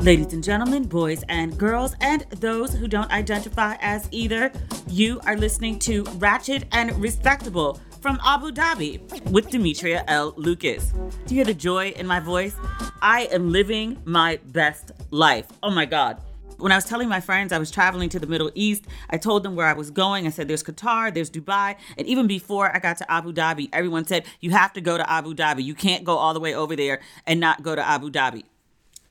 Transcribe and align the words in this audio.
Ladies 0.00 0.32
and 0.32 0.42
gentlemen, 0.42 0.84
boys 0.84 1.22
and 1.28 1.58
girls, 1.58 1.94
and 2.00 2.22
those 2.40 2.72
who 2.72 2.88
don't 2.88 3.10
identify 3.10 3.76
as 3.82 4.08
either, 4.10 4.50
you 4.88 5.20
are 5.26 5.36
listening 5.36 5.78
to 5.80 6.04
Ratchet 6.16 6.64
and 6.72 6.98
Respectable 7.02 7.78
from 8.00 8.18
Abu 8.24 8.50
Dhabi 8.50 9.30
with 9.30 9.50
Demetria 9.50 10.02
L. 10.08 10.32
Lucas. 10.38 10.94
Do 11.26 11.34
you 11.34 11.40
hear 11.40 11.44
the 11.44 11.52
joy 11.52 11.90
in 11.90 12.06
my 12.06 12.18
voice? 12.18 12.56
I 13.02 13.28
am 13.30 13.52
living 13.52 14.00
my 14.06 14.38
best 14.46 14.92
life. 15.10 15.46
Oh 15.62 15.70
my 15.70 15.84
God. 15.84 16.18
When 16.56 16.72
I 16.72 16.76
was 16.76 16.86
telling 16.86 17.10
my 17.10 17.20
friends 17.20 17.52
I 17.52 17.58
was 17.58 17.70
traveling 17.70 18.08
to 18.08 18.18
the 18.18 18.26
Middle 18.26 18.50
East, 18.54 18.86
I 19.10 19.18
told 19.18 19.42
them 19.42 19.54
where 19.54 19.66
I 19.66 19.74
was 19.74 19.90
going. 19.90 20.26
I 20.26 20.30
said, 20.30 20.48
there's 20.48 20.64
Qatar, 20.64 21.12
there's 21.12 21.30
Dubai. 21.30 21.76
And 21.98 22.06
even 22.06 22.26
before 22.26 22.74
I 22.74 22.78
got 22.78 22.96
to 22.98 23.12
Abu 23.12 23.34
Dhabi, 23.34 23.68
everyone 23.70 24.06
said, 24.06 24.24
you 24.40 24.50
have 24.52 24.72
to 24.72 24.80
go 24.80 24.96
to 24.96 25.10
Abu 25.10 25.34
Dhabi. 25.34 25.62
You 25.62 25.74
can't 25.74 26.04
go 26.04 26.16
all 26.16 26.32
the 26.32 26.40
way 26.40 26.54
over 26.54 26.74
there 26.74 27.00
and 27.26 27.38
not 27.38 27.62
go 27.62 27.74
to 27.74 27.86
Abu 27.86 28.10
Dhabi. 28.10 28.44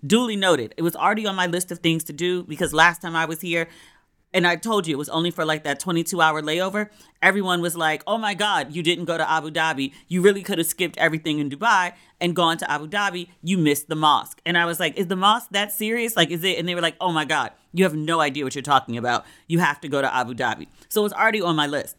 Duly 0.05 0.35
noted. 0.35 0.73
It 0.77 0.81
was 0.81 0.95
already 0.95 1.25
on 1.25 1.35
my 1.35 1.47
list 1.47 1.71
of 1.71 1.79
things 1.79 2.03
to 2.05 2.13
do 2.13 2.43
because 2.43 2.73
last 2.73 3.01
time 3.01 3.15
I 3.15 3.25
was 3.25 3.41
here, 3.41 3.67
and 4.33 4.45
I 4.45 4.55
told 4.55 4.87
you 4.87 4.95
it 4.95 4.97
was 4.97 5.09
only 5.09 5.31
for 5.31 5.43
like 5.43 5.63
that 5.63 5.79
22 5.79 6.21
hour 6.21 6.41
layover. 6.41 6.89
Everyone 7.21 7.61
was 7.61 7.75
like, 7.75 8.03
oh 8.05 8.17
my 8.17 8.33
God, 8.33 8.75
you 8.75 8.83
didn't 8.83 9.05
go 9.05 9.17
to 9.17 9.29
Abu 9.29 9.49
Dhabi. 9.49 9.91
You 10.07 10.21
really 10.21 10.43
could 10.43 10.59
have 10.59 10.67
skipped 10.67 10.97
everything 10.97 11.39
in 11.39 11.49
Dubai 11.49 11.93
and 12.21 12.35
gone 12.35 12.57
to 12.59 12.71
Abu 12.71 12.87
Dhabi. 12.87 13.29
You 13.41 13.57
missed 13.57 13.89
the 13.89 13.95
mosque. 13.95 14.39
And 14.45 14.57
I 14.57 14.65
was 14.65 14.79
like, 14.79 14.97
is 14.97 15.07
the 15.07 15.15
mosque 15.15 15.49
that 15.51 15.71
serious? 15.71 16.15
Like, 16.15 16.29
is 16.29 16.43
it? 16.43 16.59
And 16.59 16.69
they 16.69 16.75
were 16.75 16.81
like, 16.81 16.95
oh 17.01 17.11
my 17.11 17.25
God, 17.25 17.51
you 17.73 17.83
have 17.83 17.95
no 17.95 18.21
idea 18.21 18.43
what 18.43 18.53
you're 18.53 18.61
talking 18.61 18.97
about. 18.97 19.25
You 19.47 19.59
have 19.59 19.81
to 19.81 19.89
go 19.89 20.01
to 20.01 20.15
Abu 20.15 20.35
Dhabi. 20.35 20.67
So 20.89 21.01
it 21.01 21.03
was 21.03 21.13
already 21.13 21.41
on 21.41 21.55
my 21.55 21.65
list. 21.65 21.97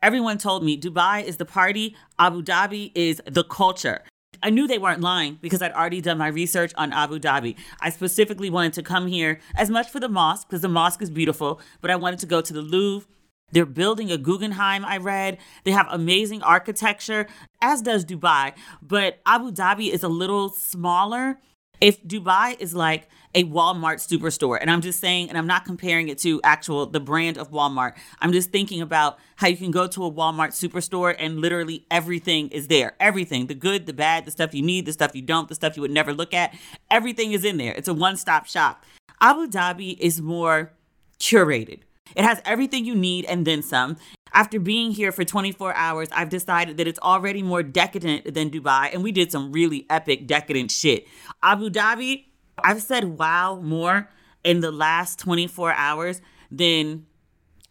Everyone 0.00 0.38
told 0.38 0.64
me 0.64 0.80
Dubai 0.80 1.24
is 1.24 1.36
the 1.36 1.44
party, 1.44 1.96
Abu 2.18 2.42
Dhabi 2.42 2.92
is 2.94 3.20
the 3.26 3.44
culture. 3.44 4.02
I 4.42 4.50
knew 4.50 4.66
they 4.66 4.78
weren't 4.78 5.00
lying 5.00 5.38
because 5.40 5.62
I'd 5.62 5.72
already 5.72 6.00
done 6.00 6.18
my 6.18 6.26
research 6.26 6.72
on 6.76 6.92
Abu 6.92 7.18
Dhabi. 7.18 7.56
I 7.80 7.90
specifically 7.90 8.50
wanted 8.50 8.72
to 8.74 8.82
come 8.82 9.06
here 9.06 9.40
as 9.54 9.70
much 9.70 9.88
for 9.88 10.00
the 10.00 10.08
mosque 10.08 10.48
because 10.48 10.62
the 10.62 10.68
mosque 10.68 11.00
is 11.00 11.10
beautiful, 11.10 11.60
but 11.80 11.90
I 11.90 11.96
wanted 11.96 12.18
to 12.20 12.26
go 12.26 12.40
to 12.40 12.52
the 12.52 12.62
Louvre. 12.62 13.06
They're 13.52 13.66
building 13.66 14.10
a 14.10 14.16
Guggenheim, 14.16 14.84
I 14.84 14.96
read. 14.96 15.38
They 15.64 15.72
have 15.72 15.86
amazing 15.90 16.42
architecture, 16.42 17.26
as 17.60 17.82
does 17.82 18.04
Dubai, 18.04 18.54
but 18.80 19.20
Abu 19.26 19.52
Dhabi 19.52 19.90
is 19.90 20.02
a 20.02 20.08
little 20.08 20.48
smaller. 20.48 21.38
If 21.80 22.02
Dubai 22.02 22.58
is 22.58 22.74
like 22.74 23.08
a 23.34 23.44
Walmart 23.44 23.96
superstore. 23.96 24.58
And 24.60 24.70
I'm 24.70 24.80
just 24.80 25.00
saying, 25.00 25.28
and 25.28 25.38
I'm 25.38 25.46
not 25.46 25.64
comparing 25.64 26.08
it 26.08 26.18
to 26.18 26.40
actual 26.44 26.86
the 26.86 27.00
brand 27.00 27.38
of 27.38 27.50
Walmart. 27.50 27.94
I'm 28.20 28.32
just 28.32 28.50
thinking 28.50 28.80
about 28.80 29.18
how 29.36 29.48
you 29.48 29.56
can 29.56 29.70
go 29.70 29.86
to 29.86 30.04
a 30.04 30.12
Walmart 30.12 30.50
superstore 30.50 31.14
and 31.18 31.40
literally 31.40 31.86
everything 31.90 32.48
is 32.48 32.68
there. 32.68 32.94
Everything, 33.00 33.46
the 33.46 33.54
good, 33.54 33.86
the 33.86 33.92
bad, 33.92 34.24
the 34.24 34.30
stuff 34.30 34.54
you 34.54 34.62
need, 34.62 34.86
the 34.86 34.92
stuff 34.92 35.14
you 35.14 35.22
don't, 35.22 35.48
the 35.48 35.54
stuff 35.54 35.76
you 35.76 35.82
would 35.82 35.90
never 35.90 36.12
look 36.12 36.34
at. 36.34 36.54
Everything 36.90 37.32
is 37.32 37.44
in 37.44 37.56
there. 37.56 37.72
It's 37.72 37.88
a 37.88 37.94
one-stop 37.94 38.46
shop. 38.46 38.84
Abu 39.20 39.46
Dhabi 39.46 39.98
is 39.98 40.20
more 40.20 40.72
curated. 41.18 41.80
It 42.14 42.24
has 42.24 42.42
everything 42.44 42.84
you 42.84 42.94
need 42.94 43.24
and 43.26 43.46
then 43.46 43.62
some. 43.62 43.96
After 44.34 44.58
being 44.58 44.92
here 44.92 45.12
for 45.12 45.24
24 45.24 45.74
hours, 45.74 46.08
I've 46.10 46.30
decided 46.30 46.78
that 46.78 46.88
it's 46.88 46.98
already 47.00 47.42
more 47.42 47.62
decadent 47.62 48.32
than 48.32 48.50
Dubai, 48.50 48.92
and 48.92 49.02
we 49.02 49.12
did 49.12 49.30
some 49.30 49.52
really 49.52 49.86
epic 49.90 50.26
decadent 50.26 50.70
shit. 50.70 51.06
Abu 51.42 51.68
Dhabi, 51.68 52.24
I've 52.58 52.82
said 52.82 53.18
wow 53.18 53.60
more 53.62 54.08
in 54.44 54.60
the 54.60 54.72
last 54.72 55.18
24 55.18 55.72
hours 55.72 56.20
than 56.50 57.06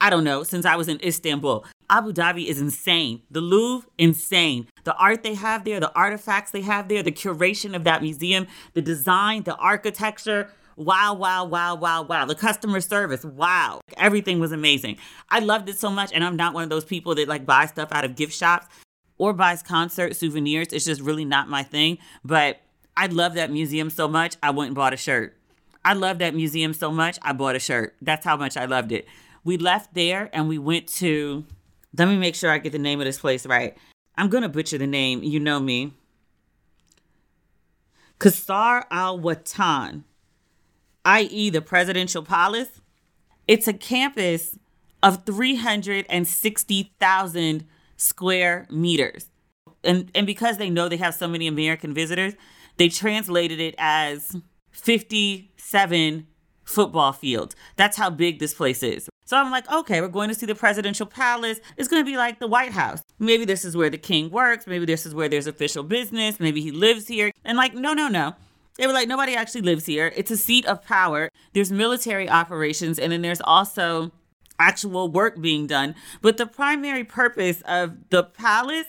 I 0.02 0.10
don't 0.10 0.24
know, 0.24 0.42
since 0.42 0.66
I 0.66 0.76
was 0.78 0.88
in 0.88 1.00
Istanbul. 1.04 1.64
Abu 1.88 2.12
Dhabi 2.12 2.48
is 2.48 2.60
insane. 2.60 3.22
The 3.30 3.40
Louvre, 3.40 3.88
insane. 4.00 4.68
The 4.84 4.96
art 4.96 5.22
they 5.22 5.36
have 5.36 5.64
there, 5.64 5.80
the 5.80 5.94
artifacts 5.94 6.50
they 6.50 6.62
have 6.62 6.88
there, 6.88 7.04
the 7.04 7.12
curation 7.12 7.76
of 7.76 7.84
that 7.84 8.02
museum, 8.02 8.48
the 8.74 8.82
design, 8.82 9.44
the 9.44 9.56
architecture. 9.58 10.50
Wow, 10.76 11.14
wow, 11.14 11.46
wow, 11.46 11.76
wow, 11.76 12.02
wow. 12.02 12.26
The 12.26 12.34
customer 12.34 12.82
service, 12.82 13.24
wow. 13.24 13.82
Everything 13.98 14.40
was 14.40 14.52
amazing. 14.52 14.98
I 15.30 15.38
loved 15.38 15.70
it 15.70 15.78
so 15.78 15.92
much, 15.92 16.12
and 16.14 16.24
I'm 16.24 16.36
not 16.36 16.56
one 16.56 16.64
of 16.64 16.72
those 16.72 16.86
people 16.86 17.14
that 17.16 17.28
like 17.28 17.46
buy 17.46 17.68
stuff 17.68 17.90
out 17.92 18.04
of 18.04 18.16
gift 18.16 18.34
shops 18.34 18.66
or 19.20 19.34
buys 19.34 19.62
concert 19.62 20.16
souvenirs. 20.16 20.70
It's 20.74 20.86
just 20.86 21.02
really 21.02 21.26
not 21.26 21.48
my 21.48 21.62
thing. 21.62 22.00
But 22.24 22.60
I 22.96 23.08
love 23.08 23.36
that 23.36 23.52
museum 23.52 23.90
so 23.90 24.08
much, 24.08 24.36
I 24.44 24.52
went 24.52 24.68
and 24.68 24.76
bought 24.76 24.94
a 24.94 24.98
shirt. 24.98 25.36
I 25.84 25.94
love 25.94 26.20
that 26.20 26.36
museum 26.36 26.74
so 26.74 26.92
much, 26.92 27.18
I 27.22 27.34
bought 27.34 27.56
a 27.56 27.60
shirt. 27.60 27.96
That's 28.02 28.26
how 28.26 28.38
much 28.38 28.58
I 28.58 28.66
loved 28.66 28.92
it. 28.92 29.08
We 29.44 29.58
left 29.58 29.94
there 29.94 30.30
and 30.34 30.48
we 30.48 30.58
went 30.58 30.88
to, 30.96 31.46
let 31.98 32.08
me 32.08 32.18
make 32.18 32.36
sure 32.36 32.52
I 32.52 32.60
get 32.60 32.72
the 32.72 32.80
name 32.80 33.00
of 33.00 33.06
this 33.06 33.20
place 33.20 33.46
right. 33.46 33.78
I'm 34.18 34.30
going 34.30 34.44
to 34.44 34.50
butcher 34.50 34.78
the 34.78 34.88
name. 34.88 35.24
You 35.24 35.40
know 35.40 35.60
me. 35.60 35.94
Qasr 38.20 38.84
Al 38.92 39.20
Watan, 39.20 40.04
i.e., 41.06 41.50
the 41.50 41.62
Presidential 41.62 42.22
Palace. 42.22 42.82
It's 43.48 43.68
a 43.68 43.74
campus 43.74 44.60
of 45.02 45.26
360,000 45.26 47.66
square 47.98 48.68
meters. 48.70 49.26
And, 49.84 50.12
and 50.14 50.28
because 50.28 50.58
they 50.58 50.70
know 50.70 50.88
they 50.88 50.98
have 50.98 51.16
so 51.16 51.28
many 51.28 51.48
American 51.48 51.96
visitors, 51.96 52.36
they 52.82 52.90
translated 52.90 53.60
it 53.60 53.76
as 53.78 54.36
57 54.72 56.28
football 56.64 57.12
fields. 57.14 57.56
That's 57.76 57.96
how 57.96 58.10
big 58.10 58.40
this 58.40 58.56
place 58.56 58.82
is. 58.82 59.08
So 59.24 59.38
I'm 59.38 59.52
like, 59.52 59.72
okay, 59.72 60.02
we're 60.02 60.08
going 60.08 60.30
to 60.30 60.34
see 60.34 60.48
the 60.48 60.56
presidential 60.56 61.06
palace. 61.06 61.60
It's 61.78 61.88
going 61.88 62.04
to 62.04 62.12
be 62.12 62.18
like 62.18 62.40
the 62.40 62.48
White 62.48 62.72
House. 62.72 63.04
Maybe 63.20 63.46
this 63.46 63.64
is 63.64 63.78
where 63.78 63.92
the 63.92 64.00
king 64.00 64.32
works. 64.32 64.66
Maybe 64.66 64.86
this 64.86 65.06
is 65.06 65.14
where 65.14 65.30
there's 65.30 65.46
official 65.46 65.84
business. 65.84 66.40
Maybe 66.40 66.60
he 66.60 66.72
lives 66.72 67.08
here. 67.08 67.30
And 67.46 67.56
like, 67.56 67.76
no, 67.76 67.94
no, 67.94 68.08
no. 68.08 68.34
They 68.78 68.88
were 68.88 68.94
like, 68.94 69.08
nobody 69.08 69.36
actually 69.36 69.62
lives 69.62 69.86
here. 69.86 70.12
It's 70.16 70.32
a 70.32 70.38
seat 70.38 70.66
of 70.66 70.84
power. 70.84 71.30
There's 71.54 71.72
military 71.72 72.28
operations, 72.28 72.98
and 72.98 73.12
then 73.12 73.22
there's 73.22 73.42
also 73.42 74.12
actual 74.58 75.08
work 75.08 75.40
being 75.40 75.68
done. 75.68 75.94
But 76.24 76.38
the 76.38 76.48
primary 76.48 77.04
purpose 77.04 77.62
of 77.68 78.10
the 78.10 78.24
palace 78.24 78.88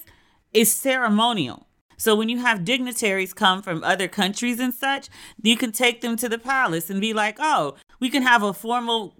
is 0.54 0.72
ceremonial. 0.72 1.66
So 2.02 2.16
when 2.16 2.28
you 2.28 2.38
have 2.38 2.64
dignitaries 2.64 3.32
come 3.32 3.62
from 3.62 3.84
other 3.84 4.08
countries 4.08 4.58
and 4.58 4.74
such, 4.74 5.08
you 5.40 5.56
can 5.56 5.70
take 5.70 6.00
them 6.00 6.16
to 6.16 6.28
the 6.28 6.36
palace 6.36 6.90
and 6.90 7.00
be 7.00 7.12
like, 7.12 7.36
oh, 7.38 7.76
we 8.00 8.10
can 8.10 8.24
have 8.24 8.42
a 8.42 8.52
formal 8.52 9.14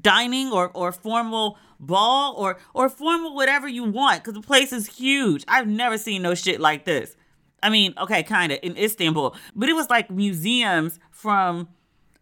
dining 0.00 0.50
or, 0.50 0.72
or 0.74 0.90
formal 0.90 1.56
ball 1.78 2.34
or 2.36 2.58
or 2.74 2.88
formal 2.88 3.36
whatever 3.36 3.68
you 3.68 3.84
want 3.84 4.24
because 4.24 4.34
the 4.34 4.44
place 4.44 4.72
is 4.72 4.88
huge. 4.88 5.44
I've 5.46 5.68
never 5.68 5.96
seen 5.96 6.22
no 6.22 6.34
shit 6.34 6.58
like 6.58 6.84
this. 6.84 7.14
I 7.62 7.70
mean, 7.70 7.94
okay, 7.96 8.24
kind 8.24 8.50
of 8.50 8.58
in 8.60 8.76
Istanbul, 8.76 9.36
but 9.54 9.68
it 9.68 9.74
was 9.74 9.88
like 9.88 10.10
museums 10.10 10.98
from 11.12 11.68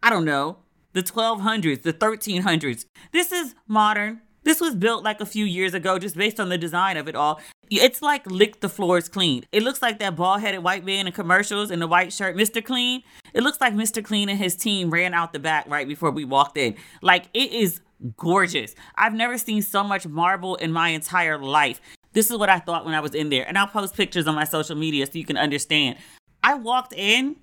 I 0.03 0.11
don't 0.11 0.23
know 0.23 0.57
the 0.93 1.01
1200s, 1.01 1.81
the 1.81 1.93
1300s. 1.93 2.85
This 3.11 3.31
is 3.31 3.55
modern. 3.67 4.21
This 4.43 4.61
was 4.61 4.75
built 4.75 5.03
like 5.03 5.21
a 5.21 5.25
few 5.25 5.45
years 5.45 5.73
ago, 5.73 5.99
just 5.99 6.15
based 6.15 6.39
on 6.39 6.49
the 6.49 6.57
design 6.57 6.97
of 6.97 7.07
it 7.07 7.15
all. 7.15 7.39
It's 7.69 8.01
like 8.01 8.25
lick 8.25 8.61
the 8.61 8.69
floors 8.69 9.07
clean. 9.07 9.45
It 9.51 9.63
looks 9.63 9.81
like 9.81 9.99
that 9.99 10.15
bald 10.15 10.41
headed 10.41 10.63
white 10.63 10.83
man 10.85 11.07
in 11.07 11.13
commercials 11.13 11.69
in 11.69 11.79
the 11.79 11.87
white 11.87 12.11
shirt, 12.11 12.35
Mr. 12.35 12.63
Clean. 12.63 13.03
It 13.33 13.43
looks 13.43 13.61
like 13.61 13.73
Mr. 13.73 14.03
Clean 14.03 14.27
and 14.29 14.39
his 14.39 14.55
team 14.55 14.89
ran 14.89 15.13
out 15.13 15.33
the 15.33 15.39
back 15.39 15.69
right 15.69 15.87
before 15.87 16.11
we 16.11 16.25
walked 16.25 16.57
in. 16.57 16.75
Like 17.01 17.25
it 17.33 17.51
is 17.51 17.81
gorgeous. 18.17 18.75
I've 18.95 19.13
never 19.13 19.37
seen 19.37 19.61
so 19.61 19.83
much 19.83 20.07
marble 20.07 20.55
in 20.55 20.71
my 20.71 20.89
entire 20.89 21.37
life. 21.37 21.81
This 22.13 22.31
is 22.31 22.37
what 22.37 22.49
I 22.49 22.59
thought 22.59 22.85
when 22.85 22.95
I 22.95 23.01
was 23.01 23.13
in 23.13 23.29
there. 23.29 23.47
And 23.47 23.57
I'll 23.57 23.67
post 23.67 23.95
pictures 23.95 24.27
on 24.27 24.35
my 24.35 24.45
social 24.45 24.75
media 24.75 25.05
so 25.05 25.11
you 25.13 25.25
can 25.25 25.37
understand. 25.37 25.97
I 26.41 26.55
walked 26.55 26.93
in 26.93 27.35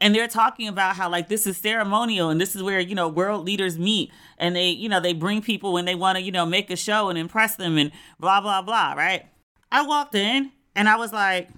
and 0.00 0.14
they're 0.14 0.28
talking 0.28 0.68
about 0.68 0.96
how 0.96 1.10
like 1.10 1.28
this 1.28 1.46
is 1.46 1.56
ceremonial 1.56 2.30
and 2.30 2.40
this 2.40 2.54
is 2.54 2.62
where 2.62 2.80
you 2.80 2.94
know 2.94 3.08
world 3.08 3.46
leaders 3.46 3.78
meet. 3.78 4.12
And 4.38 4.54
they 4.54 4.68
you 4.68 4.88
know 4.88 5.00
they 5.00 5.12
bring 5.12 5.42
people 5.42 5.72
when 5.72 5.84
they 5.84 5.94
want 5.94 6.16
to 6.16 6.22
you 6.22 6.32
know 6.32 6.46
make 6.46 6.70
a 6.70 6.76
show 6.76 7.08
and 7.08 7.18
impress 7.18 7.56
them 7.56 7.78
and 7.78 7.90
blah 8.20 8.40
blah 8.40 8.62
blah 8.62 8.92
right? 8.92 9.26
I 9.72 9.86
walked 9.86 10.14
in 10.14 10.52
and 10.76 10.88
i 10.88 10.94
was 10.94 11.12
like 11.12 11.48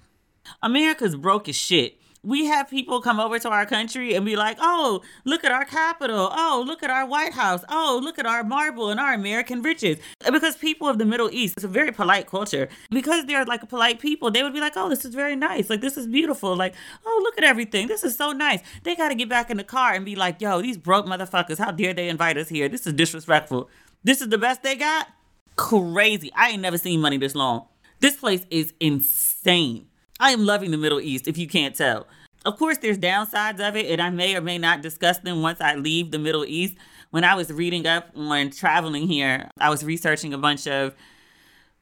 america's 0.63 1.15
broke 1.15 1.47
as 1.47 1.55
shit 1.55 1.98
we 2.23 2.45
have 2.45 2.69
people 2.69 3.01
come 3.01 3.19
over 3.19 3.39
to 3.39 3.49
our 3.49 3.65
country 3.65 4.13
and 4.13 4.25
be 4.25 4.35
like, 4.35 4.57
oh, 4.59 5.01
look 5.25 5.43
at 5.43 5.51
our 5.51 5.65
capital. 5.65 6.29
Oh, 6.31 6.63
look 6.65 6.83
at 6.83 6.89
our 6.89 7.05
White 7.05 7.33
House. 7.33 7.63
Oh, 7.69 7.99
look 8.03 8.19
at 8.19 8.25
our 8.25 8.43
marble 8.43 8.89
and 8.89 8.99
our 8.99 9.13
American 9.13 9.61
riches. 9.61 9.97
Because 10.25 10.57
people 10.57 10.87
of 10.87 10.97
the 10.97 11.05
Middle 11.05 11.29
East, 11.31 11.55
it's 11.57 11.63
a 11.63 11.69
very 11.69 11.91
polite 11.91 12.27
culture. 12.27 12.67
Because 12.89 13.25
they're 13.25 13.45
like 13.45 13.67
polite 13.69 13.99
people, 13.99 14.31
they 14.31 14.43
would 14.43 14.53
be 14.53 14.59
like, 14.59 14.73
oh, 14.75 14.89
this 14.89 15.05
is 15.05 15.15
very 15.15 15.35
nice. 15.35 15.69
Like, 15.69 15.81
this 15.81 15.97
is 15.97 16.07
beautiful. 16.07 16.55
Like, 16.55 16.75
oh, 17.05 17.19
look 17.23 17.37
at 17.37 17.43
everything. 17.43 17.87
This 17.87 18.03
is 18.03 18.15
so 18.15 18.31
nice. 18.31 18.61
They 18.83 18.95
got 18.95 19.09
to 19.09 19.15
get 19.15 19.29
back 19.29 19.49
in 19.49 19.57
the 19.57 19.63
car 19.63 19.93
and 19.93 20.03
be 20.05 20.15
like, 20.15 20.41
yo, 20.41 20.61
these 20.61 20.77
broke 20.77 21.05
motherfuckers, 21.05 21.57
how 21.57 21.71
dare 21.71 21.93
they 21.93 22.09
invite 22.09 22.37
us 22.37 22.49
here? 22.49 22.67
This 22.67 22.85
is 22.85 22.93
disrespectful. 22.93 23.69
This 24.03 24.21
is 24.21 24.29
the 24.29 24.37
best 24.37 24.63
they 24.63 24.75
got? 24.75 25.07
Crazy. 25.55 26.31
I 26.35 26.51
ain't 26.51 26.61
never 26.61 26.77
seen 26.77 27.01
money 27.01 27.17
this 27.17 27.35
long. 27.35 27.67
This 27.99 28.15
place 28.15 28.45
is 28.49 28.73
insane. 28.79 29.88
I 30.19 30.31
am 30.31 30.45
loving 30.45 30.71
the 30.71 30.77
Middle 30.77 30.99
East, 30.99 31.27
if 31.27 31.37
you 31.37 31.47
can't 31.47 31.73
tell. 31.73 32.05
Of 32.45 32.57
course, 32.57 32.77
there's 32.77 32.97
downsides 32.97 33.59
of 33.65 33.77
it, 33.77 33.89
and 33.89 34.01
I 34.01 34.09
may 34.09 34.35
or 34.35 34.41
may 34.41 34.57
not 34.57 34.81
discuss 34.81 35.17
them 35.19 35.41
once 35.41 35.61
I 35.61 35.75
leave 35.75 36.11
the 36.11 36.19
Middle 36.19 36.43
East. 36.45 36.75
When 37.11 37.23
I 37.23 37.35
was 37.35 37.51
reading 37.51 37.87
up 37.87 38.09
on 38.15 38.49
traveling 38.51 39.07
here, 39.07 39.49
I 39.59 39.69
was 39.69 39.83
researching 39.83 40.33
a 40.33 40.37
bunch 40.37 40.67
of 40.67 40.93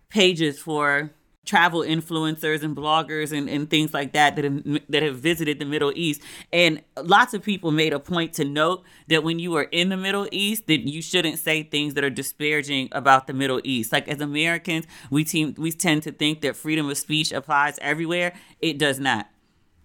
pages 0.10 0.60
for 0.60 1.12
travel 1.48 1.80
influencers 1.80 2.62
and 2.62 2.76
bloggers 2.76 3.36
and, 3.36 3.50
and 3.50 3.70
things 3.70 3.94
like 3.94 4.14
that 4.14 4.36
that 4.36 4.46
have, 4.46 4.82
that 4.90 5.02
have 5.02 5.16
visited 5.16 5.60
the 5.60 5.66
Middle 5.66 5.92
East. 5.96 6.22
And 6.54 6.84
lots 7.02 7.34
of 7.34 7.42
people 7.42 7.72
made 7.72 7.94
a 7.94 8.00
point 8.00 8.34
to 8.34 8.46
note 8.46 8.84
that 9.08 9.24
when 9.24 9.40
you 9.40 9.56
are 9.56 9.64
in 9.64 9.90
the 9.90 9.98
Middle 9.98 10.28
East, 10.32 10.68
that 10.68 10.82
you 10.82 11.02
shouldn't 11.02 11.40
say 11.40 11.64
things 11.64 11.96
that 11.96 12.04
are 12.04 12.10
disparaging 12.10 12.90
about 12.92 13.26
the 13.28 13.34
Middle 13.34 13.62
East. 13.64 13.92
Like 13.92 14.08
as 14.08 14.22
Americans, 14.22 14.86
we 15.10 15.24
team 15.24 15.56
we 15.58 15.72
tend 15.72 16.04
to 16.04 16.12
think 16.12 16.42
that 16.42 16.56
freedom 16.56 16.90
of 16.90 16.98
speech 16.98 17.32
applies 17.32 17.80
everywhere. 17.82 18.34
It 18.60 18.78
does 18.78 19.00
not. 19.00 19.30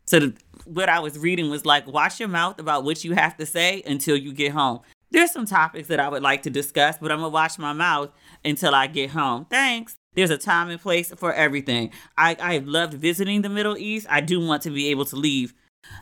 So 0.05 0.19
the, 0.19 0.35
what 0.65 0.88
I 0.88 0.99
was 0.99 1.19
reading 1.19 1.49
was 1.49 1.65
like, 1.65 1.87
watch 1.87 2.19
your 2.20 2.29
mouth 2.29 2.58
about 2.58 2.85
what 2.85 3.05
you 3.05 3.15
have 3.15 3.37
to 3.37 3.47
say 3.47 3.82
until 3.87 4.17
you 4.17 4.32
get 4.32 4.53
home. 4.53 4.81
There's 5.11 5.31
some 5.31 5.47
topics 5.47 5.88
that 5.88 6.00
I 6.00 6.08
would 6.08 6.23
like 6.23 6.43
to 6.43 6.50
discuss, 6.50 6.99
but 6.99 7.12
I'm 7.12 7.19
gonna 7.19 7.29
wash 7.29 7.58
my 7.58 7.73
mouth 7.73 8.11
until 8.44 8.75
I 8.75 8.87
get 8.87 9.11
home. 9.11 9.47
Thanks. 9.49 9.97
There's 10.14 10.31
a 10.31 10.38
time 10.38 10.69
and 10.69 10.81
place 10.81 11.12
for 11.17 11.32
everything. 11.32 11.91
I, 12.19 12.37
I 12.38 12.59
loved 12.59 12.94
visiting 12.94 13.43
the 13.43 13.49
Middle 13.49 13.79
East. 13.79 14.06
I 14.11 14.20
do 14.20 14.44
want 14.44 14.62
to 14.62 14.70
be 14.70 14.88
able 14.88 15.06
to 15.06 15.17
leave. 15.17 15.55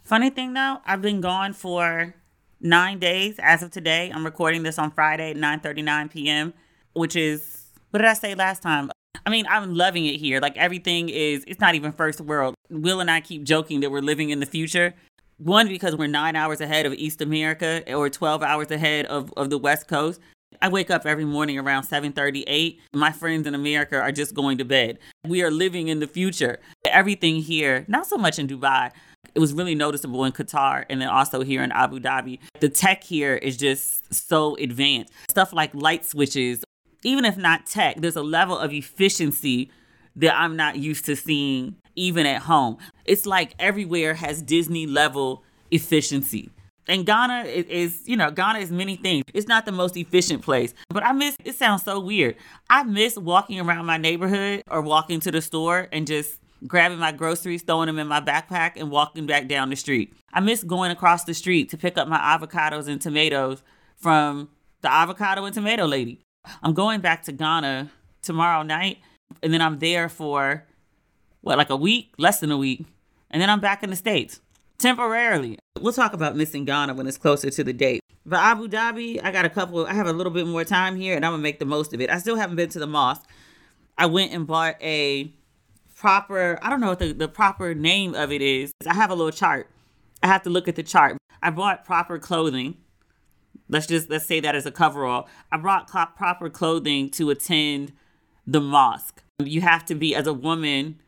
Funny 0.05 0.31
thing 0.31 0.53
though, 0.53 0.79
I've 0.85 1.01
been 1.01 1.21
gone 1.21 1.53
for 1.53 2.15
nine 2.61 2.99
days 2.99 3.37
as 3.39 3.63
of 3.63 3.71
today. 3.71 4.11
I'm 4.13 4.25
recording 4.25 4.63
this 4.65 4.79
on 4.79 4.91
Friday 4.91 5.31
at 5.31 5.37
9:39 5.37 6.11
p.m., 6.11 6.55
which 6.93 7.15
is 7.17 7.67
what 7.91 7.99
did 8.01 8.09
I 8.09 8.15
say 8.15 8.35
last 8.35 8.63
time? 8.63 8.91
I 9.25 9.31
mean, 9.31 9.47
I'm 9.49 9.75
loving 9.75 10.07
it 10.07 10.17
here. 10.17 10.41
Like 10.41 10.57
everything 10.57 11.09
is, 11.09 11.45
it's 11.47 11.61
not 11.61 11.75
even 11.75 11.93
first 11.93 12.21
world. 12.21 12.55
Will 12.69 13.01
and 13.01 13.11
I 13.11 13.21
keep 13.21 13.45
joking 13.45 13.81
that 13.81 13.91
we're 13.91 14.01
living 14.01 14.31
in 14.31 14.41
the 14.41 14.47
future. 14.47 14.95
One, 15.39 15.69
because 15.69 15.97
we're 15.97 16.07
nine 16.07 16.37
hours 16.37 16.61
ahead 16.61 16.87
of 16.87 16.93
East 16.95 17.21
America 17.21 17.83
or 17.93 18.11
12 18.11 18.43
hours 18.43 18.71
ahead 18.71 19.07
of, 19.07 19.33
of 19.37 19.51
the 19.51 19.59
West 19.59 19.89
Coast. 19.89 20.21
I 20.63 20.69
wake 20.69 20.91
up 20.91 21.07
every 21.07 21.25
morning 21.25 21.59
around 21.59 21.85
7:38. 21.85 22.79
My 22.93 23.13
friends 23.13 23.47
in 23.47 23.55
America 23.55 23.99
are 23.99 24.13
just 24.13 24.35
going 24.35 24.59
to 24.59 24.65
bed. 24.65 24.99
We 25.27 25.43
are 25.43 25.51
living 25.51 25.89
in 25.89 26.01
the 26.01 26.07
future. 26.07 26.59
Everything 26.87 27.37
here, 27.37 27.85
not 27.89 28.07
so 28.07 28.17
much 28.17 28.39
in 28.39 28.47
Dubai. 28.47 28.91
It 29.35 29.39
was 29.39 29.55
really 29.55 29.75
noticeable 29.75 30.25
in 30.25 30.33
Qatar 30.33 30.85
and 30.91 31.01
then 31.01 31.09
also 31.09 31.43
here 31.43 31.63
in 31.63 31.73
Abu 31.73 32.01
Dhabi. 32.01 32.41
The 32.59 32.69
tech 32.69 33.05
here 33.05 33.37
is 33.37 33.57
just 33.57 34.13
so 34.13 34.57
advanced. 34.57 35.13
Stuff 35.31 35.53
like 35.53 35.75
light 35.75 36.05
switches, 36.05 36.65
even 37.05 37.25
if 37.25 37.37
not 37.37 37.67
tech, 37.67 37.97
there's 38.01 38.17
a 38.17 38.23
level 38.23 38.59
of 38.59 38.73
efficiency 38.73 39.71
that 40.17 40.37
I'm 40.37 40.57
not 40.57 40.77
used 40.77 41.07
to 41.07 41.17
seeing 41.17 41.77
even 41.97 42.27
at 42.27 42.43
home. 42.43 42.77
It's 43.05 43.25
like 43.25 43.55
everywhere 43.59 44.15
has 44.15 44.43
Disney 44.43 44.87
level 44.87 45.43
efficiency. 45.71 46.51
And 46.89 47.07
Ghana 47.07 47.45
is, 47.45 48.03
you 48.07 48.17
know, 48.17 48.31
Ghana 48.31 48.59
is 48.59 48.73
many 48.73 48.97
things. 48.97 49.25
It's 49.33 49.47
not 49.47 49.65
the 49.65 49.73
most 49.73 49.97
efficient 49.97 50.43
place, 50.43 50.75
but 50.89 51.05
I 51.05 51.13
miss, 51.13 51.37
it 51.45 51.55
sounds 51.55 51.85
so 51.85 52.01
weird. 52.01 52.37
I 52.69 52.83
miss 52.83 53.17
walking 53.17 53.61
around 53.61 53.87
my 53.87 53.97
neighborhood 53.97 54.63
or 54.69 54.81
walking 54.81 55.21
to 55.21 55.31
the 55.31 55.41
store 55.41 55.89
and 55.93 56.07
just 56.07 56.39
grabbing 56.67 56.99
my 56.99 57.13
groceries, 57.13 57.63
throwing 57.63 57.87
them 57.87 57.99
in 57.99 58.07
my 58.07 58.21
backpack, 58.21 58.73
and 58.77 58.91
walking 58.91 59.27
back 59.27 59.49
down 59.49 59.71
the 59.71 59.77
street. 59.77 60.13
I 60.33 60.41
miss 60.41 60.63
going 60.63 60.91
across 60.91 61.25
the 61.25 61.35
street 61.35 61.69
to 61.71 61.79
pick 61.79 61.97
up 61.97 62.09
my 62.09 62.19
avocados 62.19 62.89
and 62.89 63.01
tomatoes 63.01 63.63
from 63.97 64.49
the 64.81 64.93
avocado 64.93 65.45
and 65.45 65.55
tomato 65.55 65.87
lady. 65.87 66.21
I'm 66.63 66.75
going 66.75 67.01
back 67.01 67.23
to 67.25 67.33
Ghana 67.33 67.91
tomorrow 68.23 68.63
night, 68.63 68.99
and 69.43 69.53
then 69.53 69.63
I'm 69.63 69.79
there 69.79 70.09
for 70.09 70.67
what, 71.41 71.59
like 71.59 71.71
a 71.71 71.77
week, 71.77 72.13
less 72.19 72.41
than 72.41 72.51
a 72.51 72.57
week, 72.57 72.85
and 73.31 73.41
then 73.41 73.49
I'm 73.49 73.61
back 73.61 73.83
in 73.83 73.91
the 73.91 73.97
States 73.97 74.41
temporarily. 74.81 75.59
We'll 75.81 75.93
talk 75.93 76.13
about 76.13 76.37
missing 76.37 76.65
Ghana 76.65 76.95
when 76.95 77.07
it's 77.07 77.19
closer 77.19 77.51
to 77.51 77.65
the 77.65 77.73
date. 77.73 78.01
But 78.27 78.41
Abu 78.41 78.69
Dhabi, 78.69 79.21
I 79.23 79.31
got 79.31 79.45
a 79.45 79.51
couple, 79.51 79.87
I 79.87 79.95
have 79.95 80.07
a 80.07 80.13
little 80.13 80.33
bit 80.33 80.47
more 80.47 80.65
time 80.65 80.97
here, 80.97 81.17
and 81.17 81.25
I'm 81.25 81.33
gonna 81.33 81.43
make 81.43 81.59
the 81.59 81.65
most 81.65 81.95
of 81.95 82.01
it. 82.01 82.11
I 82.11 82.19
still 82.19 82.37
haven't 82.37 82.57
been 82.57 82.69
to 82.71 82.79
the 82.79 82.87
mosque. 82.87 83.29
I 83.97 84.07
went 84.07 84.33
and 84.33 84.47
bought 84.47 84.77
a 84.83 85.33
proper, 85.97 86.59
I 86.63 86.71
don't 86.71 86.81
know 86.81 86.89
what 86.89 86.99
the, 86.99 87.13
the 87.13 87.29
proper 87.29 87.75
name 87.75 88.15
of 88.15 88.33
it 88.33 88.43
is. 88.43 88.73
I 88.87 88.95
have 88.95 89.11
a 89.11 89.15
little 89.15 89.33
chart. 89.33 89.71
I 90.23 90.27
have 90.27 90.43
to 90.43 90.51
look 90.51 90.69
at 90.69 90.77
the 90.77 90.83
chart. 90.83 91.17
I 91.43 91.51
bought 91.51 91.85
proper 91.85 92.19
clothing 92.19 92.77
Let's 93.71 93.87
just 93.87 94.11
let's 94.11 94.27
say 94.27 94.41
that 94.41 94.57
as 94.57 94.67
a 94.67 94.73
coverall. 94.73 95.29
I 95.53 95.57
brought 95.57 95.87
proper 95.87 96.51
clothing 96.51 97.09
to 97.11 97.31
attend 97.31 97.93
the 98.45 98.61
mosque. 98.61 99.23
You 99.39 99.61
have 99.61 99.87
to 99.87 99.95
be 99.95 100.15
as 100.15 100.27
a 100.27 100.35
woman 100.35 101.01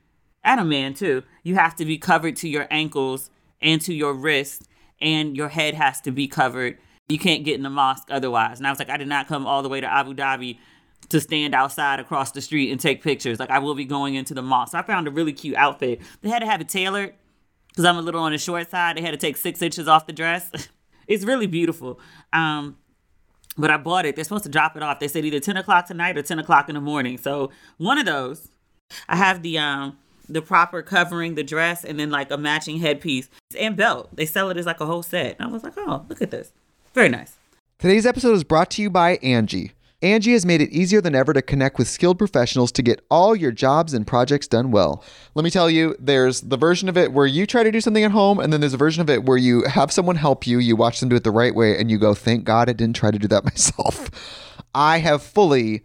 and 0.44 0.60
a 0.60 0.64
man 0.64 0.94
too. 0.94 1.24
You 1.42 1.56
have 1.56 1.74
to 1.76 1.84
be 1.84 1.98
covered 1.98 2.36
to 2.36 2.48
your 2.48 2.68
ankles 2.70 3.30
and 3.62 3.80
to 3.82 3.94
your 3.94 4.14
wrist, 4.14 4.68
and 5.00 5.36
your 5.36 5.48
head 5.48 5.74
has 5.74 6.00
to 6.02 6.10
be 6.10 6.28
covered. 6.28 6.78
You 7.08 7.18
can't 7.18 7.44
get 7.44 7.56
in 7.56 7.62
the 7.62 7.70
mosque 7.70 8.08
otherwise. 8.10 8.58
And 8.58 8.66
I 8.66 8.70
was 8.70 8.78
like, 8.78 8.90
I 8.90 8.96
did 8.96 9.08
not 9.08 9.28
come 9.28 9.46
all 9.46 9.62
the 9.62 9.68
way 9.68 9.80
to 9.80 9.92
Abu 9.92 10.14
Dhabi 10.14 10.58
to 11.08 11.20
stand 11.20 11.54
outside 11.54 12.00
across 12.00 12.30
the 12.30 12.40
street 12.40 12.70
and 12.70 12.80
take 12.80 13.02
pictures. 13.02 13.38
Like 13.38 13.50
I 13.50 13.58
will 13.58 13.74
be 13.74 13.84
going 13.84 14.14
into 14.14 14.34
the 14.34 14.42
mosque. 14.42 14.72
So 14.72 14.78
I 14.78 14.82
found 14.82 15.08
a 15.08 15.10
really 15.10 15.32
cute 15.32 15.56
outfit. 15.56 16.00
They 16.22 16.28
had 16.28 16.38
to 16.38 16.46
have 16.46 16.60
it 16.60 16.68
tailored 16.68 17.14
because 17.68 17.84
I'm 17.84 17.96
a 17.96 18.02
little 18.02 18.22
on 18.22 18.32
the 18.32 18.38
short 18.38 18.70
side. 18.70 18.96
They 18.96 19.02
had 19.02 19.10
to 19.10 19.16
take 19.16 19.36
six 19.36 19.60
inches 19.60 19.88
off 19.88 20.06
the 20.06 20.12
dress. 20.12 20.50
It's 21.08 21.24
really 21.24 21.48
beautiful. 21.48 21.98
Um, 22.32 22.76
but 23.58 23.72
I 23.72 23.76
bought 23.76 24.06
it. 24.06 24.14
They're 24.14 24.24
supposed 24.24 24.44
to 24.44 24.48
drop 24.48 24.76
it 24.76 24.84
off. 24.84 25.00
They 25.00 25.08
said 25.08 25.24
either 25.24 25.40
10 25.40 25.56
o'clock 25.56 25.86
tonight 25.86 26.16
or 26.16 26.22
10 26.22 26.38
o'clock 26.38 26.68
in 26.68 26.76
the 26.76 26.80
morning. 26.80 27.18
So 27.18 27.50
one 27.76 27.98
of 27.98 28.06
those. 28.06 28.48
I 29.08 29.16
have 29.16 29.42
the 29.42 29.58
um 29.58 29.98
the 30.28 30.42
proper 30.42 30.82
covering, 30.82 31.34
the 31.34 31.44
dress, 31.44 31.84
and 31.84 31.98
then 31.98 32.10
like 32.10 32.30
a 32.30 32.36
matching 32.36 32.78
headpiece 32.78 33.28
and 33.58 33.76
belt. 33.76 34.08
They 34.12 34.26
sell 34.26 34.50
it 34.50 34.56
as 34.56 34.66
like 34.66 34.80
a 34.80 34.86
whole 34.86 35.02
set. 35.02 35.36
And 35.38 35.48
I 35.48 35.52
was 35.52 35.62
like, 35.62 35.74
oh, 35.76 36.04
look 36.08 36.22
at 36.22 36.30
this. 36.30 36.52
Very 36.94 37.08
nice. 37.08 37.36
Today's 37.78 38.06
episode 38.06 38.34
is 38.34 38.44
brought 38.44 38.70
to 38.72 38.82
you 38.82 38.90
by 38.90 39.16
Angie 39.16 39.72
Angie 40.02 40.32
has 40.32 40.44
made 40.44 40.60
it 40.60 40.70
easier 40.70 41.00
than 41.00 41.14
ever 41.14 41.32
to 41.32 41.40
connect 41.40 41.78
with 41.78 41.86
skilled 41.86 42.18
professionals 42.18 42.72
to 42.72 42.82
get 42.82 43.04
all 43.08 43.36
your 43.36 43.52
jobs 43.52 43.94
and 43.94 44.04
projects 44.04 44.48
done 44.48 44.72
well. 44.72 45.04
Let 45.36 45.44
me 45.44 45.50
tell 45.50 45.70
you, 45.70 45.94
there's 46.00 46.40
the 46.40 46.56
version 46.56 46.88
of 46.88 46.96
it 46.96 47.12
where 47.12 47.26
you 47.26 47.46
try 47.46 47.62
to 47.62 47.70
do 47.70 47.80
something 47.80 48.02
at 48.02 48.10
home, 48.10 48.40
and 48.40 48.52
then 48.52 48.60
there's 48.60 48.74
a 48.74 48.78
version 48.78 49.00
of 49.00 49.08
it 49.08 49.22
where 49.22 49.36
you 49.36 49.62
have 49.62 49.92
someone 49.92 50.16
help 50.16 50.44
you, 50.44 50.58
you 50.58 50.74
watch 50.74 50.98
them 50.98 51.08
do 51.08 51.14
it 51.14 51.22
the 51.22 51.30
right 51.30 51.54
way, 51.54 51.78
and 51.78 51.88
you 51.88 51.98
go, 51.98 52.14
thank 52.14 52.42
God 52.42 52.68
I 52.68 52.72
didn't 52.72 52.96
try 52.96 53.12
to 53.12 53.18
do 53.18 53.28
that 53.28 53.44
myself. 53.52 54.10
I 54.74 54.98
have 54.98 55.22
fully 55.22 55.84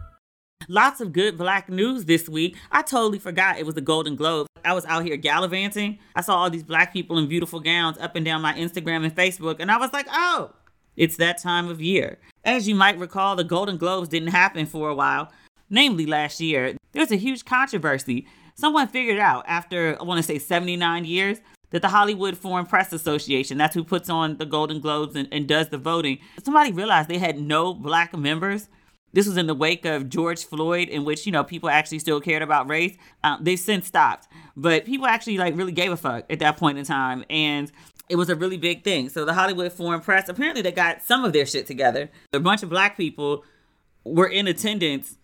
Lots 0.71 1.01
of 1.01 1.11
good 1.11 1.37
black 1.37 1.67
news 1.67 2.05
this 2.05 2.29
week. 2.29 2.55
I 2.71 2.81
totally 2.81 3.19
forgot 3.19 3.59
it 3.59 3.65
was 3.65 3.75
the 3.75 3.81
Golden 3.81 4.15
Globes. 4.15 4.47
I 4.63 4.71
was 4.71 4.85
out 4.85 5.03
here 5.03 5.17
gallivanting. 5.17 5.99
I 6.15 6.21
saw 6.21 6.37
all 6.37 6.49
these 6.49 6.63
black 6.63 6.93
people 6.93 7.17
in 7.17 7.27
beautiful 7.27 7.59
gowns 7.59 7.97
up 7.97 8.15
and 8.15 8.23
down 8.23 8.41
my 8.41 8.53
Instagram 8.53 9.03
and 9.03 9.13
Facebook, 9.13 9.57
and 9.59 9.69
I 9.69 9.75
was 9.75 9.91
like, 9.91 10.07
oh, 10.09 10.53
it's 10.95 11.17
that 11.17 11.41
time 11.41 11.67
of 11.67 11.81
year. 11.81 12.19
As 12.45 12.69
you 12.69 12.75
might 12.75 12.97
recall, 12.97 13.35
the 13.35 13.43
Golden 13.43 13.75
Globes 13.75 14.07
didn't 14.07 14.29
happen 14.29 14.65
for 14.65 14.87
a 14.87 14.95
while, 14.95 15.29
namely 15.69 16.05
last 16.05 16.39
year. 16.39 16.77
There's 16.93 17.11
a 17.11 17.17
huge 17.17 17.43
controversy. 17.43 18.25
Someone 18.55 18.87
figured 18.87 19.19
out 19.19 19.43
after, 19.49 19.97
I 19.99 20.03
want 20.03 20.19
to 20.19 20.23
say 20.23 20.39
79 20.39 21.03
years, 21.03 21.41
that 21.71 21.81
the 21.81 21.89
Hollywood 21.89 22.37
Foreign 22.37 22.65
Press 22.65 22.93
Association, 22.93 23.57
that's 23.57 23.75
who 23.75 23.83
puts 23.83 24.09
on 24.09 24.37
the 24.37 24.45
Golden 24.45 24.79
Globes 24.79 25.17
and, 25.17 25.27
and 25.33 25.49
does 25.49 25.67
the 25.67 25.77
voting, 25.77 26.19
somebody 26.41 26.71
realized 26.71 27.09
they 27.09 27.17
had 27.17 27.41
no 27.41 27.73
black 27.73 28.15
members. 28.17 28.69
This 29.13 29.27
was 29.27 29.37
in 29.37 29.47
the 29.47 29.55
wake 29.55 29.85
of 29.85 30.09
George 30.09 30.45
Floyd, 30.45 30.87
in 30.87 31.03
which 31.03 31.25
you 31.25 31.31
know 31.31 31.43
people 31.43 31.69
actually 31.69 31.99
still 31.99 32.21
cared 32.21 32.41
about 32.41 32.69
race. 32.69 32.95
Um, 33.23 33.39
they've 33.43 33.59
since 33.59 33.87
stopped, 33.87 34.27
but 34.55 34.85
people 34.85 35.05
actually 35.07 35.37
like 35.37 35.55
really 35.55 35.71
gave 35.71 35.91
a 35.91 35.97
fuck 35.97 36.25
at 36.29 36.39
that 36.39 36.57
point 36.57 36.77
in 36.77 36.85
time, 36.85 37.25
and 37.29 37.71
it 38.09 38.15
was 38.15 38.29
a 38.29 38.35
really 38.35 38.57
big 38.57 38.83
thing. 38.83 39.09
So 39.09 39.25
the 39.25 39.33
Hollywood 39.33 39.71
Foreign 39.71 40.01
Press 40.01 40.27
apparently 40.29 40.61
they 40.61 40.71
got 40.71 41.01
some 41.01 41.23
of 41.23 41.33
their 41.33 41.45
shit 41.45 41.67
together. 41.67 42.09
A 42.33 42.39
bunch 42.39 42.63
of 42.63 42.69
black 42.69 42.97
people 42.97 43.43
were 44.03 44.27
in 44.27 44.47
attendance 44.47 45.17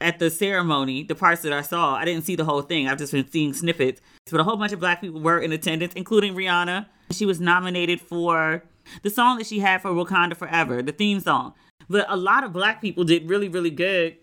at 0.00 0.18
the 0.18 0.30
ceremony. 0.30 1.02
The 1.04 1.14
parts 1.14 1.42
that 1.42 1.52
I 1.52 1.62
saw, 1.62 1.94
I 1.94 2.04
didn't 2.04 2.24
see 2.24 2.36
the 2.36 2.44
whole 2.44 2.62
thing. 2.62 2.88
I've 2.88 2.98
just 2.98 3.12
been 3.12 3.30
seeing 3.30 3.52
snippets. 3.52 4.00
But 4.30 4.40
a 4.40 4.44
whole 4.44 4.56
bunch 4.56 4.72
of 4.72 4.80
black 4.80 5.00
people 5.00 5.20
were 5.20 5.38
in 5.38 5.52
attendance, 5.52 5.92
including 5.94 6.34
Rihanna. 6.34 6.86
She 7.10 7.26
was 7.26 7.40
nominated 7.40 8.00
for 8.00 8.64
the 9.02 9.10
song 9.10 9.38
that 9.38 9.46
she 9.46 9.60
had 9.60 9.82
for 9.82 9.90
Wakanda 9.90 10.36
Forever, 10.36 10.82
the 10.82 10.92
theme 10.92 11.20
song. 11.20 11.54
But 11.88 12.06
a 12.08 12.16
lot 12.16 12.44
of 12.44 12.52
black 12.52 12.80
people 12.80 13.04
did 13.04 13.28
really, 13.28 13.48
really 13.48 13.70
good. 13.70 14.16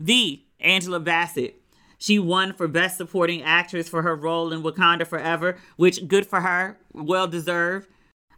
The 0.00 0.42
Angela 0.60 1.00
Bassett, 1.00 1.60
she 1.98 2.18
won 2.18 2.52
for 2.52 2.68
Best 2.68 2.96
Supporting 2.96 3.42
Actress 3.42 3.88
for 3.88 4.02
her 4.02 4.16
role 4.16 4.52
in 4.52 4.62
Wakanda 4.62 5.06
Forever, 5.06 5.56
which 5.76 6.06
good 6.08 6.26
for 6.26 6.40
her, 6.40 6.78
well 6.92 7.28
deserved. 7.28 7.88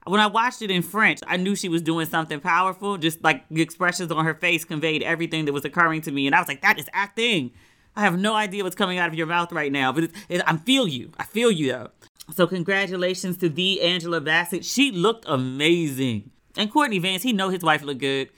When 0.07 0.21
I 0.21 0.29
watched 0.29 0.63
it 0.63 0.71
in 0.71 0.83
French, 0.83 1.19
I 1.27 1.37
knew 1.37 1.57
she 1.57 1.69
was 1.69 1.83
doing 1.83 2.07
something 2.07 2.39
powerful. 2.39 2.97
Just 2.97 3.25
like 3.25 3.45
the 3.51 3.63
expressions 3.63 4.13
on 4.13 4.25
her 4.25 4.35
face 4.35 4.65
conveyed 4.65 5.03
everything 5.03 5.47
that 5.47 5.53
was 5.53 5.65
occurring 5.65 6.03
to 6.03 6.13
me, 6.13 6.27
and 6.27 6.35
I 6.35 6.39
was 6.39 6.47
like, 6.47 6.63
"That 6.63 6.79
is 6.79 6.89
acting." 6.93 7.51
I 7.97 8.03
have 8.03 8.19
no 8.19 8.35
idea 8.35 8.63
what's 8.63 8.77
coming 8.77 8.99
out 8.99 9.09
of 9.09 9.15
your 9.15 9.27
mouth 9.27 9.51
right 9.53 9.73
now, 9.73 9.91
but 9.91 10.05
it, 10.05 10.11
it, 10.29 10.43
I 10.47 10.59
feel 10.59 10.87
you. 10.87 11.11
I 11.19 11.25
feel 11.25 11.51
you 11.51 11.73
though. 11.73 11.91
So 12.35 12.47
congratulations 12.47 13.37
to 13.39 13.49
the 13.49 13.81
Angela 13.81 14.21
Bassett. 14.21 14.65
She 14.65 14.91
looked 14.93 15.25
amazing. 15.27 16.31
And 16.57 16.71
Courtney 16.71 16.99
Vance, 16.99 17.23
he 17.23 17.33
know 17.33 17.49
his 17.49 17.63
wife 17.63 17.83
looked 17.83 18.01
good 18.01 18.31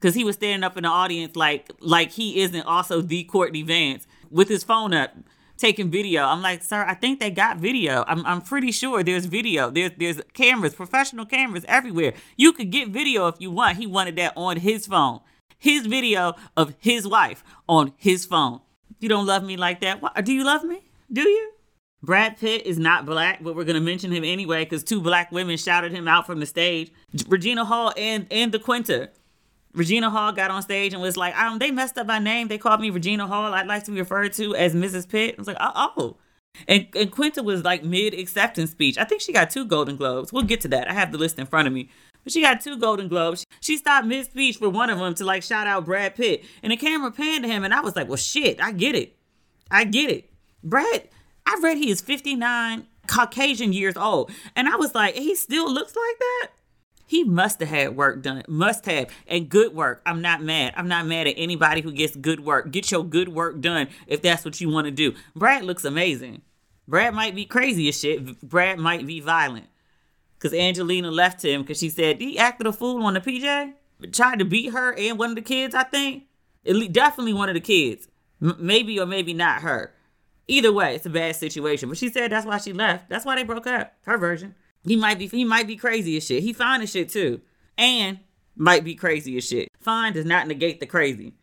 because 0.00 0.14
he 0.14 0.24
was 0.24 0.36
standing 0.36 0.64
up 0.64 0.76
in 0.76 0.82
the 0.82 0.88
audience 0.88 1.36
like 1.36 1.70
like 1.80 2.12
he 2.12 2.40
isn't 2.40 2.62
also 2.62 3.00
the 3.00 3.24
Courtney 3.24 3.62
Vance 3.62 4.06
with 4.30 4.48
his 4.48 4.64
phone 4.64 4.94
up 4.94 5.14
taking 5.58 5.90
video. 5.90 6.24
I'm 6.24 6.40
like, 6.40 6.62
sir, 6.62 6.84
I 6.86 6.94
think 6.94 7.20
they 7.20 7.30
got 7.30 7.58
video. 7.58 8.04
I'm, 8.06 8.24
I'm 8.24 8.40
pretty 8.40 8.72
sure 8.72 9.02
there's 9.02 9.26
video. 9.26 9.70
There's 9.70 9.90
there's 9.98 10.20
cameras, 10.32 10.74
professional 10.74 11.26
cameras 11.26 11.64
everywhere. 11.68 12.14
You 12.36 12.52
could 12.52 12.70
get 12.70 12.88
video 12.88 13.26
if 13.26 13.34
you 13.38 13.50
want. 13.50 13.76
He 13.76 13.86
wanted 13.86 14.16
that 14.16 14.32
on 14.36 14.58
his 14.58 14.86
phone. 14.86 15.20
His 15.58 15.86
video 15.86 16.34
of 16.56 16.74
his 16.78 17.06
wife 17.06 17.42
on 17.68 17.92
his 17.96 18.24
phone. 18.24 18.60
You 19.00 19.08
don't 19.08 19.26
love 19.26 19.42
me 19.42 19.56
like 19.56 19.80
that. 19.80 20.00
What, 20.00 20.24
do 20.24 20.32
you 20.32 20.44
love 20.44 20.64
me? 20.64 20.88
Do 21.12 21.22
you? 21.22 21.52
Brad 22.00 22.38
Pitt 22.38 22.64
is 22.64 22.78
not 22.78 23.06
black, 23.06 23.42
but 23.42 23.56
we're 23.56 23.64
gonna 23.64 23.80
mention 23.80 24.12
him 24.12 24.22
anyway 24.22 24.64
because 24.64 24.84
two 24.84 25.00
black 25.00 25.32
women 25.32 25.56
shouted 25.56 25.90
him 25.90 26.06
out 26.06 26.26
from 26.26 26.38
the 26.38 26.46
stage. 26.46 26.92
Regina 27.26 27.64
Hall 27.64 27.92
and 27.96 28.26
and 28.30 28.52
the 28.52 28.60
DeQuinta. 28.60 29.08
Regina 29.78 30.10
Hall 30.10 30.32
got 30.32 30.50
on 30.50 30.60
stage 30.60 30.92
and 30.92 31.00
was 31.00 31.16
like, 31.16 31.36
um, 31.36 31.58
they 31.58 31.70
messed 31.70 31.96
up 31.96 32.06
my 32.08 32.18
name. 32.18 32.48
They 32.48 32.58
called 32.58 32.80
me 32.80 32.90
Regina 32.90 33.26
Hall. 33.26 33.54
I'd 33.54 33.68
like 33.68 33.84
to 33.84 33.92
be 33.92 34.00
referred 34.00 34.32
to 34.34 34.54
as 34.56 34.74
Mrs. 34.74 35.08
Pitt. 35.08 35.36
I 35.38 35.40
was 35.40 35.46
like, 35.46 35.56
oh. 35.60 36.16
And, 36.66 36.88
and 36.96 37.12
Quinta 37.12 37.42
was 37.42 37.62
like 37.62 37.84
mid 37.84 38.12
acceptance 38.12 38.72
speech. 38.72 38.98
I 38.98 39.04
think 39.04 39.20
she 39.20 39.32
got 39.32 39.50
two 39.50 39.64
Golden 39.64 39.96
Globes. 39.96 40.32
We'll 40.32 40.42
get 40.42 40.60
to 40.62 40.68
that. 40.68 40.90
I 40.90 40.94
have 40.94 41.12
the 41.12 41.18
list 41.18 41.38
in 41.38 41.46
front 41.46 41.68
of 41.68 41.74
me. 41.74 41.88
But 42.24 42.32
she 42.32 42.42
got 42.42 42.60
two 42.60 42.76
Golden 42.76 43.06
Globes. 43.06 43.46
She 43.60 43.76
stopped 43.76 44.06
mid 44.06 44.26
speech 44.26 44.56
for 44.56 44.68
one 44.68 44.90
of 44.90 44.98
them 44.98 45.14
to 45.14 45.24
like 45.24 45.44
shout 45.44 45.68
out 45.68 45.84
Brad 45.84 46.16
Pitt. 46.16 46.44
And 46.62 46.72
the 46.72 46.76
camera 46.76 47.12
panned 47.12 47.44
to 47.44 47.50
him. 47.50 47.62
And 47.62 47.72
I 47.72 47.80
was 47.80 47.94
like, 47.94 48.08
well, 48.08 48.16
shit, 48.16 48.60
I 48.60 48.72
get 48.72 48.96
it. 48.96 49.16
I 49.70 49.84
get 49.84 50.10
it. 50.10 50.32
Brad, 50.64 51.08
I 51.46 51.56
read 51.62 51.76
he 51.76 51.90
is 51.90 52.00
59 52.00 52.86
Caucasian 53.06 53.72
years 53.72 53.96
old. 53.96 54.32
And 54.56 54.68
I 54.68 54.74
was 54.74 54.94
like, 54.94 55.14
he 55.14 55.36
still 55.36 55.72
looks 55.72 55.94
like 55.94 56.18
that? 56.18 56.48
He 57.08 57.24
must 57.24 57.58
have 57.60 57.70
had 57.70 57.96
work 57.96 58.22
done. 58.22 58.42
Must 58.48 58.84
have. 58.84 59.08
And 59.26 59.48
good 59.48 59.74
work. 59.74 60.02
I'm 60.04 60.20
not 60.20 60.42
mad. 60.42 60.74
I'm 60.76 60.88
not 60.88 61.06
mad 61.06 61.26
at 61.26 61.36
anybody 61.38 61.80
who 61.80 61.90
gets 61.90 62.14
good 62.14 62.40
work. 62.40 62.70
Get 62.70 62.90
your 62.90 63.02
good 63.02 63.30
work 63.30 63.62
done 63.62 63.88
if 64.06 64.20
that's 64.20 64.44
what 64.44 64.60
you 64.60 64.68
want 64.68 64.84
to 64.84 64.90
do. 64.90 65.14
Brad 65.34 65.64
looks 65.64 65.86
amazing. 65.86 66.42
Brad 66.86 67.14
might 67.14 67.34
be 67.34 67.46
crazy 67.46 67.88
as 67.88 67.98
shit. 67.98 68.42
Brad 68.42 68.78
might 68.78 69.06
be 69.06 69.20
violent. 69.20 69.68
Because 70.38 70.52
Angelina 70.52 71.10
left 71.10 71.42
him 71.42 71.62
because 71.62 71.78
she 71.78 71.88
said 71.88 72.20
he 72.20 72.38
acted 72.38 72.66
a 72.66 72.74
fool 72.74 73.02
on 73.02 73.14
the 73.14 73.20
PJ. 73.20 73.72
Tried 74.12 74.38
to 74.40 74.44
beat 74.44 74.74
her 74.74 74.92
and 74.92 75.18
one 75.18 75.30
of 75.30 75.36
the 75.36 75.42
kids, 75.42 75.74
I 75.74 75.84
think. 75.84 76.24
At 76.66 76.76
least, 76.76 76.92
Definitely 76.92 77.32
one 77.32 77.48
of 77.48 77.54
the 77.54 77.60
kids. 77.60 78.06
M- 78.42 78.56
maybe 78.60 79.00
or 79.00 79.06
maybe 79.06 79.32
not 79.32 79.62
her. 79.62 79.94
Either 80.46 80.72
way, 80.72 80.94
it's 80.94 81.06
a 81.06 81.10
bad 81.10 81.36
situation. 81.36 81.88
But 81.88 81.96
she 81.96 82.10
said 82.10 82.32
that's 82.32 82.44
why 82.44 82.58
she 82.58 82.74
left. 82.74 83.08
That's 83.08 83.24
why 83.24 83.36
they 83.36 83.44
broke 83.44 83.66
up. 83.66 83.94
Her 84.02 84.18
version. 84.18 84.54
He 84.88 84.96
might 84.96 85.18
be 85.18 85.28
he 85.28 85.44
might 85.44 85.66
be 85.66 85.76
crazy 85.76 86.16
as 86.16 86.26
shit. 86.26 86.42
He 86.42 86.52
fine 86.52 86.80
as 86.80 86.90
shit 86.90 87.10
too. 87.10 87.40
And 87.76 88.20
might 88.56 88.84
be 88.84 88.94
crazy 88.94 89.36
as 89.36 89.46
shit. 89.46 89.68
Fine 89.80 90.14
does 90.14 90.24
not 90.24 90.48
negate 90.48 90.80
the 90.80 90.86
crazy. 90.86 91.34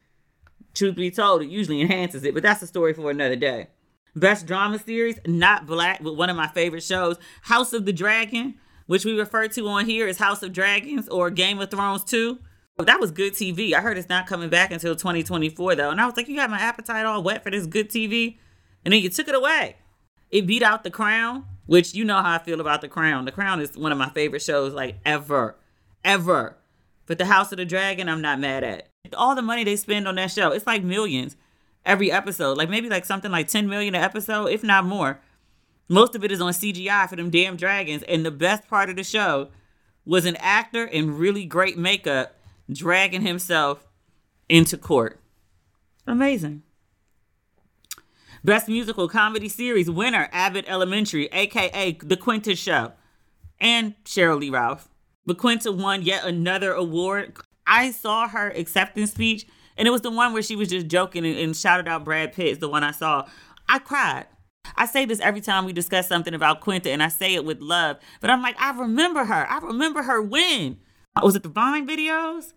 Truth 0.74 0.96
be 0.96 1.10
told, 1.10 1.42
it 1.42 1.50
usually 1.50 1.80
enhances 1.80 2.24
it, 2.26 2.34
but 2.34 2.44
that's 2.44 2.62
a 2.62 2.68
story 2.68 2.94
for 2.94 3.10
another 3.10 3.38
day. 3.38 3.68
Best 4.16 4.46
drama 4.46 4.80
series, 4.80 5.20
not 5.26 5.66
black, 5.66 6.04
but 6.04 6.18
one 6.18 6.30
of 6.30 6.36
my 6.36 6.48
favorite 6.48 6.84
shows, 6.84 7.18
House 7.44 7.72
of 7.72 7.86
the 7.86 7.94
Dragon, 7.94 8.56
which 8.88 9.06
we 9.06 9.18
refer 9.18 9.48
to 9.48 9.68
on 9.68 9.86
here 9.86 10.08
as 10.08 10.18
House 10.18 10.44
of 10.44 10.52
Dragons 10.52 11.08
or 11.08 11.30
Game 11.30 11.60
of 11.60 11.72
Thrones 11.72 12.04
2. 12.04 12.38
That 12.80 13.00
was 13.00 13.12
good 13.12 13.34
TV. 13.34 13.74
I 13.74 13.80
heard 13.80 13.98
it's 13.98 14.10
not 14.10 14.28
coming 14.28 14.50
back 14.50 14.72
until 14.72 14.96
2024 14.96 15.76
though. 15.76 15.92
And 15.92 16.02
I 16.02 16.06
was 16.06 16.18
like, 16.18 16.28
you 16.28 16.36
got 16.36 16.50
my 16.50 16.60
appetite 16.60 17.06
all 17.06 17.24
wet 17.24 17.44
for 17.44 17.50
this 17.52 17.66
good 17.66 17.90
TV. 17.90 18.38
And 18.84 18.94
then 18.94 19.02
you 19.02 19.10
took 19.10 19.30
it 19.30 19.36
away. 19.36 19.78
It 20.30 20.46
beat 20.46 20.64
out 20.64 20.84
The 20.84 20.92
Crown, 20.92 21.46
which 21.66 21.94
you 21.94 22.04
know 22.06 22.22
how 22.22 22.36
I 22.36 22.40
feel 22.40 22.62
about 22.62 22.82
The 22.82 22.88
Crown. 22.88 23.26
The 23.26 23.32
Crown 23.32 23.60
is 23.60 23.78
one 23.78 23.92
of 23.92 23.98
my 23.98 24.10
favorite 24.10 24.42
shows, 24.42 24.74
like 24.74 24.98
ever, 25.06 25.56
ever. 26.04 26.58
But 27.06 27.18
The 27.18 27.26
House 27.26 27.52
of 27.52 27.58
the 27.58 27.66
Dragon, 27.66 28.10
I'm 28.10 28.22
not 28.22 28.40
mad 28.40 28.64
at. 28.64 28.90
All 29.14 29.36
the 29.36 29.42
money 29.42 29.64
they 29.64 29.76
spend 29.76 30.08
on 30.08 30.16
that 30.16 30.32
show, 30.32 30.52
it's 30.52 30.68
like 30.68 30.84
millions 30.84 31.36
every 31.86 32.12
episode. 32.12 32.58
Like 32.58 32.70
maybe 32.70 32.90
like 32.90 33.06
something 33.06 33.32
like 33.32 33.48
10 33.48 33.70
million 33.70 33.96
an 33.96 34.04
episode, 34.04 34.48
if 34.48 34.64
not 34.64 34.86
more. 34.86 35.20
Most 35.88 36.16
of 36.16 36.24
it 36.24 36.32
is 36.32 36.42
on 36.42 36.52
CGI 36.52 37.08
for 37.08 37.16
them 37.16 37.30
damn 37.30 37.56
dragons. 37.56 38.04
And 38.04 38.26
the 38.26 38.32
best 38.32 38.68
part 38.68 38.90
of 38.90 38.96
the 38.96 39.04
show 39.04 39.50
was 40.06 40.26
an 40.26 40.36
actor 40.38 40.84
in 40.86 41.18
really 41.18 41.46
great 41.46 41.78
makeup 41.78 42.36
dragging 42.72 43.22
himself 43.22 43.86
into 44.50 44.78
court. 44.78 45.20
Amazing. 46.08 46.64
Best 48.46 48.68
Musical 48.68 49.08
Comedy 49.08 49.50
Series 49.50 49.90
winner, 49.90 50.30
Abbott 50.32 50.66
Elementary, 50.68 51.26
aka 51.32 51.94
The 51.94 52.16
Quinta 52.16 52.56
Show, 52.56 52.92
and 53.60 53.96
Sheryl 54.04 54.40
Lee 54.40 54.52
Ralph. 54.52 54.88
The 55.26 55.34
Quinta 55.34 55.72
won 55.72 56.04
yet 56.04 56.24
another 56.24 56.72
award. 56.72 57.38
I 57.66 57.90
saw 57.90 58.28
her 58.28 58.52
acceptance 58.52 59.14
speech, 59.14 59.48
and 59.76 59.88
it 59.88 59.92
was 59.92 60.02
the 60.02 60.12
one 60.12 60.32
where 60.32 60.44
she 60.44 60.56
was 60.56 60.70
just 60.70 60.86
joking 60.86 61.26
and, 61.26 61.36
and 61.40 61.58
shouted 61.58 61.88
out 61.88 62.06
Brad 62.06 62.34
Pitt. 62.34 62.60
The 62.60 62.70
one 62.70 62.84
I 62.84 62.92
saw. 62.92 63.28
I 63.68 63.80
cried. 63.80 64.28
I 64.76 64.86
say 64.86 65.06
this 65.06 65.20
every 65.22 65.42
time 65.42 65.66
we 65.66 65.74
discuss 65.74 66.08
something 66.08 66.36
about 66.36 66.62
Quinta, 66.62 66.92
and 66.92 67.02
I 67.02 67.08
say 67.08 67.34
it 67.34 67.46
with 67.46 67.62
love. 67.62 67.98
But 68.22 68.30
I'm 68.30 68.44
like, 68.44 68.62
I 68.62 68.78
remember 68.78 69.26
her. 69.26 69.50
I 69.50 69.58
remember 69.58 70.04
her 70.04 70.22
when. 70.22 70.78
Was 71.20 71.36
it 71.36 71.42
the 71.42 71.50
Vine 71.50 71.88
videos? 71.88 72.54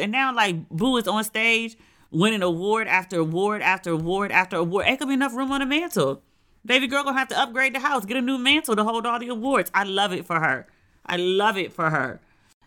And 0.00 0.12
now, 0.12 0.34
like, 0.34 0.66
Boo 0.70 0.96
is 0.96 1.06
on 1.06 1.24
stage 1.24 1.76
winning 2.16 2.42
award 2.42 2.88
after 2.88 3.20
award 3.20 3.60
after 3.60 3.90
award 3.90 4.32
after 4.32 4.56
award. 4.56 4.86
Ain't 4.86 5.00
gonna 5.00 5.10
be 5.10 5.14
enough 5.14 5.34
room 5.34 5.52
on 5.52 5.60
the 5.60 5.66
mantle. 5.66 6.22
Baby 6.64 6.86
girl 6.86 7.04
gonna 7.04 7.18
have 7.18 7.28
to 7.28 7.38
upgrade 7.38 7.74
the 7.74 7.80
house, 7.80 8.06
get 8.06 8.16
a 8.16 8.22
new 8.22 8.38
mantle 8.38 8.74
to 8.74 8.82
hold 8.82 9.06
all 9.06 9.18
the 9.18 9.28
awards. 9.28 9.70
I 9.74 9.84
love 9.84 10.12
it 10.12 10.24
for 10.24 10.40
her. 10.40 10.66
I 11.04 11.16
love 11.16 11.56
it 11.56 11.72
for 11.72 11.90
her. 11.90 12.20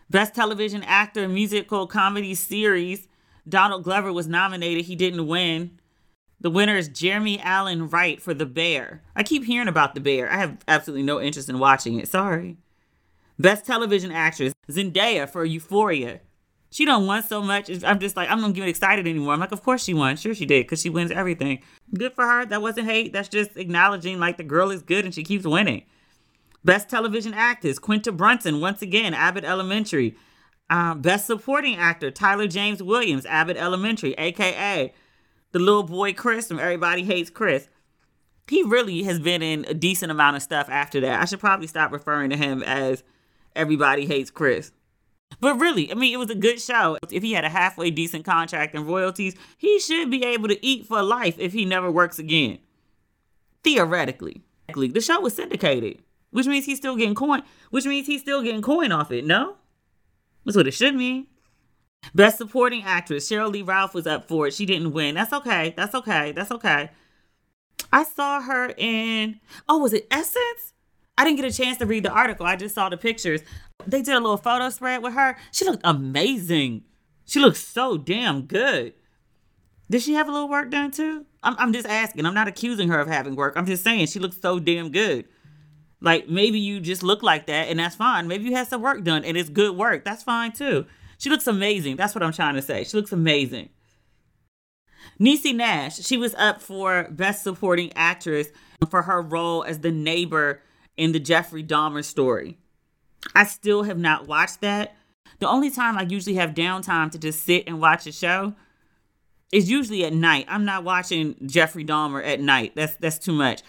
Best 0.09 0.35
television 0.35 0.83
actor, 0.83 1.27
musical 1.27 1.87
comedy 1.87 2.35
series. 2.35 3.07
Donald 3.47 3.83
Glover 3.83 4.13
was 4.13 4.27
nominated. 4.27 4.85
He 4.85 4.95
didn't 4.95 5.27
win. 5.27 5.79
The 6.39 6.49
winner 6.49 6.77
is 6.77 6.87
Jeremy 6.87 7.39
Allen 7.41 7.89
White 7.89 8.21
for 8.21 8.33
The 8.33 8.45
Bear. 8.45 9.01
I 9.15 9.23
keep 9.23 9.43
hearing 9.43 9.67
about 9.67 9.93
The 9.93 9.99
Bear. 9.99 10.31
I 10.31 10.37
have 10.37 10.59
absolutely 10.67 11.03
no 11.03 11.19
interest 11.19 11.49
in 11.49 11.59
watching 11.59 11.99
it. 11.99 12.07
Sorry. 12.07 12.57
Best 13.37 13.65
television 13.65 14.11
actress, 14.11 14.53
Zendaya 14.69 15.27
for 15.29 15.43
Euphoria. 15.43 16.21
She 16.71 16.85
don't 16.85 17.07
won 17.07 17.23
so 17.23 17.41
much. 17.41 17.69
I'm 17.83 17.99
just 17.99 18.15
like, 18.15 18.29
I'm 18.29 18.41
not 18.41 18.53
getting 18.53 18.69
excited 18.69 19.07
anymore. 19.07 19.33
I'm 19.33 19.39
like, 19.39 19.51
of 19.51 19.63
course 19.63 19.83
she 19.83 19.93
won. 19.93 20.15
Sure 20.17 20.35
she 20.35 20.45
did, 20.45 20.65
because 20.65 20.81
she 20.81 20.89
wins 20.89 21.11
everything. 21.11 21.61
Good 21.93 22.13
for 22.13 22.25
her. 22.25 22.45
That 22.45 22.61
wasn't 22.61 22.87
hate. 22.87 23.11
That's 23.11 23.29
just 23.29 23.57
acknowledging 23.57 24.19
like 24.19 24.37
the 24.37 24.43
girl 24.43 24.69
is 24.69 24.83
good 24.83 25.03
and 25.03 25.13
she 25.13 25.23
keeps 25.23 25.45
winning. 25.45 25.83
Best 26.63 26.89
television 26.89 27.33
actress, 27.33 27.79
Quinta 27.79 28.11
Brunson, 28.11 28.59
once 28.59 28.81
again, 28.81 29.13
Abbott 29.13 29.45
Elementary. 29.45 30.15
Uh, 30.69 30.93
best 30.93 31.25
supporting 31.25 31.77
actor, 31.77 32.11
Tyler 32.11 32.47
James 32.47 32.83
Williams, 32.83 33.25
Abbott 33.25 33.57
Elementary, 33.57 34.13
aka 34.13 34.93
the 35.51 35.59
little 35.59 35.83
boy 35.83 36.13
Chris 36.13 36.47
from 36.47 36.59
Everybody 36.59 37.03
Hates 37.03 37.31
Chris. 37.31 37.67
He 38.47 38.61
really 38.63 39.03
has 39.03 39.19
been 39.19 39.41
in 39.41 39.65
a 39.65 39.73
decent 39.73 40.11
amount 40.11 40.35
of 40.35 40.43
stuff 40.43 40.69
after 40.69 40.99
that. 41.01 41.21
I 41.21 41.25
should 41.25 41.39
probably 41.39 41.67
stop 41.67 41.91
referring 41.91 42.29
to 42.29 42.37
him 42.37 42.61
as 42.61 43.03
Everybody 43.55 44.05
Hates 44.05 44.29
Chris. 44.29 44.71
But 45.39 45.59
really, 45.59 45.91
I 45.91 45.95
mean, 45.95 46.13
it 46.13 46.17
was 46.17 46.29
a 46.29 46.35
good 46.35 46.59
show. 46.59 46.97
If 47.11 47.23
he 47.23 47.33
had 47.33 47.45
a 47.45 47.49
halfway 47.49 47.91
decent 47.91 48.25
contract 48.25 48.75
and 48.75 48.87
royalties, 48.87 49.35
he 49.57 49.79
should 49.79 50.09
be 50.09 50.25
able 50.25 50.47
to 50.49 50.65
eat 50.65 50.85
for 50.85 51.01
life 51.01 51.35
if 51.37 51.53
he 51.53 51.65
never 51.65 51.91
works 51.91 52.19
again. 52.19 52.59
Theoretically. 53.63 54.41
The 54.73 55.01
show 55.01 55.19
was 55.21 55.35
syndicated, 55.35 56.01
which 56.31 56.45
means 56.45 56.65
he's 56.65 56.77
still 56.77 56.95
getting 56.95 57.15
coin, 57.15 57.43
which 57.69 57.85
means 57.85 58.07
he's 58.07 58.21
still 58.21 58.41
getting 58.41 58.61
coin 58.61 58.91
off 58.91 59.11
it, 59.11 59.25
no? 59.25 59.55
That's 60.45 60.57
what 60.57 60.67
it 60.67 60.71
should 60.71 60.95
mean. 60.95 61.27
Best 62.15 62.37
supporting 62.37 62.83
actress, 62.83 63.29
Sheryl 63.29 63.51
Lee 63.51 63.61
Ralph 63.61 63.93
was 63.93 64.07
up 64.07 64.27
for 64.27 64.47
it. 64.47 64.53
She 64.53 64.65
didn't 64.65 64.93
win. 64.93 65.15
That's 65.15 65.33
okay. 65.33 65.73
That's 65.75 65.95
okay. 65.95 66.31
That's 66.31 66.51
okay. 66.51 66.91
I 67.91 68.03
saw 68.03 68.41
her 68.41 68.73
in, 68.77 69.39
oh, 69.67 69.79
was 69.79 69.93
it 69.93 70.07
Essence? 70.11 70.73
I 71.17 71.25
didn't 71.25 71.41
get 71.41 71.51
a 71.51 71.55
chance 71.55 71.77
to 71.79 71.85
read 71.85 72.03
the 72.03 72.11
article. 72.11 72.45
I 72.45 72.55
just 72.55 72.75
saw 72.75 72.89
the 72.89 72.97
pictures. 72.97 73.41
They 73.87 74.01
did 74.01 74.15
a 74.15 74.19
little 74.19 74.37
photo 74.37 74.69
spread 74.69 75.01
with 75.01 75.13
her. 75.13 75.37
She 75.51 75.65
looked 75.65 75.81
amazing. 75.83 76.83
She 77.25 77.39
looked 77.39 77.57
so 77.57 77.97
damn 77.97 78.43
good. 78.43 78.93
Did 79.89 80.01
she 80.01 80.13
have 80.13 80.27
a 80.27 80.31
little 80.31 80.49
work 80.49 80.69
done 80.69 80.91
too? 80.91 81.25
I'm, 81.41 81.55
I'm 81.57 81.73
just 81.73 81.87
asking. 81.87 82.25
I'm 82.25 82.33
not 82.33 82.47
accusing 82.47 82.89
her 82.89 82.99
of 82.99 83.07
having 83.07 83.35
work. 83.35 83.53
I'm 83.55 83.65
just 83.65 83.83
saying 83.83 84.07
she 84.07 84.19
looks 84.19 84.39
so 84.39 84.59
damn 84.59 84.91
good. 84.91 85.25
Like 86.01 86.29
maybe 86.29 86.59
you 86.59 86.79
just 86.79 87.03
look 87.03 87.23
like 87.23 87.47
that 87.47 87.67
and 87.69 87.79
that's 87.79 87.95
fine. 87.95 88.27
Maybe 88.27 88.45
you 88.45 88.55
had 88.55 88.67
some 88.67 88.81
work 88.81 89.03
done 89.03 89.25
and 89.25 89.35
it's 89.35 89.49
good 89.49 89.75
work. 89.75 90.05
That's 90.05 90.23
fine 90.23 90.51
too. 90.51 90.85
She 91.17 91.29
looks 91.29 91.47
amazing. 91.47 91.95
That's 91.97 92.15
what 92.15 92.23
I'm 92.23 92.31
trying 92.31 92.55
to 92.55 92.61
say. 92.61 92.83
She 92.83 92.95
looks 92.95 93.11
amazing. 93.11 93.69
Niecy 95.19 95.53
Nash, 95.53 95.97
she 95.97 96.15
was 96.17 96.33
up 96.35 96.61
for 96.61 97.07
Best 97.11 97.43
Supporting 97.43 97.91
Actress 97.95 98.47
for 98.89 99.01
her 99.01 99.21
role 99.21 99.63
as 99.63 99.79
the 99.79 99.91
neighbor 99.91 100.61
in 100.95 101.11
the 101.11 101.19
Jeffrey 101.19 101.63
Dahmer 101.63 102.05
story. 102.05 102.57
I 103.35 103.43
still 103.45 103.83
have 103.83 103.97
not 103.97 104.27
watched 104.27 104.61
that. 104.61 104.95
The 105.39 105.47
only 105.47 105.71
time 105.71 105.97
I 105.97 106.03
usually 106.03 106.35
have 106.35 106.53
downtime 106.53 107.11
to 107.11 107.19
just 107.19 107.43
sit 107.43 107.65
and 107.67 107.79
watch 107.79 108.05
a 108.07 108.11
show 108.11 108.53
is 109.51 109.69
usually 109.69 110.03
at 110.03 110.13
night. 110.13 110.45
I'm 110.47 110.65
not 110.65 110.83
watching 110.83 111.35
Jeffrey 111.45 111.85
Dahmer 111.85 112.25
at 112.25 112.39
night. 112.39 112.73
That's 112.75 112.95
that's 112.97 113.17
too 113.17 113.33
much. 113.33 113.61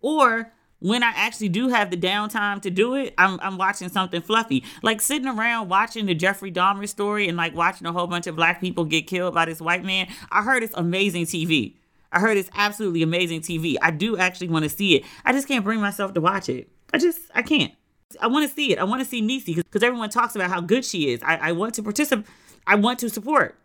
Or 0.00 0.52
when 0.78 1.02
I 1.02 1.12
actually 1.16 1.48
do 1.48 1.68
have 1.68 1.90
the 1.90 1.96
downtime 1.96 2.60
to 2.62 2.70
do 2.70 2.94
it, 2.94 3.14
I'm 3.18 3.40
I'm 3.40 3.58
watching 3.58 3.88
something 3.88 4.22
fluffy. 4.22 4.64
Like 4.82 5.00
sitting 5.00 5.28
around 5.28 5.68
watching 5.68 6.06
the 6.06 6.14
Jeffrey 6.14 6.52
Dahmer 6.52 6.88
story 6.88 7.28
and 7.28 7.36
like 7.36 7.54
watching 7.54 7.86
a 7.86 7.92
whole 7.92 8.06
bunch 8.06 8.26
of 8.26 8.36
black 8.36 8.60
people 8.60 8.84
get 8.84 9.06
killed 9.06 9.34
by 9.34 9.46
this 9.46 9.60
white 9.60 9.84
man. 9.84 10.08
I 10.30 10.42
heard 10.42 10.62
it's 10.62 10.74
amazing 10.74 11.24
TV. 11.26 11.74
I 12.12 12.20
heard 12.20 12.36
it's 12.36 12.50
absolutely 12.54 13.02
amazing 13.02 13.40
TV. 13.40 13.76
I 13.82 13.90
do 13.90 14.16
actually 14.16 14.48
want 14.48 14.62
to 14.62 14.68
see 14.68 14.94
it. 14.96 15.04
I 15.24 15.32
just 15.32 15.48
can't 15.48 15.64
bring 15.64 15.80
myself 15.80 16.14
to 16.14 16.20
watch 16.20 16.48
it. 16.48 16.68
I 16.92 16.98
just, 16.98 17.20
I 17.34 17.42
can't. 17.42 17.74
I 18.20 18.28
want 18.28 18.48
to 18.48 18.54
see 18.54 18.72
it. 18.72 18.78
I 18.78 18.84
want 18.84 19.02
to 19.02 19.08
see 19.08 19.20
Niecy 19.20 19.56
because 19.56 19.82
everyone 19.82 20.10
talks 20.10 20.36
about 20.36 20.50
how 20.50 20.60
good 20.60 20.84
she 20.84 21.10
is. 21.10 21.20
I, 21.22 21.36
I 21.36 21.52
want 21.52 21.74
to 21.74 21.82
participate. 21.82 22.26
I 22.66 22.76
want 22.76 22.98
to 23.00 23.10
support. 23.10 23.56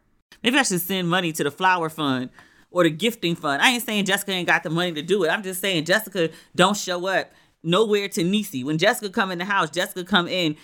Maybe 0.43 0.57
I 0.57 0.63
should 0.63 0.81
send 0.81 1.09
money 1.09 1.31
to 1.33 1.43
the 1.43 1.51
flower 1.51 1.89
fund 1.89 2.29
or 2.71 2.83
the 2.83 2.89
gifting 2.89 3.35
fund. 3.35 3.61
I 3.61 3.71
ain't 3.71 3.83
saying 3.83 4.05
Jessica 4.05 4.31
ain't 4.31 4.47
got 4.47 4.63
the 4.63 4.69
money 4.69 4.93
to 4.93 5.01
do 5.01 5.23
it. 5.23 5.29
I'm 5.29 5.43
just 5.43 5.61
saying 5.61 5.85
Jessica 5.85 6.29
don't 6.55 6.77
show 6.77 7.07
up 7.07 7.31
nowhere 7.63 8.07
to 8.09 8.23
Niecy. 8.23 8.63
When 8.63 8.77
Jessica 8.77 9.11
come 9.11 9.31
in 9.31 9.37
the 9.37 9.45
house, 9.45 9.69
Jessica 9.69 10.03
come 10.03 10.27
in 10.27 10.55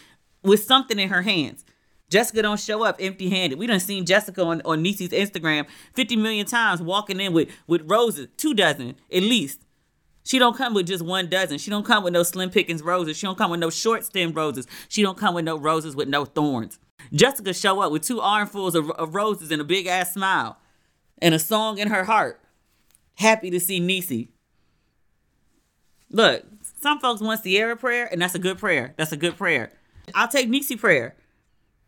with 0.44 0.64
something 0.64 0.98
in 0.98 1.10
her 1.10 1.22
hands. 1.22 1.64
Jessica 2.10 2.42
don't 2.42 2.60
show 2.60 2.84
up 2.84 2.96
empty 3.00 3.30
handed. 3.30 3.60
We 3.60 3.68
done 3.68 3.82
seen 3.82 4.06
Jessica 4.06 4.42
on, 4.42 4.62
on 4.64 4.84
Niecy's 4.84 5.10
Instagram 5.10 5.68
50 5.94 6.16
million 6.16 6.46
times 6.46 6.82
walking 6.82 7.20
in 7.20 7.34
with, 7.34 7.50
with 7.68 7.82
roses, 7.90 8.30
two 8.38 8.54
dozen 8.54 8.96
at 9.12 9.24
least. 9.24 9.67
She 10.28 10.40
don't 10.40 10.58
come 10.58 10.74
with 10.74 10.88
just 10.88 11.06
one 11.06 11.30
dozen. 11.30 11.58
She 11.58 11.70
don't 11.70 11.86
come 11.86 12.04
with 12.04 12.12
no 12.12 12.22
slim 12.22 12.50
pickings 12.50 12.84
roses. 12.84 13.16
She 13.16 13.26
don't 13.26 13.38
come 13.38 13.50
with 13.50 13.62
no 13.62 13.70
short 13.70 14.04
stem 14.04 14.34
roses. 14.34 14.68
She 14.90 15.02
don't 15.02 15.18
come 15.18 15.34
with 15.34 15.46
no 15.46 15.58
roses 15.58 15.96
with 15.96 16.10
no 16.10 16.26
thorns. 16.26 16.80
Jessica 17.14 17.54
show 17.54 17.80
up 17.80 17.94
with 17.94 18.02
two 18.02 18.20
armfuls 18.20 18.76
of, 18.76 18.92
of 18.92 19.16
roses 19.16 19.52
and 19.52 19.62
a 19.62 19.64
big 19.64 19.88
ass 19.88 20.14
smile 20.14 20.58
and 21.20 21.34
a 21.34 21.40
song 21.40 21.78
in 21.78 21.88
her 21.88 22.04
heart. 22.04 22.42
Happy 23.16 23.50
to 23.50 23.58
see 23.58 23.80
Niecy. 23.80 24.28
Look, 26.12 26.44
some 26.82 27.00
folks 27.00 27.22
want 27.22 27.42
Ciara 27.44 27.78
prayer, 27.78 28.10
and 28.12 28.22
that's 28.22 28.36
a 28.36 28.40
good 28.40 28.58
prayer. 28.58 28.94
That's 28.98 29.14
a 29.14 29.18
good 29.18 29.38
prayer. 29.38 29.72
I'll 30.14 30.28
take 30.28 30.50
Niecy 30.50 30.78
prayer. 30.78 31.16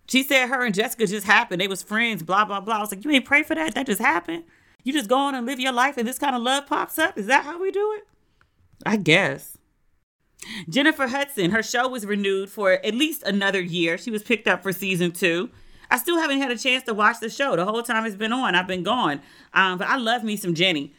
She 0.08 0.24
said 0.24 0.48
her 0.48 0.64
and 0.64 0.74
Jessica 0.74 1.06
just 1.08 1.28
happened. 1.28 1.60
They 1.60 1.68
was 1.68 1.84
friends, 1.84 2.24
blah, 2.24 2.46
blah, 2.46 2.62
blah. 2.62 2.78
I 2.78 2.80
was 2.80 2.92
like, 2.94 3.04
you 3.04 3.12
ain't 3.12 3.26
pray 3.26 3.44
for 3.44 3.56
that? 3.56 3.76
That 3.76 3.86
just 3.86 4.00
happened? 4.00 4.46
You 4.86 4.94
just 4.94 5.10
go 5.10 5.18
on 5.18 5.36
and 5.36 5.46
live 5.46 5.60
your 5.60 5.74
life 5.74 5.98
and 5.98 6.08
this 6.08 6.18
kind 6.18 6.38
of 6.38 6.42
love 6.42 6.68
pops 6.68 6.98
up? 6.98 7.18
Is 7.18 7.26
that 7.26 7.44
how 7.44 7.62
we 7.62 7.70
do 7.70 7.94
it? 7.98 8.08
I 8.86 8.98
guess. 8.98 9.58
Jennifer 10.70 11.08
Hudson, 11.08 11.52
her 11.52 11.64
show 11.64 11.88
was 11.88 12.06
renewed 12.06 12.50
for 12.50 12.74
at 12.74 12.96
least 12.96 13.24
another 13.24 13.62
year. 13.62 13.98
She 13.98 14.12
was 14.12 14.24
picked 14.24 14.48
up 14.48 14.64
for 14.64 14.72
season 14.72 15.12
two. 15.12 15.50
I 15.92 15.98
still 15.98 16.20
haven't 16.20 16.42
had 16.42 16.52
a 16.52 16.58
chance 16.58 16.84
to 16.84 16.94
watch 16.94 17.20
the 17.20 17.30
show. 17.30 17.56
The 17.56 17.66
whole 17.66 17.84
time 17.84 18.06
it's 18.06 18.16
been 18.16 18.32
on, 18.32 18.56
I've 18.56 18.68
been 18.68 18.84
gone. 18.84 19.22
Um, 19.54 19.78
but 19.78 19.88
I 19.88 19.98
love 19.98 20.24
me 20.24 20.38
some 20.38 20.54
Jenny. 20.54 20.94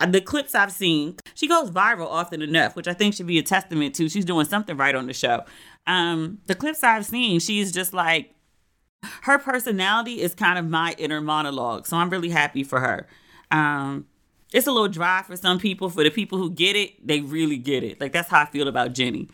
Uh, 0.00 0.06
the 0.06 0.20
clips 0.20 0.54
I've 0.54 0.70
seen, 0.70 1.16
she 1.34 1.48
goes 1.48 1.70
viral 1.70 2.06
often 2.06 2.40
enough, 2.40 2.76
which 2.76 2.86
I 2.86 2.94
think 2.94 3.14
should 3.14 3.26
be 3.26 3.38
a 3.38 3.42
testament 3.42 3.96
to 3.96 4.08
she's 4.08 4.24
doing 4.24 4.46
something 4.46 4.76
right 4.76 4.94
on 4.94 5.06
the 5.06 5.12
show. 5.12 5.44
Um, 5.86 6.38
the 6.46 6.54
clips 6.54 6.84
I've 6.84 7.06
seen, 7.06 7.40
she's 7.40 7.72
just 7.72 7.92
like 7.92 8.34
her 9.22 9.38
personality 9.38 10.20
is 10.20 10.34
kind 10.34 10.58
of 10.58 10.66
my 10.66 10.94
inner 10.98 11.20
monologue. 11.20 11.86
So 11.86 11.96
I'm 11.96 12.10
really 12.10 12.30
happy 12.30 12.62
for 12.62 12.80
her. 12.80 13.08
Um, 13.50 14.06
it's 14.52 14.66
a 14.66 14.72
little 14.72 14.88
dry 14.88 15.22
for 15.22 15.36
some 15.36 15.58
people. 15.58 15.90
For 15.90 16.02
the 16.02 16.10
people 16.10 16.38
who 16.38 16.50
get 16.50 16.76
it, 16.76 17.06
they 17.06 17.20
really 17.20 17.58
get 17.58 17.84
it. 17.84 18.00
Like 18.00 18.12
that's 18.12 18.28
how 18.28 18.42
I 18.42 18.46
feel 18.46 18.68
about 18.68 18.92
Jenny. 18.92 19.28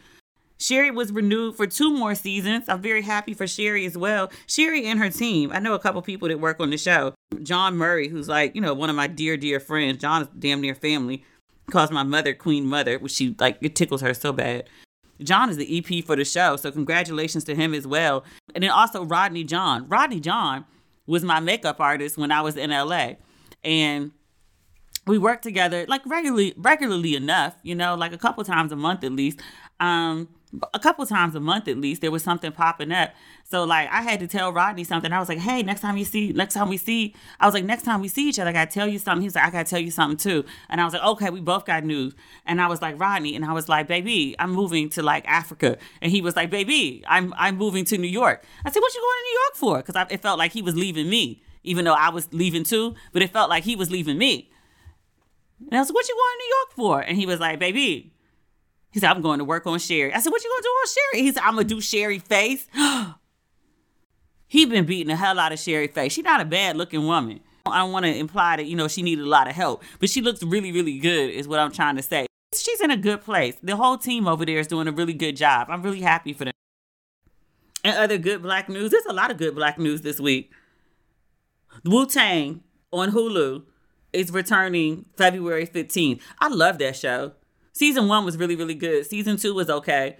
Sherri 0.58 0.90
was 0.90 1.12
renewed 1.12 1.56
for 1.56 1.66
two 1.66 1.96
more 1.96 2.14
seasons. 2.14 2.68
I'm 2.68 2.80
very 2.80 3.02
happy 3.02 3.34
for 3.34 3.46
Sherri 3.46 3.84
as 3.84 3.98
well. 3.98 4.30
Sherri 4.46 4.86
and 4.86 4.98
her 4.98 5.10
team. 5.10 5.50
I 5.52 5.58
know 5.58 5.74
a 5.74 5.78
couple 5.78 6.00
people 6.00 6.28
that 6.28 6.40
work 6.40 6.60
on 6.60 6.70
the 6.70 6.78
show. 6.78 7.12
Jawn 7.42 7.76
Murray, 7.76 8.08
who's 8.08 8.28
like, 8.28 8.54
you 8.54 8.60
know, 8.60 8.72
one 8.72 8.88
of 8.88 8.96
my 8.96 9.06
dear, 9.06 9.36
dear 9.36 9.60
friends. 9.60 9.98
Jawn 9.98 10.22
is 10.22 10.28
damn 10.38 10.60
near 10.60 10.74
family. 10.74 11.24
Calls 11.70 11.90
my 11.90 12.02
mother 12.02 12.34
Queen 12.34 12.66
Mother, 12.66 12.98
which 12.98 13.12
she 13.12 13.34
like 13.38 13.58
it 13.60 13.74
tickles 13.74 14.00
her 14.00 14.14
so 14.14 14.32
bad. 14.32 14.68
Jawn 15.22 15.48
is 15.48 15.56
the 15.56 15.78
EP 15.78 16.04
for 16.04 16.16
the 16.16 16.24
show, 16.24 16.56
so 16.56 16.70
congratulations 16.70 17.44
to 17.44 17.54
him 17.54 17.72
as 17.72 17.86
well. 17.86 18.24
And 18.54 18.62
then 18.62 18.70
also 18.70 19.04
Rodney 19.04 19.44
John. 19.44 19.88
Rodney 19.88 20.20
John 20.20 20.64
was 21.06 21.24
my 21.24 21.40
makeup 21.40 21.80
artist 21.80 22.18
when 22.18 22.32
I 22.32 22.40
was 22.40 22.56
in 22.56 22.70
LA. 22.70 23.12
And 23.62 24.12
we 25.06 25.18
work 25.18 25.42
together 25.42 25.84
like 25.88 26.04
regularly 26.06 26.54
regularly 26.56 27.14
enough 27.14 27.54
you 27.62 27.74
know 27.74 27.94
like 27.94 28.12
a 28.12 28.18
couple 28.18 28.44
times 28.44 28.72
a 28.72 28.76
month 28.76 29.04
at 29.04 29.12
least. 29.12 29.40
Um 29.80 30.28
a 30.72 30.78
couple 30.78 31.04
times 31.04 31.34
a 31.34 31.40
month 31.40 31.66
at 31.66 31.76
least 31.76 32.00
there 32.00 32.12
was 32.12 32.22
something 32.22 32.52
popping 32.52 32.92
up. 32.92 33.12
So 33.44 33.64
like 33.64 33.88
i 33.90 34.02
had 34.02 34.20
to 34.20 34.26
tell 34.26 34.52
rodney 34.52 34.84
something. 34.84 35.12
I 35.12 35.18
was 35.18 35.28
like 35.28 35.38
hey 35.38 35.62
next 35.62 35.80
time 35.80 35.96
you 35.96 36.04
see 36.04 36.32
next 36.32 36.54
time 36.54 36.68
we 36.68 36.76
see 36.76 37.14
i 37.40 37.46
was 37.46 37.54
like 37.54 37.64
next 37.64 37.82
time 37.82 38.00
we 38.00 38.08
see 38.08 38.28
each 38.28 38.38
other 38.38 38.50
i 38.50 38.52
gotta 38.52 38.70
tell 38.70 38.86
you 38.86 38.98
something. 38.98 39.22
He's 39.22 39.34
like 39.34 39.44
i 39.44 39.50
gotta 39.50 39.68
tell 39.68 39.80
you 39.80 39.90
something 39.90 40.16
too. 40.16 40.44
And 40.68 40.80
i 40.80 40.84
was 40.84 40.94
like 40.94 41.02
okay 41.02 41.30
we 41.30 41.40
both 41.40 41.64
got 41.64 41.84
news. 41.84 42.14
And 42.46 42.60
i 42.60 42.66
was 42.66 42.80
like 42.80 42.98
rodney 43.00 43.34
and 43.34 43.44
i 43.44 43.52
was 43.52 43.68
like 43.68 43.88
baby 43.88 44.36
i'm 44.38 44.52
moving 44.52 44.88
to 44.90 45.02
like 45.02 45.26
africa. 45.26 45.76
And 46.00 46.12
he 46.12 46.20
was 46.20 46.36
like 46.36 46.50
baby 46.50 47.02
i'm 47.08 47.34
i'm 47.36 47.56
moving 47.56 47.84
to 47.86 47.98
new 47.98 48.08
york. 48.08 48.44
I 48.64 48.70
said 48.70 48.80
what 48.80 48.94
you 48.94 49.00
going 49.00 49.16
to 49.16 49.24
new 49.24 49.40
york 49.40 49.54
for? 49.56 49.76
Because 49.82 50.06
it 50.10 50.22
felt 50.22 50.38
like 50.38 50.52
he 50.52 50.62
was 50.62 50.76
leaving 50.76 51.08
me 51.10 51.42
even 51.66 51.84
though 51.84 51.94
i 51.94 52.10
was 52.10 52.30
leaving 52.32 52.62
too 52.62 52.94
but 53.12 53.22
it 53.22 53.30
felt 53.30 53.48
like 53.48 53.64
he 53.64 53.74
was 53.74 53.90
leaving 53.90 54.18
me 54.18 54.50
And 55.68 55.76
I 55.76 55.80
was 55.80 55.88
like, 55.88 55.94
what 55.94 56.08
you 56.08 56.14
going 56.14 56.32
to 56.32 56.38
New 56.38 56.54
York 56.56 56.72
for? 56.76 57.00
And 57.00 57.16
he 57.16 57.26
was 57.26 57.40
like, 57.40 57.58
baby, 57.58 58.12
he 58.90 59.00
said, 59.00 59.10
I'm 59.10 59.22
going 59.22 59.38
to 59.38 59.44
work 59.44 59.66
on 59.66 59.78
Sherri. 59.78 60.12
I 60.12 60.20
said, 60.20 60.30
what 60.30 60.44
you 60.44 60.50
going 60.50 60.62
to 60.62 60.68
do 60.68 60.68
on 60.68 60.86
Sherri? 60.86 61.22
He 61.22 61.32
said, 61.32 61.42
I'm 61.42 61.54
going 61.54 61.66
to 61.66 61.74
do 61.74 61.80
Sherri 61.80 62.18
face. 62.18 62.66
he 64.46 64.66
been 64.66 64.84
beating 64.84 65.08
the 65.08 65.16
hell 65.16 65.38
out 65.38 65.52
of 65.52 65.58
Sherri 65.58 65.88
face. 65.88 66.12
She's 66.12 66.24
not 66.24 66.40
a 66.40 66.44
bad 66.44 66.76
looking 66.76 67.06
woman. 67.06 67.40
I 67.66 67.78
don't 67.78 67.92
want 67.92 68.04
to 68.04 68.14
imply 68.14 68.56
that, 68.56 68.66
you 68.66 68.76
know, 68.76 68.88
she 68.88 69.02
needed 69.02 69.24
a 69.24 69.28
lot 69.28 69.48
of 69.48 69.54
help, 69.54 69.82
but 69.98 70.10
she 70.10 70.20
looks 70.20 70.42
really, 70.42 70.70
really 70.70 70.98
good 70.98 71.30
is 71.30 71.48
what 71.48 71.58
I'm 71.58 71.72
trying 71.72 71.96
to 71.96 72.02
say. 72.02 72.26
She's 72.54 72.80
in 72.80 72.90
a 72.90 72.96
good 72.96 73.22
place. 73.22 73.56
The 73.62 73.74
whole 73.74 73.98
team 73.98 74.28
over 74.28 74.44
there 74.44 74.58
is 74.58 74.66
doing 74.66 74.86
a 74.86 74.92
really 74.92 75.14
good 75.14 75.36
job. 75.36 75.68
I'm 75.70 75.82
really 75.82 76.02
happy 76.02 76.32
for 76.32 76.44
them. 76.44 76.52
And 77.82 77.96
other 77.96 78.16
good 78.16 78.42
black 78.42 78.68
news, 78.68 78.90
there's 78.90 79.06
a 79.06 79.12
lot 79.12 79.30
of 79.30 79.38
good 79.38 79.54
black 79.54 79.78
news 79.78 80.02
this 80.02 80.20
week. 80.20 80.52
Wu 81.84 82.06
Tang 82.06 82.62
on 82.92 83.10
Hulu 83.10 83.64
is 84.14 84.30
returning 84.30 85.06
February 85.16 85.66
15th. 85.66 86.20
I 86.38 86.48
love 86.48 86.78
that 86.78 86.96
show. 86.96 87.32
Season 87.72 88.08
one 88.08 88.24
was 88.24 88.36
really, 88.36 88.56
really 88.56 88.74
good. 88.74 89.04
Season 89.06 89.36
two 89.36 89.54
was 89.54 89.68
okay. 89.68 90.16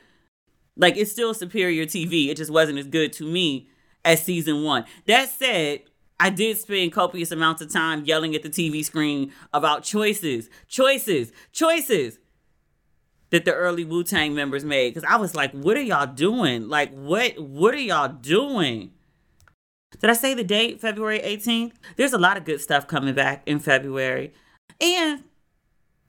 Like, 0.77 0.97
it's 0.97 1.13
still 1.13 1.35
superior 1.35 1.87
TV. 1.87 2.29
It 2.29 2.37
just 2.37 2.51
wasn't 2.51 2.79
as 2.79 2.89
good 2.89 3.13
to 3.15 3.25
me 3.25 3.69
as 4.05 4.23
season 4.23 4.65
one. 4.65 4.85
That 5.07 5.29
said, 5.29 5.83
I 6.19 6.31
did 6.31 6.59
spend 6.59 6.93
copious 6.93 7.31
amounts 7.31 7.63
of 7.63 7.73
time 7.73 8.05
yelling 8.05 8.35
at 8.35 8.43
the 8.43 8.49
TV 8.49 8.85
screen 8.85 9.33
about 9.53 9.83
choices, 9.83 10.49
choices, 10.69 11.33
choices 11.53 12.19
that 13.31 13.45
the 13.45 13.53
early 13.53 13.85
Wu 13.85 14.05
Tang 14.05 14.35
members 14.35 14.65
made. 14.65 14.95
Because 14.95 15.09
I 15.09 15.17
was 15.17 15.35
like, 15.35 15.53
what 15.53 15.77
are 15.77 15.83
y'all 15.83 16.07
doing? 16.07 16.69
Like, 16.69 16.93
what 16.93 17.39
what 17.39 17.75
are 17.75 17.79
y'all 17.79 18.09
doing? 18.09 18.93
Did 20.01 20.11
I 20.11 20.15
say 20.15 20.35
the 20.35 20.45
date, 20.45 20.81
February 20.81 21.21
18th? 21.21 21.73
There's 21.97 22.13
a 22.13 22.19
lot 22.19 22.37
of 22.37 22.45
good 22.45 22.61
stuff 22.61 22.87
coming 22.87 23.15
back 23.15 23.43
in 23.47 23.59
February. 23.59 24.33
And 24.81 25.25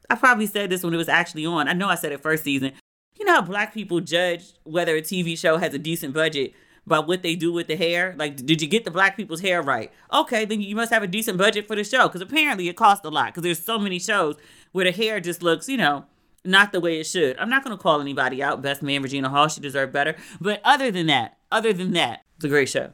I 0.10 0.16
probably 0.16 0.48
said 0.48 0.70
this 0.70 0.84
when 0.84 0.94
it 0.94 0.98
was 0.98 1.10
actually 1.10 1.46
on. 1.46 1.68
I 1.68 1.74
know 1.74 1.88
I 1.88 1.96
said 1.96 2.12
it 2.12 2.22
first 2.22 2.44
season. 2.44 2.74
You 3.18 3.26
know 3.26 3.36
how 3.36 3.42
black 3.42 3.74
people 3.74 4.02
judge 4.02 4.54
whether 4.64 4.96
a 4.96 5.02
TV 5.02 5.38
show 5.38 5.58
has 5.58 5.74
a 5.74 5.80
decent 5.80 6.14
budget 6.14 6.54
by 6.86 7.00
what 7.00 7.24
they 7.24 7.36
do 7.36 7.52
with 7.52 7.68
the 7.68 7.76
hair? 7.76 8.14
Like, 8.18 8.36
did 8.36 8.62
you 8.62 8.68
get 8.68 8.86
the 8.86 8.92
black 8.92 9.16
people's 9.16 9.42
hair 9.42 9.62
right? 9.62 9.92
Okay, 10.14 10.46
then 10.46 10.62
you 10.62 10.76
must 10.76 10.92
have 10.92 11.04
a 11.04 11.08
decent 11.08 11.38
budget 11.38 11.68
for 11.68 11.76
the 11.76 11.84
show 11.84 12.08
because 12.08 12.22
apparently 12.22 12.68
it 12.68 12.76
costs 12.76 13.06
a 13.06 13.10
lot 13.10 13.28
because 13.28 13.44
there's 13.44 13.64
so 13.64 13.80
many 13.80 14.00
shows 14.00 14.36
where 14.74 14.86
the 14.86 14.92
hair 14.92 15.20
just 15.20 15.42
looks, 15.42 15.70
you 15.70 15.78
know, 15.78 16.06
not 16.44 16.72
the 16.72 16.80
way 16.80 17.00
it 17.00 17.06
should. 17.06 17.38
I'm 17.40 17.50
not 17.50 17.64
going 17.64 17.76
to 17.76 17.82
call 17.82 18.02
anybody 18.02 18.44
out. 18.44 18.62
Best 18.62 18.84
man 18.84 19.02
Regina 19.02 19.30
Hall, 19.30 19.48
she 19.48 19.62
deserved 19.62 19.94
better. 19.94 20.16
But 20.40 20.62
other 20.64 20.92
than 20.92 21.08
that, 21.08 21.38
other 21.52 21.74
than 21.74 21.94
that, 21.94 22.24
it's 22.36 22.46
a 22.46 22.50
great 22.50 22.70
show. 22.70 22.94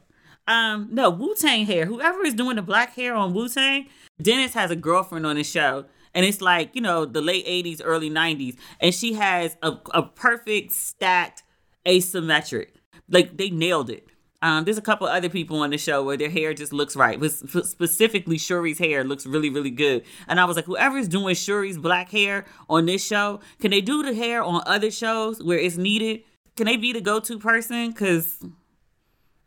Um, 0.51 0.89
no, 0.91 1.09
Wu 1.09 1.33
Tang 1.35 1.65
hair. 1.65 1.85
Whoever 1.85 2.25
is 2.25 2.33
doing 2.33 2.57
the 2.57 2.61
black 2.61 2.93
hair 2.93 3.15
on 3.15 3.33
Wu 3.33 3.47
Tang, 3.47 3.87
Dennis 4.21 4.53
has 4.53 4.69
a 4.69 4.75
girlfriend 4.75 5.25
on 5.25 5.37
the 5.37 5.45
show. 5.45 5.85
And 6.13 6.25
it's 6.25 6.41
like, 6.41 6.75
you 6.75 6.81
know, 6.81 7.05
the 7.05 7.21
late 7.21 7.47
80s, 7.47 7.79
early 7.81 8.09
90s. 8.09 8.57
And 8.81 8.93
she 8.93 9.13
has 9.13 9.55
a, 9.63 9.77
a 9.93 10.03
perfect 10.03 10.73
stacked 10.73 11.43
asymmetric. 11.85 12.71
Like 13.07 13.37
they 13.37 13.49
nailed 13.49 13.89
it. 13.89 14.09
Um, 14.41 14.65
there's 14.65 14.77
a 14.77 14.81
couple 14.81 15.07
other 15.07 15.29
people 15.29 15.59
on 15.59 15.69
the 15.69 15.77
show 15.77 16.03
where 16.03 16.17
their 16.17 16.29
hair 16.29 16.53
just 16.53 16.73
looks 16.73 16.97
right. 16.97 17.17
But 17.17 17.31
specifically, 17.31 18.35
Shurie's 18.35 18.79
hair 18.79 19.05
looks 19.05 19.25
really, 19.25 19.49
really 19.49 19.69
good. 19.69 20.03
And 20.27 20.37
I 20.37 20.43
was 20.43 20.57
like, 20.57 20.65
whoever's 20.65 21.07
doing 21.07 21.33
Shurie's 21.33 21.77
black 21.77 22.09
hair 22.09 22.43
on 22.69 22.87
this 22.87 23.05
show, 23.05 23.39
can 23.61 23.71
they 23.71 23.79
do 23.79 24.03
the 24.03 24.13
hair 24.13 24.43
on 24.43 24.63
other 24.65 24.91
shows 24.91 25.41
where 25.41 25.59
it's 25.59 25.77
needed? 25.77 26.23
Can 26.57 26.65
they 26.65 26.75
be 26.75 26.91
the 26.91 26.99
go-to 26.99 27.39
person? 27.39 27.91
Because 27.91 28.43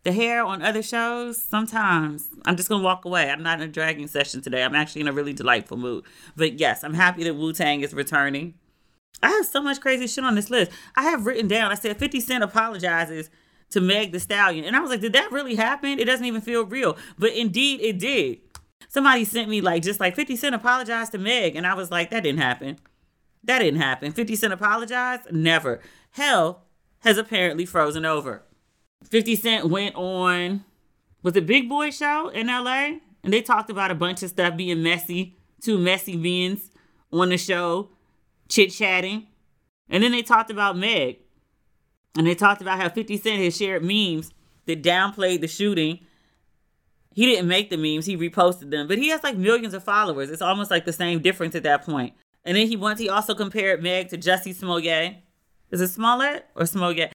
the 0.05 0.13
hair 0.13 0.45
on 0.45 0.63
other 0.63 0.83
shows, 0.83 1.43
sometimes 1.43 2.29
I'm 2.45 2.57
just 2.57 2.69
gonna 2.69 2.85
walk 2.85 3.05
away. 3.05 3.31
I'm 3.31 3.43
not 3.43 3.61
in 3.61 3.69
a 3.69 3.73
dragging 3.73 4.07
session 4.07 4.43
today. 4.43 4.63
I'm 4.63 4.75
actually 4.75 5.01
in 5.01 5.09
a 5.09 5.13
really 5.13 5.33
delightful 5.33 5.79
mood. 5.79 6.05
But 6.37 6.61
yes, 6.61 6.85
I'm 6.85 6.95
happy 6.95 7.25
that 7.25 7.35
Wu 7.35 7.53
Tang 7.53 7.81
is 7.81 7.95
returning. 7.95 8.55
I 9.23 9.31
have 9.31 9.47
so 9.47 9.63
much 9.63 9.81
crazy 9.81 10.07
shit 10.07 10.25
on 10.25 10.35
this 10.35 10.51
list. 10.51 10.71
I 10.95 11.05
have 11.05 11.27
written 11.27 11.49
down, 11.49 11.73
I 11.73 11.75
said 11.75 11.97
50 11.97 12.21
Cent 12.21 12.45
apologizes 12.45 13.31
to 13.71 13.81
Meg 13.81 14.13
Thee 14.13 14.19
Stallion. 14.19 14.67
And 14.67 14.77
I 14.77 14.81
was 14.81 14.91
like, 14.91 15.01
did 15.01 15.15
that 15.15 15.33
really 15.33 15.55
happen? 15.55 15.99
It 15.99 16.05
doesn't 16.05 16.27
even 16.27 16.43
feel 16.43 16.67
real. 16.67 16.97
But 17.19 17.33
indeed 17.33 17.81
it 17.81 17.99
did. 17.99 18.41
Somebody 18.89 19.25
sent 19.25 19.49
me 19.49 19.63
like 19.63 19.83
just 19.83 20.01
like 20.01 20.15
50 20.15 20.37
Cent 20.37 20.55
apologized 20.55 21.13
to 21.13 21.19
Meg. 21.19 21.57
And 21.57 21.67
I 21.67 21.75
was 21.75 21.91
like, 21.91 22.11
that 22.11 22.23
didn't 22.23 22.41
happen. 22.41 22.79
That 23.43 23.61
didn't 23.61 23.81
happen. 23.81 24.13
50 24.13 24.37
Cent 24.37 24.53
apologized? 24.53 25.33
Never. 25.33 25.81
Hell 26.11 26.65
has 27.01 27.17
apparently 27.17 27.65
frozen 27.65 28.05
over. 28.05 28.43
50 29.09 29.37
Cent 29.37 29.69
went 29.69 29.95
on 29.95 30.65
was 31.25 31.35
it 31.37 31.47
Big 31.47 31.71
Boy 31.71 31.91
show 31.91 32.29
in 32.29 32.49
LA? 32.49 32.99
And 33.25 33.33
they 33.33 33.41
talked 33.41 33.71
about 33.71 33.91
a 33.91 33.95
bunch 33.95 34.23
of 34.23 34.29
stuff 34.29 34.57
being 34.59 34.83
messy, 34.83 35.39
two 35.63 35.79
messy 35.79 36.17
beings 36.17 36.71
on 37.11 37.31
the 37.31 37.39
show, 37.39 37.89
chit 38.49 38.71
chatting. 38.71 39.27
And 39.89 40.03
then 40.03 40.13
they 40.13 40.21
talked 40.21 40.51
about 40.51 40.77
Meg. 40.77 41.17
And 42.17 42.27
they 42.27 42.35
talked 42.35 42.61
about 42.61 42.79
how 42.79 42.91
50 42.91 43.17
Cent 43.17 43.43
has 43.43 43.57
shared 43.57 43.83
memes 43.83 44.33
that 44.67 44.83
downplayed 44.83 45.41
the 45.41 45.49
shooting. 45.49 46.01
He 47.15 47.25
didn't 47.25 47.49
make 47.49 47.71
the 47.71 47.79
memes, 47.79 48.05
he 48.05 48.19
reposted 48.19 48.71
them. 48.71 48.87
But 48.87 48.99
he 48.99 49.09
has 49.09 49.23
like 49.23 49.39
millions 49.39 49.73
of 49.73 49.83
followers. 49.83 50.31
It's 50.31 50.43
almost 50.43 50.71
like 50.71 50.85
the 50.85 50.93
same 50.93 51.21
difference 51.21 51.55
at 51.55 51.63
that 51.63 51.87
point. 51.87 52.13
And 52.45 52.55
then 52.55 52.67
he 52.67 52.77
once 52.77 53.01
he 53.01 53.09
also 53.09 53.35
compared 53.35 53.83
Meg 53.83 54.11
to 54.11 54.19
Jussie 54.19 54.55
Smollett. 54.55 55.17
Is 55.71 55.81
it 55.81 55.89
Smollett 55.89 56.47
or 56.55 56.67
Smollett? 56.67 57.14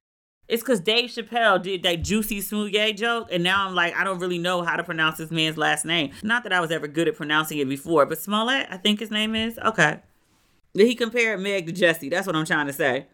It's 0.50 0.62
because 0.62 0.80
Dave 0.80 1.10
Chappelle 1.10 1.62
did 1.62 1.84
that 1.84 2.02
Jussie 2.02 2.42
Smollett 2.42 2.96
joke, 2.96 3.28
and 3.30 3.44
now 3.44 3.68
I'm 3.68 3.74
like, 3.74 3.94
I 3.94 4.02
don't 4.02 4.18
really 4.18 4.38
know 4.38 4.62
how 4.62 4.74
to 4.74 4.82
pronounce 4.82 5.18
this 5.18 5.30
man's 5.30 5.56
last 5.56 5.84
name. 5.84 6.10
Not 6.24 6.42
that 6.42 6.52
I 6.52 6.60
was 6.60 6.72
ever 6.72 6.88
good 6.88 7.06
at 7.06 7.14
pronouncing 7.14 7.58
it 7.58 7.68
before, 7.68 8.04
but 8.04 8.18
Smollett, 8.18 8.66
I 8.68 8.76
think 8.76 8.98
his 8.98 9.12
name 9.12 9.36
is. 9.36 9.58
Okay. 9.58 10.00
He 10.74 10.96
compared 10.96 11.40
Meg 11.40 11.66
to 11.66 11.72
Jesse. 11.72 12.08
That's 12.08 12.26
what 12.26 12.34
I'm 12.34 12.44
trying 12.44 12.66
to 12.66 12.72
say. 12.72 13.06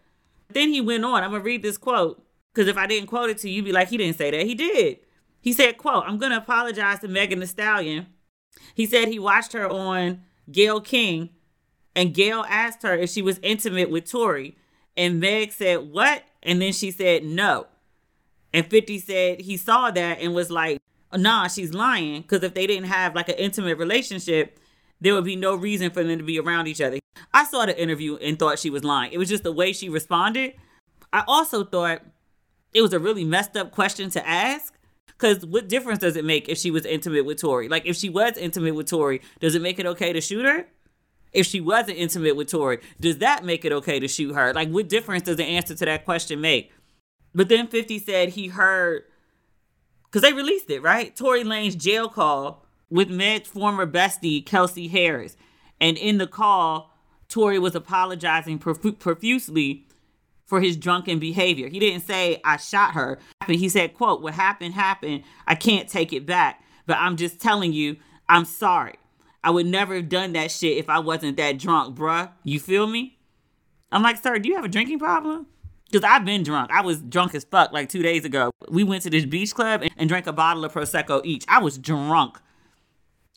Then 0.49 0.69
he 0.69 0.81
went 0.81 1.05
on. 1.05 1.23
I'm 1.23 1.31
gonna 1.31 1.43
read 1.43 1.61
this 1.61 1.77
quote 1.77 2.23
because 2.53 2.67
if 2.67 2.77
I 2.77 2.87
didn't 2.87 3.07
quote 3.07 3.29
it 3.29 3.37
to 3.39 3.49
you, 3.49 3.57
you'd 3.57 3.65
be 3.65 3.71
like, 3.71 3.89
he 3.89 3.97
didn't 3.97 4.17
say 4.17 4.31
that. 4.31 4.45
He 4.45 4.55
did. 4.55 4.99
He 5.39 5.53
said, 5.53 5.77
"quote 5.77 6.05
I'm 6.07 6.17
gonna 6.17 6.37
apologize 6.37 6.99
to 6.99 7.07
Megan 7.07 7.39
Thee 7.39 7.45
Stallion." 7.45 8.07
He 8.73 8.85
said 8.85 9.07
he 9.07 9.19
watched 9.19 9.53
her 9.53 9.69
on 9.69 10.23
Gayle 10.51 10.81
King, 10.81 11.29
and 11.95 12.13
Gayle 12.13 12.45
asked 12.49 12.83
her 12.83 12.95
if 12.95 13.09
she 13.09 13.21
was 13.21 13.39
intimate 13.43 13.89
with 13.89 14.09
Tory, 14.09 14.57
and 14.97 15.19
Meg 15.19 15.51
said, 15.53 15.91
"What?" 15.91 16.23
And 16.43 16.61
then 16.61 16.73
she 16.73 16.91
said 16.91 17.23
no. 17.23 17.67
And 18.53 18.65
50 18.65 18.99
said 18.99 19.41
he 19.41 19.57
saw 19.57 19.91
that 19.91 20.19
and 20.19 20.33
was 20.33 20.49
like, 20.49 20.81
nah, 21.15 21.47
she's 21.47 21.73
lying. 21.73 22.21
Because 22.21 22.43
if 22.43 22.53
they 22.53 22.67
didn't 22.67 22.87
have 22.87 23.15
like 23.15 23.29
an 23.29 23.35
intimate 23.35 23.77
relationship, 23.77 24.59
there 24.99 25.13
would 25.13 25.25
be 25.25 25.35
no 25.35 25.55
reason 25.55 25.91
for 25.91 26.03
them 26.03 26.17
to 26.17 26.23
be 26.23 26.39
around 26.39 26.67
each 26.67 26.81
other. 26.81 26.99
I 27.33 27.45
saw 27.45 27.65
the 27.65 27.79
interview 27.79 28.15
and 28.17 28.37
thought 28.37 28.59
she 28.59 28.69
was 28.69 28.83
lying. 28.83 29.11
It 29.11 29.17
was 29.17 29.29
just 29.29 29.43
the 29.43 29.51
way 29.51 29.73
she 29.73 29.89
responded. 29.89 30.53
I 31.13 31.23
also 31.27 31.63
thought 31.63 32.01
it 32.73 32.81
was 32.81 32.93
a 32.93 32.99
really 32.99 33.23
messed 33.23 33.55
up 33.55 33.71
question 33.71 34.09
to 34.11 34.27
ask. 34.27 34.73
Because 35.07 35.43
what 35.43 35.67
difference 35.67 35.99
does 35.99 36.15
it 36.15 36.25
make 36.25 36.47
if 36.47 36.59
she 36.59 36.69
was 36.69 36.85
intimate 36.85 37.25
with 37.25 37.41
Tory? 37.41 37.67
Like, 37.69 37.87
if 37.87 37.95
she 37.95 38.07
was 38.07 38.37
intimate 38.37 38.75
with 38.75 38.87
Tory, 38.87 39.21
does 39.39 39.55
it 39.55 39.63
make 39.63 39.79
it 39.79 39.87
okay 39.87 40.13
to 40.13 40.21
shoot 40.21 40.45
her? 40.45 40.67
If 41.31 41.45
she 41.45 41.61
wasn't 41.61 41.97
intimate 41.97 42.35
with 42.35 42.49
Tory, 42.49 42.79
does 42.99 43.17
that 43.19 43.45
make 43.45 43.65
it 43.65 43.71
okay 43.71 43.99
to 43.99 44.07
shoot 44.07 44.33
her? 44.33 44.53
Like, 44.53 44.69
what 44.69 44.89
difference 44.89 45.23
does 45.23 45.37
the 45.37 45.43
answer 45.43 45.75
to 45.75 45.85
that 45.85 46.05
question 46.05 46.41
make? 46.41 46.71
But 47.33 47.49
then 47.49 47.67
50 47.67 47.99
said 47.99 48.29
he 48.29 48.47
heard, 48.47 49.03
because 50.05 50.21
they 50.21 50.33
released 50.33 50.69
it, 50.69 50.81
right? 50.81 51.15
Tory 51.15 51.43
Lanez 51.43 51.77
jail 51.77 52.09
call 52.09 52.65
with 52.89 53.09
Meg's 53.09 53.49
former 53.49 53.85
bestie, 53.85 54.45
Kelsey 54.45 54.87
Harris. 54.87 55.35
And 55.79 55.97
in 55.97 56.17
the 56.17 56.27
call, 56.27 56.91
Tory 57.29 57.59
was 57.59 57.75
apologizing 57.75 58.59
prof- 58.59 58.99
profusely 58.99 59.85
for 60.45 60.61
his 60.61 60.77
drunken 60.77 61.19
behavior. 61.19 61.67
He 61.67 61.79
didn't 61.79 62.07
say, 62.07 62.41
I 62.45 62.57
shot 62.57 62.93
her. 62.93 63.19
He 63.47 63.67
said, 63.67 63.93
quote, 63.93 64.21
what 64.21 64.33
happened, 64.33 64.73
happened. 64.73 65.23
I 65.45 65.55
can't 65.55 65.89
take 65.89 66.13
it 66.13 66.25
back. 66.25 66.63
But 66.85 66.97
I'm 66.97 67.17
just 67.17 67.39
telling 67.41 67.73
you, 67.73 67.97
I'm 68.29 68.45
sorry. 68.45 68.95
I 69.47 69.49
would 69.49 69.65
never 69.65 69.95
have 69.95 70.09
done 70.09 70.33
that 70.33 70.51
shit 70.51 70.75
if 70.75 70.89
I 70.89 70.99
wasn't 70.99 71.37
that 71.37 71.57
drunk, 71.57 71.97
bruh. 71.97 72.29
You 72.43 72.59
feel 72.59 72.85
me? 72.85 73.17
I'm 73.93 74.03
like, 74.03 74.21
sir, 74.21 74.39
do 74.39 74.49
you 74.49 74.57
have 74.57 74.65
a 74.65 74.67
drinking 74.67 74.99
problem? 74.99 75.47
Because 75.89 76.03
I've 76.03 76.25
been 76.25 76.43
drunk. 76.43 76.69
I 76.69 76.81
was 76.81 77.01
drunk 77.01 77.33
as 77.33 77.45
fuck 77.45 77.71
like 77.71 77.87
two 77.87 78.03
days 78.03 78.25
ago. 78.25 78.51
We 78.67 78.83
went 78.83 79.03
to 79.03 79.09
this 79.09 79.25
beach 79.25 79.55
club 79.55 79.83
and, 79.83 79.91
and 79.95 80.09
drank 80.09 80.27
a 80.27 80.33
bottle 80.33 80.65
of 80.65 80.73
Prosecco 80.73 81.21
each. 81.23 81.45
I 81.47 81.59
was 81.59 81.77
drunk. 81.77 82.41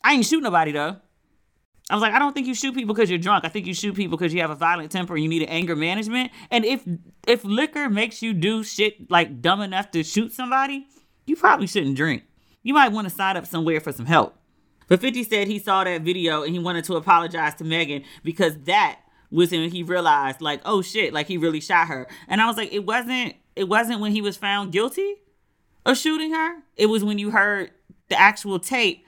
I 0.03 0.15
ain't 0.15 0.25
shoot 0.25 0.43
nobody 0.43 0.73
though. 0.73 0.97
I 1.89 1.95
was 1.95 2.01
like, 2.01 2.13
I 2.13 2.19
don't 2.19 2.33
think 2.33 2.45
you 2.45 2.55
shoot 2.55 2.75
people 2.75 2.93
because 2.93 3.09
you're 3.09 3.17
drunk. 3.17 3.45
I 3.45 3.47
think 3.47 3.65
you 3.65 3.73
shoot 3.73 3.95
people 3.95 4.17
because 4.17 4.33
you 4.33 4.41
have 4.41 4.51
a 4.51 4.55
violent 4.55 4.91
temper 4.91 5.13
and 5.13 5.23
you 5.23 5.29
need 5.29 5.43
an 5.43 5.47
anger 5.47 5.77
management. 5.77 6.31
And 6.49 6.65
if 6.65 6.85
if 7.25 7.45
liquor 7.45 7.87
makes 7.87 8.21
you 8.21 8.33
do 8.33 8.65
shit 8.65 9.09
like 9.09 9.41
dumb 9.41 9.61
enough 9.61 9.91
to 9.91 10.03
shoot 10.03 10.33
somebody, 10.33 10.87
you 11.25 11.37
probably 11.37 11.67
shouldn't 11.67 11.95
drink. 11.95 12.23
You 12.63 12.73
might 12.73 12.91
want 12.91 13.07
to 13.07 13.15
sign 13.15 13.37
up 13.37 13.45
somewhere 13.45 13.79
for 13.79 13.93
some 13.93 14.07
help. 14.07 14.35
But 14.91 14.99
50 14.99 15.23
said 15.23 15.47
he 15.47 15.57
saw 15.57 15.85
that 15.85 16.01
video 16.01 16.43
and 16.43 16.51
he 16.51 16.59
wanted 16.59 16.83
to 16.83 16.97
apologize 16.97 17.55
to 17.55 17.63
Megan 17.63 18.03
because 18.25 18.57
that 18.65 18.99
was 19.31 19.51
when 19.51 19.69
he 19.69 19.83
realized, 19.83 20.41
like, 20.41 20.59
oh 20.65 20.81
shit, 20.81 21.13
like 21.13 21.27
he 21.27 21.37
really 21.37 21.61
shot 21.61 21.87
her. 21.87 22.09
And 22.27 22.41
I 22.41 22.45
was 22.45 22.57
like, 22.57 22.73
it 22.73 22.85
wasn't 22.85 23.35
it 23.55 23.69
wasn't 23.69 24.01
when 24.01 24.11
he 24.11 24.21
was 24.21 24.35
found 24.35 24.73
guilty 24.73 25.15
of 25.85 25.97
shooting 25.97 26.33
her. 26.33 26.63
It 26.75 26.87
was 26.87 27.05
when 27.05 27.19
you 27.19 27.31
heard 27.31 27.71
the 28.09 28.19
actual 28.19 28.59
tape 28.59 29.05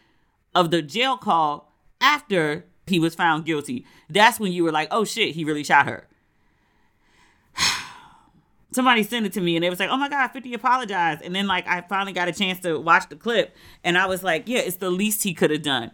of 0.56 0.72
the 0.72 0.82
jail 0.82 1.17
call 1.17 1.74
after 2.00 2.63
he 2.88 2.98
was 2.98 3.13
found 3.13 3.43
guilty. 3.43 3.86
That's 4.10 4.39
when 4.39 4.54
you 4.54 4.63
were 4.63 4.72
like, 4.72 4.88
oh 4.89 5.04
shit, 5.04 5.36
he 5.36 5.43
really 5.43 5.65
shot 5.65 5.86
her. 5.88 6.08
Somebody 8.74 9.04
sent 9.04 9.26
it 9.26 9.34
to 9.34 9.42
me 9.42 9.56
and 9.56 9.64
it 9.64 9.70
was 9.70 9.80
like, 9.80 9.90
oh 9.90 9.98
my 9.98 10.10
God, 10.10 10.30
50 10.30 10.54
apologized. 10.54 11.22
And 11.22 11.36
then 11.36 11.48
like 11.48 11.68
I 11.68 11.82
finally 11.82 12.14
got 12.14 12.28
a 12.28 12.34
chance 12.34 12.60
to 12.62 12.80
watch 12.80 13.10
the 13.10 13.16
clip 13.16 13.56
and 13.84 13.98
I 13.98 14.08
was 14.08 14.24
like, 14.24 14.44
yeah, 14.48 14.60
it's 14.60 14.78
the 14.78 14.90
least 14.90 15.24
he 15.24 15.34
could 15.34 15.52
have 15.52 15.62
done. 15.62 15.92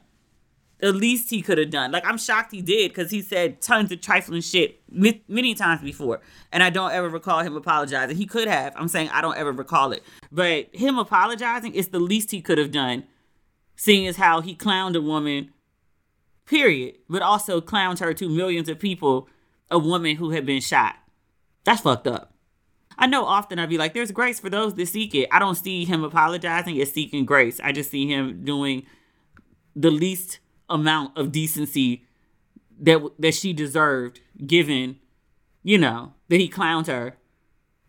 The 0.80 0.94
least 0.94 1.30
he 1.30 1.42
could 1.42 1.58
have 1.58 1.72
done. 1.72 1.92
Like 1.92 2.06
I'm 2.06 2.18
shocked 2.18 2.54
he 2.54 2.62
did 2.62 2.92
because 2.92 3.12
he 3.12 3.22
said 3.22 3.62
tons 3.62 3.92
of 3.92 4.00
trifling 4.00 4.42
shit 4.42 4.82
many 4.90 5.54
times 5.54 5.82
before. 5.82 6.22
And 6.54 6.64
I 6.64 6.70
don't 6.70 6.92
ever 6.92 7.10
recall 7.10 7.40
him 7.40 7.58
apologizing. 7.58 8.16
He 8.16 8.26
could 8.26 8.48
have. 8.48 8.74
I'm 8.78 8.88
saying 8.88 9.10
I 9.10 9.20
don't 9.20 9.38
ever 9.38 9.52
recall 9.52 9.92
it. 9.92 10.04
But 10.32 10.74
him 10.74 10.98
apologizing 10.98 11.74
is 11.74 11.90
the 11.90 12.00
least 12.00 12.32
he 12.32 12.42
could 12.42 12.58
have 12.58 12.72
done, 12.72 13.04
seeing 13.76 14.08
as 14.08 14.16
how 14.16 14.40
he 14.40 14.56
clowned 14.56 14.96
a 14.96 15.02
woman 15.02 15.52
period, 16.46 16.96
but 17.10 17.22
also 17.22 17.60
clowned 17.60 18.00
her 18.00 18.14
to 18.14 18.30
millions 18.30 18.70
of 18.70 18.80
people, 18.80 19.28
a 19.70 19.78
woman 19.78 20.16
who 20.16 20.32
had 20.32 20.46
been 20.46 20.62
shot. 20.62 20.96
That's 21.66 21.82
fucked 21.82 22.08
up. 22.08 22.34
I 23.00 23.08
know 23.08 23.24
often 23.24 23.60
I'd 23.60 23.70
be 23.70 23.78
like, 23.78 23.94
there's 23.94 24.12
grace 24.12 24.42
for 24.42 24.50
those 24.50 24.74
that 24.76 24.88
seek 24.88 25.16
it. 25.16 25.30
I 25.32 25.40
don't 25.40 25.56
see 25.56 25.86
him 25.86 26.04
apologizing 26.04 26.80
as 26.82 26.92
seeking 26.92 27.26
grace. 27.26 27.62
I 27.64 27.72
just 27.72 27.90
see 27.92 28.06
him 28.08 28.44
doing 28.44 28.86
the 29.74 29.90
least 29.90 30.40
amount 30.70 31.18
of 31.18 31.32
decency 31.32 32.06
that 32.82 33.02
that 33.18 33.34
she 33.34 33.54
deserved, 33.54 34.20
given, 34.46 34.98
you 35.64 35.78
know, 35.78 36.14
that 36.28 36.42
he 36.42 36.50
clowned 36.50 36.88
her 36.88 37.16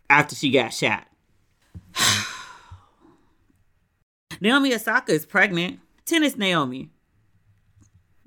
after 0.09 0.33
she 0.33 0.49
got 0.49 0.73
shot. 0.73 1.07
Naomi 4.41 4.73
Osaka 4.73 5.11
is 5.11 5.25
pregnant. 5.25 5.81
Tennis 6.05 6.37
Naomi. 6.37 6.89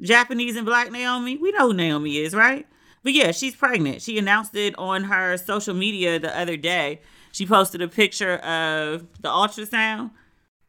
Japanese 0.00 0.56
and 0.56 0.66
black 0.66 0.92
Naomi. 0.92 1.38
We 1.38 1.50
know 1.52 1.68
who 1.68 1.74
Naomi 1.74 2.18
is, 2.18 2.34
right? 2.34 2.66
But 3.04 3.12
yeah, 3.12 3.30
she's 3.30 3.54
pregnant. 3.54 4.02
She 4.02 4.18
announced 4.18 4.56
it 4.56 4.76
on 4.78 5.04
her 5.04 5.36
social 5.36 5.74
media 5.74 6.18
the 6.18 6.36
other 6.36 6.56
day. 6.56 7.02
She 7.32 7.46
posted 7.46 7.82
a 7.82 7.88
picture 7.88 8.36
of 8.38 9.06
the 9.20 9.28
ultrasound. 9.28 10.10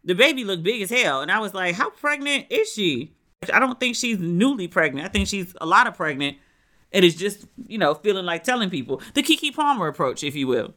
The 0.03 0.13
baby 0.13 0.43
looked 0.43 0.61
big 0.61 0.81
as 0.81 0.89
hell. 0.89 1.21
And 1.21 1.31
I 1.31 1.39
was 1.39 1.53
like, 1.53 1.75
how 1.75 1.89
pregnant 1.89 2.47
is 2.49 2.71
she? 2.71 3.15
I 3.51 3.59
don't 3.59 3.79
think 3.79 3.95
she's 3.95 4.19
newly 4.19 4.67
pregnant. 4.67 5.07
I 5.07 5.09
think 5.09 5.27
she's 5.27 5.55
a 5.61 5.65
lot 5.65 5.87
of 5.87 5.95
pregnant. 5.95 6.37
And 6.91 7.05
it's 7.05 7.15
just, 7.15 7.45
you 7.67 7.77
know, 7.77 7.93
feeling 7.93 8.25
like 8.25 8.43
telling 8.43 8.69
people. 8.69 9.01
The 9.13 9.23
Keke 9.23 9.55
Palmer 9.55 9.87
approach, 9.87 10.23
if 10.23 10.35
you 10.35 10.47
will. 10.47 10.73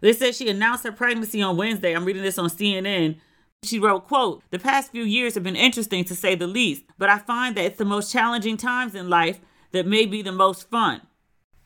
They 0.00 0.12
said 0.12 0.34
she 0.34 0.48
announced 0.48 0.84
her 0.84 0.92
pregnancy 0.92 1.42
on 1.42 1.56
Wednesday. 1.56 1.94
I'm 1.94 2.04
reading 2.04 2.22
this 2.22 2.38
on 2.38 2.50
CNN. 2.50 3.18
She 3.64 3.78
wrote, 3.78 4.06
quote, 4.06 4.42
The 4.50 4.58
past 4.58 4.92
few 4.92 5.02
years 5.02 5.34
have 5.34 5.42
been 5.42 5.56
interesting 5.56 6.04
to 6.04 6.14
say 6.14 6.34
the 6.34 6.46
least, 6.46 6.84
but 6.96 7.08
I 7.08 7.18
find 7.18 7.56
that 7.56 7.64
it's 7.64 7.78
the 7.78 7.84
most 7.84 8.12
challenging 8.12 8.56
times 8.56 8.94
in 8.94 9.08
life 9.08 9.40
that 9.72 9.86
may 9.86 10.06
be 10.06 10.22
the 10.22 10.32
most 10.32 10.68
fun. 10.70 11.02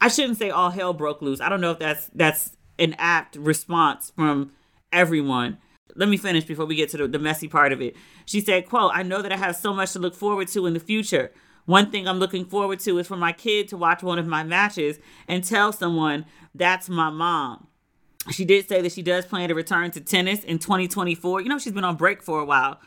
I 0.00 0.08
shouldn't 0.08 0.38
say 0.38 0.50
all 0.50 0.70
hell 0.70 0.92
broke 0.92 1.22
loose. 1.22 1.40
I 1.40 1.48
don't 1.48 1.60
know 1.60 1.70
if 1.70 1.78
that's 1.78 2.10
that's 2.14 2.56
an 2.78 2.94
apt 2.98 3.36
response 3.36 4.10
from 4.14 4.52
everyone. 4.92 5.58
Let 5.94 6.08
me 6.08 6.16
finish 6.16 6.44
before 6.44 6.66
we 6.66 6.74
get 6.74 6.88
to 6.90 6.96
the, 6.96 7.08
the 7.08 7.18
messy 7.18 7.48
part 7.48 7.72
of 7.72 7.80
it. 7.80 7.94
She 8.24 8.40
said, 8.40 8.68
quote, 8.68 8.92
I 8.94 9.02
know 9.02 9.22
that 9.22 9.32
I 9.32 9.36
have 9.36 9.56
so 9.56 9.74
much 9.74 9.92
to 9.92 9.98
look 9.98 10.14
forward 10.14 10.48
to 10.48 10.66
in 10.66 10.74
the 10.74 10.80
future. 10.80 11.32
One 11.66 11.90
thing 11.90 12.08
I'm 12.08 12.18
looking 12.18 12.44
forward 12.44 12.80
to 12.80 12.98
is 12.98 13.06
for 13.06 13.16
my 13.16 13.32
kid 13.32 13.68
to 13.68 13.76
watch 13.76 14.02
one 14.02 14.18
of 14.18 14.26
my 14.26 14.42
matches 14.42 14.98
and 15.28 15.44
tell 15.44 15.72
someone 15.72 16.24
that's 16.54 16.88
my 16.88 17.10
mom. 17.10 17.68
She 18.30 18.44
did 18.44 18.68
say 18.68 18.80
that 18.80 18.92
she 18.92 19.02
does 19.02 19.26
plan 19.26 19.48
to 19.48 19.54
return 19.54 19.90
to 19.92 20.00
tennis 20.00 20.44
in 20.44 20.58
2024. 20.58 21.40
You 21.40 21.48
know, 21.48 21.58
she's 21.58 21.72
been 21.72 21.84
on 21.84 21.96
break 21.96 22.22
for 22.22 22.40
a 22.40 22.44
while. 22.44 22.80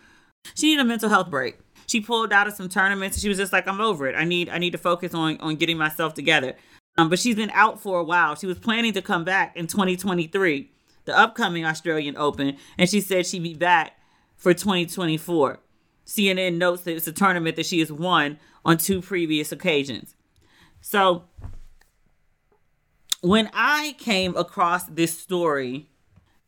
She 0.56 0.68
needed 0.68 0.82
a 0.82 0.86
mental 0.86 1.10
health 1.10 1.30
break. 1.30 1.58
She 1.88 2.02
pulled 2.02 2.34
out 2.34 2.48
of 2.48 2.54
some 2.54 2.70
tournaments 2.70 3.20
she 3.20 3.30
was 3.30 3.38
just 3.38 3.54
like, 3.54 3.68
I'm 3.68 3.82
over 3.82 4.08
it. 4.08 4.16
I 4.16 4.24
need 4.24 4.50
I 4.50 4.58
need 4.58 4.72
to 4.72 4.78
focus 4.78 5.14
on 5.14 5.38
on 5.40 5.56
getting 5.56 5.78
myself 5.78 6.14
together. 6.14 6.56
Um, 6.98 7.10
but 7.10 7.20
she's 7.20 7.36
been 7.36 7.52
out 7.52 7.80
for 7.80 8.00
a 8.00 8.04
while. 8.04 8.36
She 8.36 8.48
was 8.48 8.58
planning 8.58 8.94
to 8.94 9.02
come 9.02 9.26
back 9.26 9.56
in 9.58 9.68
2023, 9.68 10.72
the 11.04 11.18
upcoming 11.18 11.66
Australian 11.66 12.16
Open, 12.16 12.58
and 12.78 12.90
she 12.90 13.02
said 13.02 13.26
she'd 13.26 13.44
be 13.44 13.54
back 13.54 14.00
for 14.38 14.54
2024. 14.54 15.60
CNN 16.06 16.58
notes 16.58 16.84
that 16.84 16.96
it's 16.96 17.08
a 17.08 17.12
tournament 17.12 17.56
that 17.56 17.66
she 17.66 17.80
has 17.80 17.92
won 17.92 18.40
on 18.64 18.78
two 18.78 19.02
previous 19.02 19.52
occasions. 19.52 20.16
So 20.80 21.24
when 23.22 23.50
I 23.54 23.96
came 23.98 24.36
across 24.38 24.86
this 24.86 25.18
story, 25.18 25.90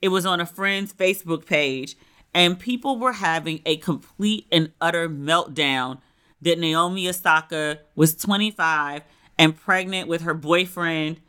it 0.01 0.09
was 0.09 0.25
on 0.27 0.39
a 0.39 0.45
friend's 0.45 0.93
Facebook 0.93 1.45
page, 1.47 1.95
and 2.37 2.59
people 2.59 2.99
were 2.99 3.13
having 3.13 3.61
a 3.65 3.77
complete 3.77 4.45
and 4.51 4.71
utter 4.79 5.09
meltdown 5.09 5.97
that 6.39 6.59
Naomi 6.59 7.09
Osaka 7.09 7.79
was 7.95 8.15
25 8.15 9.01
and 9.39 9.57
pregnant 9.57 10.07
with 10.07 10.21
her 10.21 10.35
boyfriend 10.35 11.19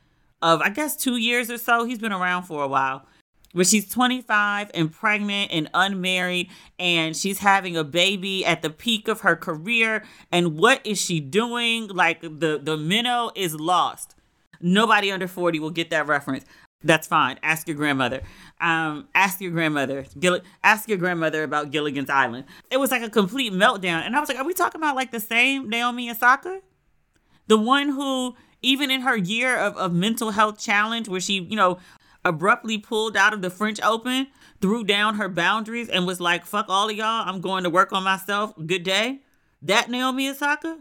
of, 0.42 0.60
I 0.60 0.68
guess, 0.68 0.94
two 0.94 1.16
years 1.16 1.50
or 1.50 1.56
so. 1.56 1.84
He's 1.84 1.98
been 1.98 2.12
around 2.12 2.42
for 2.42 2.62
a 2.62 2.68
while. 2.68 3.06
But 3.54 3.66
she's 3.66 3.88
25 3.88 4.70
and 4.74 4.92
pregnant 4.92 5.50
and 5.50 5.70
unmarried, 5.72 6.50
and 6.78 7.16
she's 7.16 7.38
having 7.38 7.74
a 7.74 7.84
baby 7.84 8.44
at 8.44 8.60
the 8.60 8.68
peak 8.68 9.08
of 9.08 9.22
her 9.22 9.34
career. 9.34 10.04
And 10.30 10.58
what 10.58 10.86
is 10.86 11.00
she 11.00 11.20
doing? 11.20 11.88
Like 11.88 12.20
the 12.20 12.60
the 12.62 12.76
minnow 12.76 13.30
is 13.34 13.54
lost. 13.54 14.14
Nobody 14.60 15.10
under 15.10 15.26
40 15.26 15.58
will 15.58 15.70
get 15.70 15.88
that 15.88 16.06
reference. 16.06 16.44
That's 16.82 17.08
fine. 17.08 17.38
Ask 17.42 17.66
your 17.66 17.76
grandmother. 17.76 18.22
Um, 18.60 19.08
ask 19.14 19.40
your 19.40 19.50
grandmother. 19.50 20.04
Ask 20.62 20.88
your 20.88 20.98
grandmother 20.98 21.42
about 21.42 21.72
Gilligan's 21.72 22.08
Island. 22.08 22.44
It 22.70 22.76
was 22.76 22.90
like 22.92 23.02
a 23.02 23.10
complete 23.10 23.52
meltdown. 23.52 24.06
And 24.06 24.14
I 24.14 24.20
was 24.20 24.28
like, 24.28 24.38
are 24.38 24.44
we 24.44 24.54
talking 24.54 24.80
about 24.80 24.94
like 24.94 25.10
the 25.10 25.20
same 25.20 25.68
Naomi 25.68 26.08
Osaka? 26.10 26.60
The 27.48 27.58
one 27.58 27.88
who, 27.88 28.36
even 28.62 28.90
in 28.90 29.00
her 29.00 29.16
year 29.16 29.56
of, 29.56 29.76
of 29.76 29.92
mental 29.92 30.30
health 30.30 30.58
challenge, 30.60 31.08
where 31.08 31.20
she, 31.20 31.40
you 31.40 31.56
know, 31.56 31.78
abruptly 32.24 32.78
pulled 32.78 33.16
out 33.16 33.32
of 33.32 33.42
the 33.42 33.50
French 33.50 33.80
Open, 33.82 34.28
threw 34.60 34.84
down 34.84 35.16
her 35.16 35.28
boundaries, 35.28 35.88
and 35.88 36.06
was 36.06 36.20
like, 36.20 36.44
fuck 36.44 36.66
all 36.68 36.88
of 36.88 36.96
y'all, 36.96 37.28
I'm 37.28 37.40
going 37.40 37.64
to 37.64 37.70
work 37.70 37.92
on 37.92 38.04
myself. 38.04 38.52
Good 38.66 38.84
day. 38.84 39.20
That 39.62 39.90
Naomi 39.90 40.28
Osaka? 40.28 40.78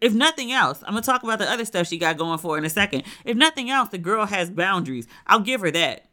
If 0.00 0.12
nothing 0.12 0.52
else, 0.52 0.82
I'm 0.82 0.92
gonna 0.92 1.02
talk 1.02 1.22
about 1.22 1.38
the 1.38 1.50
other 1.50 1.64
stuff 1.64 1.86
she 1.86 1.98
got 1.98 2.18
going 2.18 2.38
for 2.38 2.58
in 2.58 2.64
a 2.64 2.70
second. 2.70 3.04
If 3.24 3.36
nothing 3.36 3.70
else, 3.70 3.88
the 3.88 3.98
girl 3.98 4.26
has 4.26 4.50
boundaries. 4.50 5.06
I'll 5.26 5.40
give 5.40 5.62
her 5.62 5.70
that. 5.70 6.06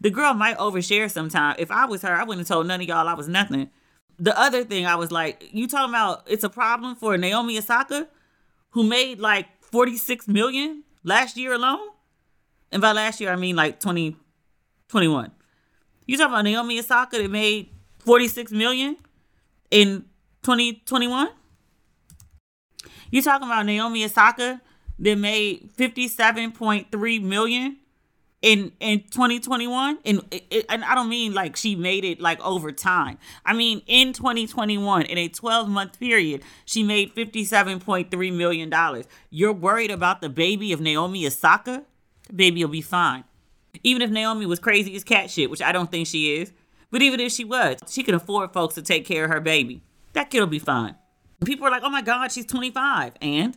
The 0.00 0.10
girl 0.10 0.34
might 0.34 0.58
overshare 0.58 1.10
sometime. 1.10 1.56
If 1.58 1.70
I 1.70 1.86
was 1.86 2.02
her, 2.02 2.14
I 2.14 2.24
wouldn't 2.24 2.46
have 2.46 2.54
told 2.54 2.66
none 2.66 2.80
of 2.80 2.86
y'all 2.86 3.08
I 3.08 3.14
was 3.14 3.28
nothing. 3.28 3.70
The 4.18 4.38
other 4.38 4.62
thing 4.62 4.86
I 4.86 4.94
was 4.94 5.10
like, 5.10 5.48
you 5.52 5.66
talking 5.66 5.90
about 5.90 6.22
it's 6.26 6.44
a 6.44 6.48
problem 6.48 6.94
for 6.94 7.16
Naomi 7.18 7.58
Osaka, 7.58 8.08
who 8.70 8.84
made 8.84 9.18
like 9.18 9.46
46 9.62 10.28
million 10.28 10.84
last 11.02 11.36
year 11.36 11.52
alone? 11.52 11.88
And 12.70 12.80
by 12.80 12.92
last 12.92 13.20
year 13.20 13.32
I 13.32 13.36
mean 13.36 13.56
like 13.56 13.80
2021. 13.80 14.20
20, 14.88 15.34
you 16.06 16.16
talking 16.16 16.32
about 16.32 16.44
Naomi 16.44 16.78
Osaka 16.78 17.18
that 17.18 17.30
made 17.30 17.70
46 18.00 18.52
million 18.52 18.96
in 19.70 20.04
2021? 20.42 21.28
You 23.14 23.22
talking 23.22 23.46
about 23.46 23.64
Naomi 23.64 24.04
Osaka 24.04 24.60
that 24.98 25.16
made 25.16 25.70
57.3 25.76 27.22
million 27.22 27.76
in 28.42 28.72
in 28.80 29.04
2021 29.04 29.98
and 30.04 30.20
it, 30.32 30.66
and 30.68 30.82
I 30.82 30.96
don't 30.96 31.08
mean 31.08 31.32
like 31.32 31.54
she 31.54 31.76
made 31.76 32.04
it 32.04 32.20
like 32.20 32.44
over 32.44 32.72
time. 32.72 33.18
I 33.46 33.52
mean 33.52 33.82
in 33.86 34.14
2021 34.14 35.02
in 35.02 35.16
a 35.16 35.28
12 35.28 35.68
month 35.68 36.00
period 36.00 36.42
she 36.64 36.82
made 36.82 37.14
57.3 37.14 38.36
million 38.36 38.68
dollars. 38.68 39.04
You're 39.30 39.52
worried 39.52 39.92
about 39.92 40.20
the 40.20 40.28
baby 40.28 40.72
of 40.72 40.80
Naomi 40.80 41.24
Osaka? 41.24 41.84
The 42.26 42.32
baby 42.32 42.64
will 42.64 42.72
be 42.72 42.82
fine. 42.82 43.22
Even 43.84 44.02
if 44.02 44.10
Naomi 44.10 44.44
was 44.44 44.58
crazy 44.58 44.96
as 44.96 45.04
cat 45.04 45.30
shit, 45.30 45.50
which 45.50 45.62
I 45.62 45.70
don't 45.70 45.88
think 45.88 46.08
she 46.08 46.34
is, 46.40 46.52
but 46.90 47.00
even 47.00 47.20
if 47.20 47.30
she 47.30 47.44
was, 47.44 47.78
she 47.86 48.02
can 48.02 48.16
afford 48.16 48.52
folks 48.52 48.74
to 48.74 48.82
take 48.82 49.04
care 49.04 49.26
of 49.26 49.30
her 49.30 49.40
baby. 49.40 49.84
That 50.14 50.30
kid'll 50.30 50.48
be 50.48 50.58
fine. 50.58 50.96
People 51.44 51.66
are 51.66 51.70
like, 51.70 51.82
oh 51.84 51.90
my 51.90 52.02
God, 52.02 52.32
she's 52.32 52.46
25. 52.46 53.14
And 53.20 53.56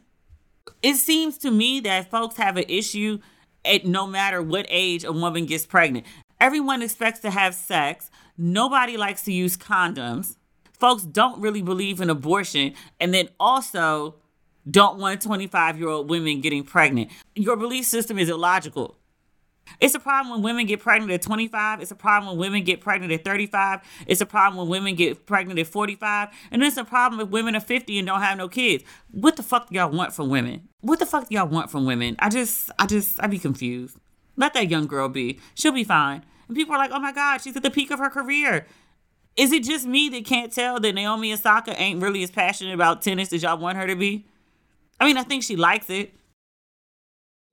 it 0.82 0.96
seems 0.96 1.38
to 1.40 1.52
me 1.52 1.80
that 1.82 2.10
folks 2.12 2.38
have 2.38 2.58
an 2.58 2.66
issue 2.68 3.20
at 3.66 3.86
no 3.86 4.08
matter 4.08 4.42
what 4.42 4.66
age 4.70 5.04
a 5.04 5.12
woman 5.12 5.46
gets 5.46 5.66
pregnant. 5.66 6.06
Everyone 6.40 6.82
expects 6.82 7.20
to 7.22 7.32
have 7.32 7.56
sex. 7.56 8.10
Nobody 8.38 8.98
likes 8.98 9.24
to 9.24 9.34
use 9.34 9.58
condoms. 9.58 10.38
Folks 10.80 11.04
don't 11.04 11.42
really 11.42 11.62
believe 11.62 12.00
in 12.00 12.10
abortion. 12.10 12.74
And 13.00 13.14
then 13.14 13.30
also 13.40 14.16
don't 14.70 15.00
want 15.00 15.22
25 15.22 15.80
year 15.80 15.90
old 15.90 16.10
women 16.10 16.42
getting 16.42 16.64
pregnant. 16.64 17.12
Your 17.36 17.56
belief 17.56 17.86
system 17.86 18.20
is 18.20 18.30
illogical. 18.30 18.98
It's 19.80 19.96
a 19.96 20.00
problem 20.00 20.34
when 20.34 20.44
women 20.44 20.66
get 20.66 20.80
pregnant 20.80 21.12
at 21.12 21.22
25. 21.22 21.82
It's 21.82 21.92
a 21.92 21.96
problem 21.96 22.32
when 22.32 22.40
women 22.40 22.64
get 22.64 22.82
pregnant 22.82 23.12
at 23.12 23.24
35. 23.24 23.82
It's 24.08 24.22
a 24.22 24.26
problem 24.26 24.58
when 24.58 24.70
women 24.70 24.96
get 24.96 25.26
pregnant 25.26 25.60
at 25.60 25.68
45. 25.68 26.30
And 26.52 26.64
it's 26.64 26.78
a 26.78 26.84
problem 26.84 27.22
if 27.22 27.30
women 27.30 27.56
are 27.56 27.62
50 27.62 27.98
and 27.98 28.08
don't 28.08 28.22
have 28.22 28.38
no 28.38 28.48
kids. 28.48 28.84
What 29.12 29.36
the 29.36 29.44
fuck 29.44 29.70
do 29.70 29.76
y'all 29.76 29.92
want 29.92 30.14
from 30.14 30.30
women? 30.30 30.68
What 30.82 31.00
the 31.00 31.06
fuck 31.06 31.30
do 31.30 31.36
y'all 31.36 31.48
want 31.48 31.70
from 31.72 31.86
women? 31.86 32.16
I 32.20 32.30
just, 32.30 32.72
I 32.80 32.86
just, 32.86 33.22
I 33.22 33.28
be 33.28 33.40
confused. 33.40 33.98
Let 34.36 34.54
that 34.54 34.70
young 34.70 34.88
girl 34.88 35.10
be. 35.10 35.40
She'll 35.56 35.72
be 35.72 35.84
fine. 35.84 36.24
And 36.48 36.56
people 36.56 36.76
are 36.76 36.78
like, 36.78 36.92
oh 36.92 37.00
my 37.00 37.12
God, 37.12 37.42
she's 37.42 37.56
at 37.56 37.64
the 37.64 37.72
peak 37.72 37.92
of 37.92 38.00
her 38.00 38.10
career. 38.10 38.66
Is 39.36 39.52
it 39.52 39.64
just 39.64 39.86
me 39.86 40.10
that 40.10 40.26
can't 40.26 40.52
tell 40.52 40.80
that 40.80 40.96
Naomi 40.96 41.32
Osaka 41.32 41.80
ain't 41.80 42.02
really 42.02 42.24
as 42.24 42.32
passionate 42.32 42.74
about 42.74 43.02
tennis 43.02 43.32
as 43.34 43.44
y'all 43.44 43.58
want 43.58 43.78
her 43.78 43.86
to 43.86 43.96
be? 43.96 44.26
I 45.00 45.06
mean, 45.06 45.18
I 45.18 45.24
think 45.24 45.44
she 45.44 45.56
likes 45.56 45.90
it. 45.90 46.14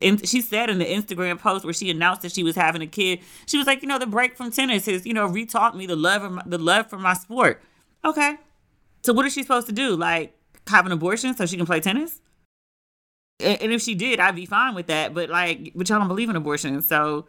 And 0.00 0.26
she 0.28 0.40
said 0.40 0.68
in 0.68 0.78
the 0.78 0.84
Instagram 0.84 1.38
post 1.38 1.64
where 1.64 1.72
she 1.72 1.90
announced 1.90 2.22
that 2.22 2.32
she 2.32 2.42
was 2.42 2.56
having 2.56 2.82
a 2.82 2.86
kid, 2.86 3.20
she 3.46 3.56
was 3.56 3.66
like, 3.66 3.80
you 3.80 3.88
know, 3.88 3.98
the 3.98 4.06
break 4.06 4.36
from 4.36 4.50
tennis 4.50 4.86
has, 4.86 5.06
you 5.06 5.14
know, 5.14 5.28
retaught 5.28 5.74
me 5.74 5.86
the 5.86 5.96
love 5.96 6.22
of 6.22 6.32
my, 6.32 6.42
the 6.44 6.58
love 6.58 6.90
for 6.90 6.98
my 6.98 7.14
sport. 7.14 7.62
Okay. 8.04 8.36
So 9.02 9.12
what 9.12 9.24
is 9.24 9.32
she 9.32 9.42
supposed 9.42 9.66
to 9.68 9.72
do? 9.72 9.96
Like 9.96 10.36
have 10.66 10.86
an 10.86 10.92
abortion 10.92 11.34
so 11.36 11.46
she 11.46 11.56
can 11.56 11.66
play 11.66 11.80
tennis? 11.80 12.20
And 13.40 13.72
if 13.72 13.82
she 13.82 13.94
did, 13.94 14.20
I'd 14.20 14.36
be 14.36 14.46
fine 14.46 14.74
with 14.74 14.86
that. 14.86 15.12
But 15.12 15.28
like, 15.28 15.72
but 15.74 15.88
y'all 15.88 15.98
don't 15.98 16.08
believe 16.08 16.30
in 16.30 16.36
abortion, 16.36 16.80
so 16.82 17.26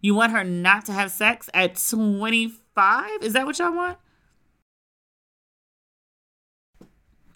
you 0.00 0.14
want 0.14 0.32
her 0.32 0.44
not 0.44 0.84
to 0.86 0.92
have 0.92 1.10
sex 1.10 1.48
at 1.54 1.76
25? 1.76 3.22
Is 3.22 3.32
that 3.32 3.46
what 3.46 3.58
y'all 3.58 3.74
want? 3.74 3.98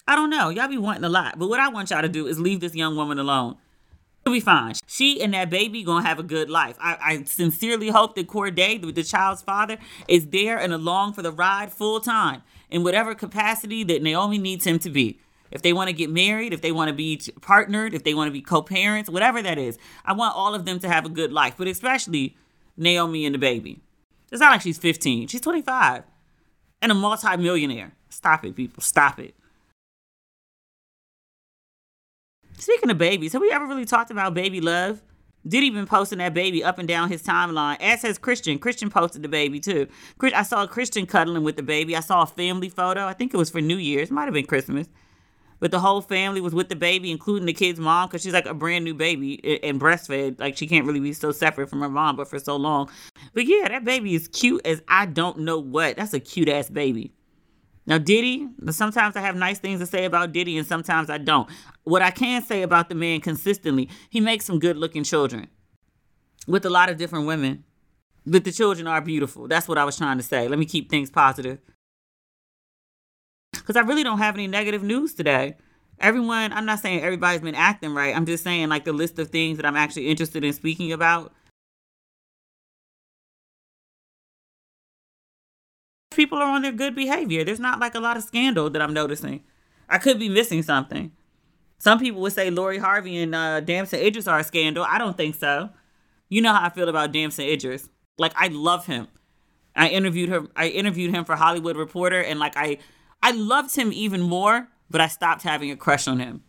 I 0.06 0.16
don't 0.16 0.30
know. 0.30 0.50
Y'all 0.50 0.68
be 0.68 0.76
wanting 0.76 1.04
a 1.04 1.08
lot. 1.08 1.38
But 1.38 1.48
what 1.48 1.60
I 1.60 1.68
want 1.68 1.90
y'all 1.90 2.02
to 2.02 2.08
do 2.08 2.26
is 2.26 2.38
leave 2.38 2.60
this 2.60 2.74
young 2.74 2.94
woman 2.94 3.18
alone. 3.18 3.56
She'll 4.26 4.32
be 4.32 4.40
fine. 4.40 4.74
She 4.86 5.20
and 5.20 5.34
that 5.34 5.50
baby 5.50 5.82
gonna 5.82 6.06
have 6.06 6.18
a 6.18 6.22
good 6.22 6.48
life. 6.48 6.76
I, 6.80 6.96
I 7.00 7.24
sincerely 7.24 7.88
hope 7.88 8.14
that 8.16 8.26
Cordae, 8.26 8.80
the, 8.80 8.90
the 8.90 9.04
child's 9.04 9.42
father, 9.42 9.76
is 10.08 10.28
there 10.28 10.58
and 10.58 10.72
along 10.72 11.12
for 11.12 11.20
the 11.20 11.30
ride 11.30 11.70
full 11.70 12.00
time 12.00 12.42
in 12.70 12.82
whatever 12.82 13.14
capacity 13.14 13.84
that 13.84 14.02
Naomi 14.02 14.38
needs 14.38 14.66
him 14.66 14.78
to 14.78 14.88
be. 14.88 15.20
If 15.50 15.60
they 15.60 15.74
want 15.74 15.88
to 15.88 15.92
get 15.92 16.10
married, 16.10 16.54
if 16.54 16.62
they 16.62 16.72
want 16.72 16.88
to 16.88 16.94
be 16.94 17.20
partnered, 17.42 17.92
if 17.94 18.02
they 18.02 18.14
want 18.14 18.28
to 18.28 18.32
be 18.32 18.40
co-parents, 18.40 19.10
whatever 19.10 19.42
that 19.42 19.58
is, 19.58 19.78
I 20.06 20.14
want 20.14 20.34
all 20.34 20.54
of 20.54 20.64
them 20.64 20.78
to 20.80 20.88
have 20.88 21.04
a 21.04 21.10
good 21.10 21.32
life. 21.32 21.54
But 21.58 21.68
especially 21.68 22.36
Naomi 22.78 23.26
and 23.26 23.34
the 23.34 23.38
baby. 23.38 23.80
It's 24.32 24.40
not 24.40 24.52
like 24.52 24.62
she's 24.62 24.78
15. 24.78 25.28
She's 25.28 25.40
25 25.42 26.02
and 26.80 26.90
a 26.90 26.94
multi-millionaire. 26.94 27.92
Stop 28.08 28.44
it, 28.44 28.56
people. 28.56 28.82
Stop 28.82 29.20
it. 29.20 29.34
Speaking 32.58 32.90
of 32.90 32.98
babies, 32.98 33.32
have 33.32 33.42
we 33.42 33.50
ever 33.50 33.66
really 33.66 33.84
talked 33.84 34.10
about 34.10 34.34
baby 34.34 34.60
love? 34.60 35.02
Diddy 35.46 35.68
been 35.68 35.86
posting 35.86 36.18
that 36.18 36.32
baby 36.32 36.64
up 36.64 36.78
and 36.78 36.88
down 36.88 37.10
his 37.10 37.22
timeline, 37.22 37.76
as 37.80 38.00
has 38.02 38.16
Christian. 38.16 38.58
Christian 38.58 38.88
posted 38.88 39.22
the 39.22 39.28
baby 39.28 39.60
too. 39.60 39.88
I 40.22 40.42
saw 40.42 40.66
Christian 40.66 41.04
cuddling 41.04 41.44
with 41.44 41.56
the 41.56 41.62
baby. 41.62 41.94
I 41.94 42.00
saw 42.00 42.22
a 42.22 42.26
family 42.26 42.70
photo. 42.70 43.06
I 43.06 43.12
think 43.12 43.34
it 43.34 43.36
was 43.36 43.50
for 43.50 43.60
New 43.60 43.76
Year's. 43.76 44.10
Might 44.10 44.24
have 44.24 44.32
been 44.32 44.46
Christmas. 44.46 44.86
But 45.60 45.70
the 45.70 45.80
whole 45.80 46.00
family 46.00 46.40
was 46.40 46.54
with 46.54 46.68
the 46.68 46.76
baby, 46.76 47.10
including 47.10 47.46
the 47.46 47.52
kid's 47.52 47.78
mom, 47.78 48.08
because 48.08 48.22
she's 48.22 48.32
like 48.32 48.46
a 48.46 48.54
brand 48.54 48.84
new 48.84 48.94
baby 48.94 49.60
and 49.62 49.80
breastfed. 49.80 50.40
Like 50.40 50.56
she 50.56 50.66
can't 50.66 50.86
really 50.86 51.00
be 51.00 51.12
so 51.12 51.30
separate 51.32 51.68
from 51.68 51.80
her 51.80 51.88
mom, 51.90 52.16
but 52.16 52.28
for 52.28 52.38
so 52.38 52.56
long. 52.56 52.88
But 53.34 53.46
yeah, 53.46 53.68
that 53.68 53.84
baby 53.84 54.14
is 54.14 54.28
cute 54.28 54.64
as 54.64 54.80
I 54.88 55.06
don't 55.06 55.40
know 55.40 55.58
what. 55.58 55.96
That's 55.96 56.14
a 56.14 56.20
cute 56.20 56.48
ass 56.48 56.70
baby. 56.70 57.12
Now, 57.86 57.98
Diddy, 57.98 58.48
sometimes 58.70 59.14
I 59.14 59.20
have 59.20 59.36
nice 59.36 59.58
things 59.58 59.80
to 59.80 59.86
say 59.86 60.06
about 60.06 60.32
Diddy 60.32 60.56
and 60.56 60.66
sometimes 60.66 61.10
I 61.10 61.18
don't. 61.18 61.48
What 61.82 62.00
I 62.00 62.10
can 62.10 62.42
say 62.42 62.62
about 62.62 62.88
the 62.88 62.94
man 62.94 63.20
consistently, 63.20 63.90
he 64.08 64.20
makes 64.20 64.46
some 64.46 64.58
good 64.58 64.76
looking 64.78 65.04
children 65.04 65.48
with 66.46 66.64
a 66.64 66.70
lot 66.70 66.88
of 66.88 66.96
different 66.96 67.26
women. 67.26 67.64
But 68.26 68.44
the 68.44 68.52
children 68.52 68.86
are 68.86 69.02
beautiful. 69.02 69.48
That's 69.48 69.68
what 69.68 69.76
I 69.76 69.84
was 69.84 69.98
trying 69.98 70.16
to 70.16 70.22
say. 70.22 70.48
Let 70.48 70.58
me 70.58 70.64
keep 70.64 70.88
things 70.88 71.10
positive. 71.10 71.58
Because 73.52 73.76
I 73.76 73.80
really 73.80 74.02
don't 74.02 74.18
have 74.18 74.34
any 74.34 74.46
negative 74.46 74.82
news 74.82 75.12
today. 75.12 75.56
Everyone, 76.00 76.52
I'm 76.52 76.64
not 76.64 76.80
saying 76.80 77.02
everybody's 77.02 77.42
been 77.42 77.54
acting 77.54 77.94
right. 77.94 78.16
I'm 78.16 78.26
just 78.26 78.42
saying, 78.42 78.68
like, 78.68 78.84
the 78.84 78.92
list 78.92 79.18
of 79.18 79.28
things 79.28 79.58
that 79.58 79.66
I'm 79.66 79.76
actually 79.76 80.08
interested 80.08 80.42
in 80.42 80.52
speaking 80.54 80.90
about 80.90 81.34
people 86.14 86.38
are 86.38 86.50
on 86.50 86.62
their 86.62 86.72
good 86.72 86.94
behavior. 86.94 87.44
There's 87.44 87.60
not 87.60 87.80
like 87.80 87.94
a 87.94 88.00
lot 88.00 88.16
of 88.16 88.22
scandal 88.22 88.70
that 88.70 88.82
I'm 88.82 88.94
noticing. 88.94 89.42
I 89.88 89.98
could 89.98 90.18
be 90.18 90.28
missing 90.28 90.62
something. 90.62 91.12
Some 91.78 91.98
people 91.98 92.20
would 92.22 92.32
say 92.32 92.50
Lori 92.50 92.78
Harvey 92.78 93.18
and 93.18 93.34
uh, 93.34 93.60
Damson 93.60 94.00
Idris 94.00 94.26
are 94.26 94.38
a 94.38 94.44
scandal. 94.44 94.84
I 94.88 94.98
don't 94.98 95.16
think 95.16 95.34
so. 95.34 95.70
You 96.28 96.40
know 96.40 96.52
how 96.52 96.64
I 96.64 96.70
feel 96.70 96.88
about 96.88 97.12
Damson 97.12 97.44
Idris. 97.44 97.88
Like 98.18 98.32
I 98.36 98.48
love 98.48 98.86
him. 98.86 99.08
I 99.76 99.88
interviewed 99.88 100.28
her. 100.30 100.46
I 100.56 100.68
interviewed 100.68 101.14
him 101.14 101.24
for 101.24 101.36
Hollywood 101.36 101.76
Reporter, 101.76 102.22
and 102.22 102.38
like 102.38 102.56
I, 102.56 102.78
I 103.22 103.32
loved 103.32 103.74
him 103.76 103.92
even 103.92 104.20
more. 104.20 104.68
But 104.90 105.00
I 105.00 105.08
stopped 105.08 105.42
having 105.42 105.70
a 105.70 105.76
crush 105.76 106.06
on 106.06 106.20
him. 106.20 106.42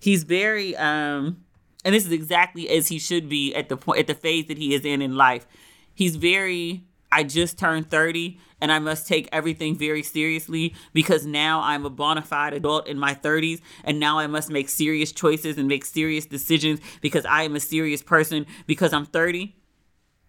He's 0.00 0.24
very, 0.24 0.74
um, 0.76 1.44
and 1.84 1.94
this 1.94 2.04
is 2.04 2.10
exactly 2.10 2.68
as 2.68 2.88
he 2.88 2.98
should 2.98 3.28
be 3.28 3.54
at 3.54 3.68
the 3.68 3.76
point 3.76 4.00
at 4.00 4.06
the 4.08 4.14
phase 4.14 4.46
that 4.46 4.58
he 4.58 4.74
is 4.74 4.84
in 4.84 5.00
in 5.02 5.14
life. 5.14 5.46
He's 5.94 6.16
very 6.16 6.84
I 7.12 7.24
just 7.24 7.58
turned 7.58 7.90
30 7.90 8.38
and 8.62 8.72
I 8.72 8.78
must 8.78 9.06
take 9.06 9.28
everything 9.32 9.76
very 9.76 10.02
seriously 10.02 10.74
because 10.94 11.26
now 11.26 11.60
I'm 11.60 11.84
a 11.84 11.90
bona 11.90 12.22
fide 12.22 12.54
adult 12.54 12.86
in 12.86 12.98
my 12.98 13.14
30s 13.14 13.60
and 13.84 14.00
now 14.00 14.18
I 14.18 14.26
must 14.26 14.50
make 14.50 14.68
serious 14.70 15.12
choices 15.12 15.58
and 15.58 15.68
make 15.68 15.84
serious 15.84 16.24
decisions 16.24 16.80
because 17.02 17.26
I 17.26 17.42
am 17.42 17.54
a 17.54 17.60
serious 17.60 18.02
person 18.02 18.46
because 18.66 18.94
I'm 18.94 19.04
30. 19.04 19.54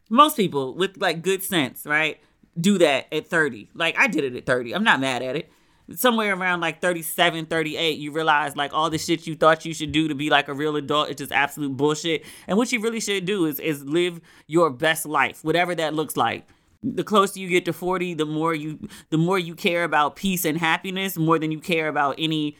Most 0.09 0.35
people 0.35 0.75
with 0.75 0.97
like 0.97 1.21
good 1.21 1.41
sense, 1.41 1.85
right, 1.85 2.19
do 2.59 2.77
that 2.79 3.07
at 3.13 3.27
30. 3.27 3.69
Like 3.73 3.97
I 3.97 4.07
did 4.07 4.25
it 4.25 4.35
at 4.35 4.45
30. 4.45 4.75
I'm 4.75 4.83
not 4.83 4.99
mad 4.99 5.23
at 5.23 5.37
it. 5.37 5.49
Somewhere 5.95 6.33
around 6.33 6.59
like 6.61 6.81
37, 6.81 7.45
38, 7.45 7.97
you 7.97 8.11
realize 8.11 8.55
like 8.55 8.73
all 8.73 8.89
the 8.89 8.97
shit 8.97 9.27
you 9.27 9.35
thought 9.35 9.65
you 9.65 9.73
should 9.73 9.91
do 9.91 10.07
to 10.07 10.15
be 10.15 10.29
like 10.29 10.47
a 10.47 10.53
real 10.53 10.75
adult 10.75 11.09
is 11.09 11.17
just 11.17 11.31
absolute 11.31 11.77
bullshit. 11.77 12.25
And 12.47 12.57
what 12.57 12.71
you 12.71 12.81
really 12.81 12.99
should 12.99 13.25
do 13.25 13.45
is 13.45 13.59
is 13.59 13.85
live 13.85 14.19
your 14.47 14.69
best 14.69 15.05
life, 15.05 15.43
whatever 15.43 15.75
that 15.75 15.93
looks 15.93 16.17
like 16.17 16.47
the 16.83 17.03
closer 17.03 17.39
you 17.39 17.47
get 17.47 17.65
to 17.65 17.73
40 17.73 18.13
the 18.15 18.25
more 18.25 18.53
you 18.53 18.77
the 19.09 19.17
more 19.17 19.39
you 19.39 19.55
care 19.55 19.83
about 19.85 20.15
peace 20.15 20.43
and 20.43 20.57
happiness 20.57 21.17
more 21.17 21.39
than 21.39 21.51
you 21.51 21.59
care 21.59 21.87
about 21.87 22.15
any 22.17 22.57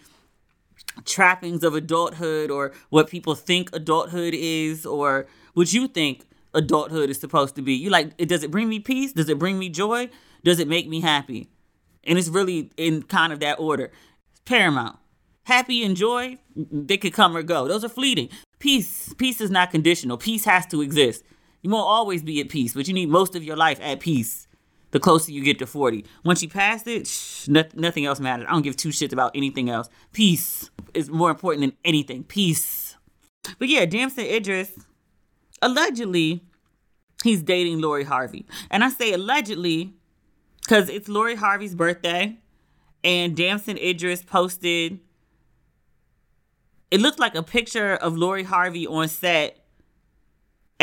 trappings 1.06 1.64
of 1.64 1.76
adulthood 1.76 2.50
or 2.52 2.72
what 2.90 3.10
people 3.10 3.36
think 3.36 3.70
adulthood 3.74 4.34
is 4.34 4.86
or 4.86 5.28
what 5.54 5.74
you 5.74 5.88
think 5.88 6.26
adulthood 6.54 7.10
is 7.10 7.20
supposed 7.20 7.56
to 7.56 7.62
be. 7.62 7.74
You 7.74 7.90
like 7.90 8.16
does 8.18 8.44
it 8.44 8.52
bring 8.52 8.70
me 8.70 8.80
peace? 8.80 9.14
Does 9.14 9.30
it 9.30 9.40
bring 9.40 9.60
me 9.60 9.70
joy? 9.70 10.10
Does 10.44 10.60
it 10.60 10.68
make 10.68 10.88
me 10.88 11.02
happy? 11.02 11.50
And 12.04 12.18
it's 12.18 12.28
really 12.28 12.72
in 12.78 13.04
kind 13.04 13.34
of 13.34 13.40
that 13.40 13.60
order. 13.60 13.92
Paramount. 14.46 14.98
Happy 15.46 15.84
and 15.84 15.96
joy 15.96 16.38
they 16.56 16.98
could 16.98 17.14
come 17.14 17.36
or 17.36 17.44
go. 17.44 17.68
Those 17.68 17.84
are 17.84 17.90
fleeting. 17.90 18.30
Peace. 18.60 19.14
Peace 19.18 19.42
is 19.42 19.52
not 19.52 19.72
conditional. 19.72 20.18
Peace 20.18 20.46
has 20.46 20.66
to 20.68 20.82
exist 20.82 21.24
you 21.64 21.72
won't 21.72 21.88
always 21.88 22.22
be 22.22 22.40
at 22.40 22.50
peace, 22.50 22.76
but 22.76 22.88
you 22.88 22.94
need 22.94 23.10
most 23.10 23.36
of 23.36 23.44
your 23.44 23.56
life 23.56 23.80
at 23.82 24.00
peace 24.00 24.48
the 24.92 25.00
closer 25.00 25.32
you 25.32 25.44
get 25.44 25.58
to 25.58 25.66
40. 25.66 26.06
Once 26.24 26.44
you 26.44 26.50
pass 26.50 26.86
it, 26.86 27.08
shh, 27.08 27.48
nothing 27.48 28.06
else 28.06 28.20
matters. 28.20 28.46
I 28.48 28.52
don't 28.52 28.62
give 28.62 28.78
two 28.78 28.90
shits 28.90 29.12
about 29.12 29.32
anything 29.34 29.70
else. 29.70 29.90
Peace 30.14 30.70
is 30.94 31.10
more 31.10 31.32
important 31.32 31.62
than 31.62 31.78
anything. 31.84 32.24
Peace. 32.24 32.96
But 33.58 33.70
yeah, 33.70 33.86
Damson 33.86 34.26
Idris, 34.26 34.72
allegedly, 35.64 36.44
he's 37.24 37.42
dating 37.42 37.82
Lori 37.82 38.04
Harvey. 38.04 38.46
And 38.70 38.84
I 38.84 38.90
say 38.90 39.14
allegedly 39.14 39.96
because 40.62 40.90
it's 40.90 41.10
Lori 41.10 41.36
Harvey's 41.36 41.74
birthday, 41.76 42.38
and 43.04 43.36
Damson 43.36 43.78
Idris 43.78 44.22
posted, 44.24 45.00
it 46.92 47.02
looked 47.02 47.20
like 47.20 47.36
a 47.36 47.44
picture 47.44 47.96
of 47.96 48.16
Lori 48.16 48.44
Harvey 48.44 48.86
on 48.86 49.08
set 49.08 49.63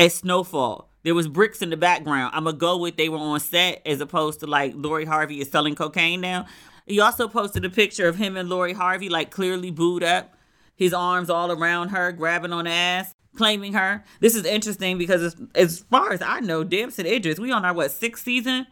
at 0.01 0.13
Snowfall. 0.13 0.89
There 1.03 1.15
was 1.15 1.29
bricks 1.29 1.61
in 1.61 1.71
the 1.71 1.77
background. 1.77 2.33
I'm 2.35 2.45
gonna 2.45 2.57
go 2.57 2.79
with 2.79 2.97
they 2.97 3.11
were 3.11 3.19
on 3.19 3.39
set 3.39 3.83
as 3.85 4.01
opposed 4.01 4.41
to 4.41 4.47
like 4.47 4.73
Lori 4.75 5.05
Harvey 5.05 5.41
is 5.41 5.51
selling 5.51 5.75
cocaine 5.75 6.23
now. 6.23 6.47
He 6.87 7.01
also 7.01 7.29
posted 7.29 7.65
a 7.65 7.71
picture 7.71 8.09
of 8.09 8.17
him 8.17 8.37
and 8.37 8.49
Lori 8.49 8.73
Harvey 8.73 9.11
like 9.11 9.31
clearly 9.31 9.71
booed 9.71 10.03
up, 10.03 10.35
his 10.75 10.95
arms 10.95 11.29
all 11.29 11.53
around 11.53 11.91
her, 11.91 12.13
grabbing 12.13 12.53
on 12.53 12.67
ass, 12.67 13.15
claiming 13.37 13.75
her. 13.75 14.03
This 14.21 14.35
is 14.35 14.45
interesting 14.47 14.97
because 14.97 15.23
as, 15.23 15.37
as 15.55 15.79
far 15.91 16.13
as 16.13 16.23
I 16.23 16.41
know, 16.41 16.65
Damson 16.65 17.07
Idris, 17.07 17.39
we 17.39 17.53
on 17.53 17.65
our 17.65 17.75
what 17.75 17.91
sixth 17.91 18.25
season 18.25 18.67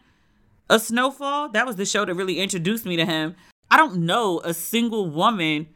of 0.67 0.81
Snowfall. 0.81 1.49
That 1.49 1.67
was 1.67 1.75
the 1.75 1.85
show 1.85 2.05
that 2.05 2.13
really 2.15 2.39
introduced 2.39 2.85
me 2.85 2.97
to 2.97 3.05
him. 3.05 3.35
I 3.69 3.77
don't 3.77 3.97
know 3.97 4.41
a 4.43 4.53
single 4.53 5.09
woman 5.09 5.67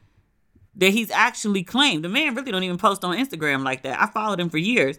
that 0.75 0.91
he's 0.91 1.11
actually 1.11 1.63
claimed. 1.63 2.03
The 2.03 2.09
man 2.09 2.33
really 2.33 2.51
don't 2.51 2.63
even 2.63 2.79
post 2.79 3.03
on 3.03 3.15
Instagram 3.15 3.63
like 3.63 3.83
that. 3.83 4.01
I 4.01 4.07
followed 4.07 4.39
him 4.39 4.49
for 4.49 4.57
years 4.57 4.97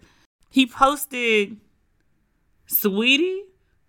he 0.55 0.67
posted 0.67 1.57
Saweetie. 2.69 3.41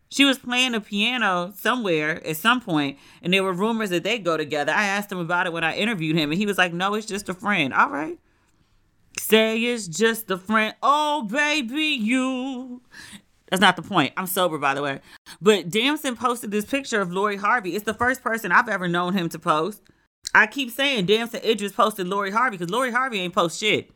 She 0.10 0.26
was 0.26 0.40
playing 0.40 0.72
the 0.72 0.82
piano 0.82 1.54
somewhere 1.56 2.26
at 2.26 2.38
some 2.38 2.60
point, 2.60 2.98
and 3.22 3.32
there 3.32 3.44
were 3.44 3.54
rumors 3.54 3.92
that 3.92 4.04
they 4.04 4.18
go 4.18 4.36
together. 4.36 4.72
I 4.72 4.86
asked 4.86 5.12
him 5.12 5.20
about 5.20 5.46
it 5.46 5.54
when 5.54 5.64
I 5.64 5.76
interviewed 5.76 6.18
him, 6.18 6.32
and 6.32 6.40
he 6.40 6.48
was 6.48 6.58
like, 6.58 6.74
"No, 6.74 6.96
it's 6.96 7.06
just 7.06 7.30
a 7.30 7.36
friend." 7.36 7.72
All 7.72 7.92
right. 7.92 8.18
Say 9.20 9.60
it's 9.60 9.88
just 9.88 10.32
a 10.32 10.40
friend. 10.40 10.74
Oh, 10.82 11.28
baby, 11.30 11.84
you. 11.84 12.82
That's 13.52 13.62
not 13.62 13.76
the 13.76 13.84
point. 13.84 14.14
I'm 14.18 14.26
sober, 14.26 14.58
by 14.58 14.74
the 14.74 14.82
way. 14.82 15.02
But 15.40 15.70
Damson 15.70 16.16
posted 16.16 16.50
this 16.50 16.66
picture 16.66 17.00
of 17.00 17.14
Lori 17.14 17.38
Harvey. 17.38 17.76
It's 17.76 17.86
the 17.86 17.94
first 17.94 18.24
person 18.24 18.52
I've 18.52 18.70
ever 18.70 18.88
known 18.88 19.14
him 19.14 19.30
to 19.30 19.38
post. 19.38 19.84
I 20.34 20.48
keep 20.48 20.72
saying 20.72 21.06
Damson 21.06 21.42
Idris 21.44 21.74
posted 21.74 22.08
Lori 22.08 22.32
Harvey 22.32 22.58
because 22.58 22.72
Lori 22.72 22.92
Harvey 22.92 23.20
ain't 23.20 23.36
post 23.36 23.60
shit. 23.60 23.92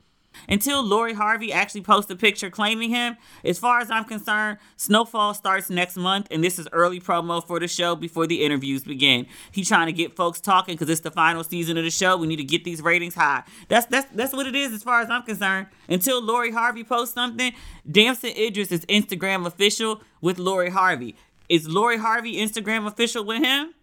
Until 0.47 0.83
Lori 0.83 1.13
Harvey 1.13 1.51
actually 1.51 1.81
posts 1.81 2.09
a 2.11 2.15
picture 2.15 2.49
claiming 2.49 2.89
him, 2.89 3.17
as 3.43 3.59
far 3.59 3.79
as 3.79 3.91
I'm 3.91 4.05
concerned, 4.05 4.57
Snowfall 4.77 5.33
starts 5.33 5.69
next 5.69 5.95
month, 5.95 6.27
and 6.31 6.43
this 6.43 6.57
is 6.57 6.67
early 6.71 6.99
promo 6.99 7.45
for 7.45 7.59
the 7.59 7.67
show 7.67 7.95
before 7.95 8.27
the 8.27 8.43
interviews 8.43 8.83
begin. 8.83 9.27
He's 9.51 9.67
trying 9.67 9.87
to 9.87 9.93
get 9.93 10.15
folks 10.15 10.39
talking 10.39 10.75
because 10.75 10.89
it's 10.89 11.01
the 11.01 11.11
final 11.11 11.43
season 11.43 11.77
of 11.77 11.83
the 11.83 11.91
show. 11.91 12.17
We 12.17 12.27
need 12.27 12.37
to 12.37 12.43
get 12.43 12.63
these 12.63 12.81
ratings 12.81 13.15
high. 13.15 13.43
That's 13.67 13.85
that's 13.87 14.07
that's 14.13 14.33
what 14.33 14.47
it 14.47 14.55
is 14.55 14.73
as 14.73 14.83
far 14.83 15.01
as 15.01 15.09
I'm 15.09 15.23
concerned. 15.23 15.67
Until 15.87 16.21
Lori 16.23 16.51
Harvey 16.51 16.83
posts 16.83 17.13
something, 17.13 17.53
Damson 17.89 18.31
Idris 18.37 18.71
is 18.71 18.85
Instagram 18.85 19.45
official 19.45 20.01
with 20.21 20.39
Lori 20.39 20.69
Harvey. 20.69 21.15
Is 21.49 21.67
Lori 21.67 21.97
Harvey 21.97 22.35
Instagram 22.35 22.85
official 22.85 23.23
with 23.23 23.43
him? 23.43 23.73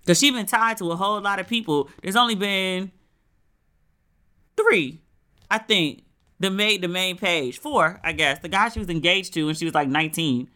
Because 0.00 0.18
she's 0.18 0.32
been 0.32 0.46
tied 0.46 0.76
to 0.78 0.90
a 0.92 0.96
whole 0.96 1.20
lot 1.20 1.40
of 1.40 1.48
people. 1.48 1.88
There's 2.02 2.16
only 2.16 2.34
been 2.34 2.92
three, 4.56 5.00
I 5.50 5.58
think, 5.58 6.04
that 6.40 6.50
made 6.50 6.82
the 6.82 6.88
main 6.88 7.16
page. 7.16 7.58
Four, 7.58 8.00
I 8.02 8.12
guess. 8.12 8.40
The 8.40 8.48
guy 8.48 8.68
she 8.68 8.80
was 8.80 8.90
engaged 8.90 9.32
to 9.34 9.46
when 9.46 9.54
she 9.54 9.64
was 9.64 9.74
like 9.74 9.88
19. 9.88 10.50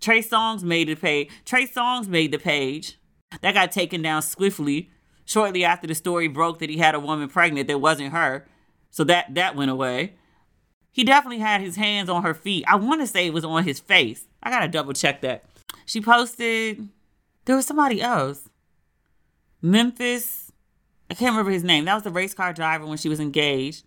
Trey 0.00 0.22
Songz 0.22 0.62
made 0.62 0.88
the 0.88 0.94
page. 0.94 1.30
Trey 1.44 1.66
Songz 1.66 2.06
made 2.06 2.32
the 2.32 2.38
page. 2.38 2.98
That 3.42 3.54
got 3.54 3.72
taken 3.72 4.02
down 4.02 4.22
swiftly 4.22 4.90
shortly 5.26 5.64
after 5.64 5.86
the 5.86 5.94
story 5.94 6.28
broke 6.28 6.60
that 6.60 6.70
he 6.70 6.78
had 6.78 6.94
a 6.94 7.00
woman 7.00 7.28
pregnant 7.28 7.68
that 7.68 7.80
wasn't 7.80 8.12
her. 8.12 8.46
So 8.90 9.04
that 9.04 9.34
that 9.34 9.56
went 9.56 9.70
away. 9.70 10.14
He 10.92 11.04
definitely 11.04 11.40
had 11.40 11.60
his 11.60 11.76
hands 11.76 12.08
on 12.08 12.22
her 12.22 12.32
feet. 12.32 12.64
I 12.66 12.76
want 12.76 13.02
to 13.02 13.06
say 13.06 13.26
it 13.26 13.34
was 13.34 13.44
on 13.44 13.64
his 13.64 13.78
face. 13.78 14.26
I 14.42 14.48
gotta 14.48 14.68
double 14.68 14.94
check 14.94 15.20
that. 15.20 15.44
She 15.84 16.00
posted. 16.00 16.88
There 17.44 17.56
was 17.56 17.66
somebody 17.66 18.00
else. 18.00 18.48
Memphis. 19.60 20.50
I 21.10 21.14
can't 21.14 21.32
remember 21.32 21.50
his 21.50 21.64
name. 21.64 21.84
That 21.84 21.94
was 21.94 22.02
the 22.04 22.10
race 22.10 22.32
car 22.32 22.52
driver 22.52 22.86
when 22.86 22.98
she 22.98 23.08
was 23.08 23.20
engaged. 23.20 23.84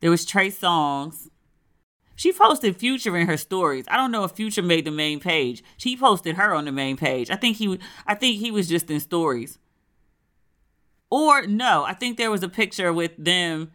There 0.00 0.10
was 0.10 0.24
Trey 0.24 0.50
Songz. 0.50 1.28
She 2.14 2.32
posted 2.32 2.76
Future 2.76 3.16
in 3.16 3.28
her 3.28 3.36
stories. 3.36 3.84
I 3.88 3.96
don't 3.96 4.10
know 4.10 4.24
if 4.24 4.32
Future 4.32 4.62
made 4.62 4.84
the 4.84 4.90
main 4.90 5.20
page. 5.20 5.62
She 5.76 5.96
posted 5.96 6.36
her 6.36 6.52
on 6.52 6.64
the 6.64 6.72
main 6.72 6.96
page. 6.96 7.30
I 7.30 7.36
think 7.36 7.58
he 7.58 7.78
I 8.06 8.14
think 8.14 8.38
he 8.38 8.50
was 8.50 8.68
just 8.68 8.90
in 8.90 8.98
stories. 9.00 9.58
Or 11.10 11.46
no, 11.46 11.84
I 11.84 11.94
think 11.94 12.16
there 12.16 12.30
was 12.30 12.42
a 12.42 12.48
picture 12.48 12.92
with 12.92 13.12
them. 13.16 13.70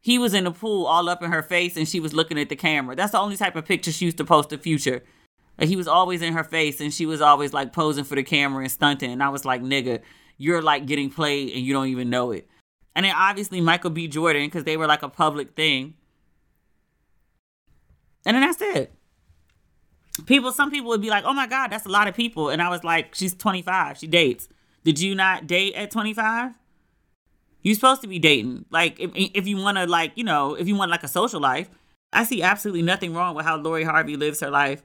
He 0.00 0.18
was 0.18 0.34
in 0.34 0.44
the 0.44 0.50
pool 0.50 0.86
all 0.86 1.08
up 1.08 1.22
in 1.22 1.30
her 1.30 1.42
face 1.42 1.76
and 1.76 1.88
she 1.88 2.00
was 2.00 2.12
looking 2.12 2.38
at 2.38 2.48
the 2.48 2.56
camera. 2.56 2.96
That's 2.96 3.12
the 3.12 3.18
only 3.18 3.36
type 3.36 3.54
of 3.54 3.66
picture 3.66 3.92
she 3.92 4.06
used 4.06 4.18
to 4.18 4.24
post 4.24 4.50
to 4.50 4.58
Future. 4.58 5.02
He 5.60 5.76
was 5.76 5.86
always 5.86 6.22
in 6.22 6.32
her 6.32 6.44
face 6.44 6.80
and 6.80 6.92
she 6.92 7.06
was 7.06 7.20
always 7.20 7.52
like 7.52 7.72
posing 7.72 8.04
for 8.04 8.14
the 8.14 8.22
camera 8.22 8.62
and 8.62 8.72
stunting. 8.72 9.12
And 9.12 9.22
I 9.22 9.28
was 9.28 9.44
like, 9.44 9.62
nigga, 9.62 10.00
you're 10.38 10.62
like 10.62 10.86
getting 10.86 11.10
played 11.10 11.52
and 11.52 11.64
you 11.64 11.72
don't 11.72 11.88
even 11.88 12.08
know 12.08 12.30
it. 12.30 12.48
And 12.94 13.04
then 13.04 13.14
obviously 13.14 13.60
Michael 13.60 13.90
B. 13.90 14.08
Jordan, 14.08 14.46
because 14.46 14.64
they 14.64 14.76
were 14.76 14.86
like 14.86 15.02
a 15.02 15.08
public 15.08 15.54
thing. 15.54 15.94
And 18.26 18.34
then 18.34 18.42
that's 18.42 18.60
it. 18.60 18.92
People, 20.26 20.52
some 20.52 20.70
people 20.70 20.88
would 20.88 21.00
be 21.00 21.08
like, 21.08 21.24
oh 21.24 21.32
my 21.32 21.46
God, 21.46 21.68
that's 21.68 21.86
a 21.86 21.90
lot 21.90 22.08
of 22.08 22.14
people. 22.14 22.50
And 22.50 22.60
I 22.60 22.68
was 22.68 22.84
like, 22.84 23.14
she's 23.14 23.34
25. 23.34 23.98
She 23.98 24.06
dates. 24.06 24.48
Did 24.84 25.00
you 25.00 25.14
not 25.14 25.46
date 25.46 25.74
at 25.74 25.90
25? 25.90 26.52
You're 27.62 27.74
supposed 27.74 28.02
to 28.02 28.08
be 28.08 28.18
dating. 28.18 28.64
Like, 28.70 28.98
if, 28.98 29.10
if 29.14 29.46
you 29.46 29.56
want 29.56 29.78
to, 29.78 29.86
like, 29.86 30.12
you 30.14 30.24
know, 30.24 30.54
if 30.54 30.66
you 30.66 30.74
want 30.74 30.90
like 30.90 31.02
a 31.02 31.08
social 31.08 31.40
life, 31.40 31.68
I 32.12 32.24
see 32.24 32.42
absolutely 32.42 32.82
nothing 32.82 33.14
wrong 33.14 33.34
with 33.34 33.44
how 33.44 33.56
Lori 33.56 33.84
Harvey 33.84 34.16
lives 34.16 34.40
her 34.40 34.50
life. 34.50 34.82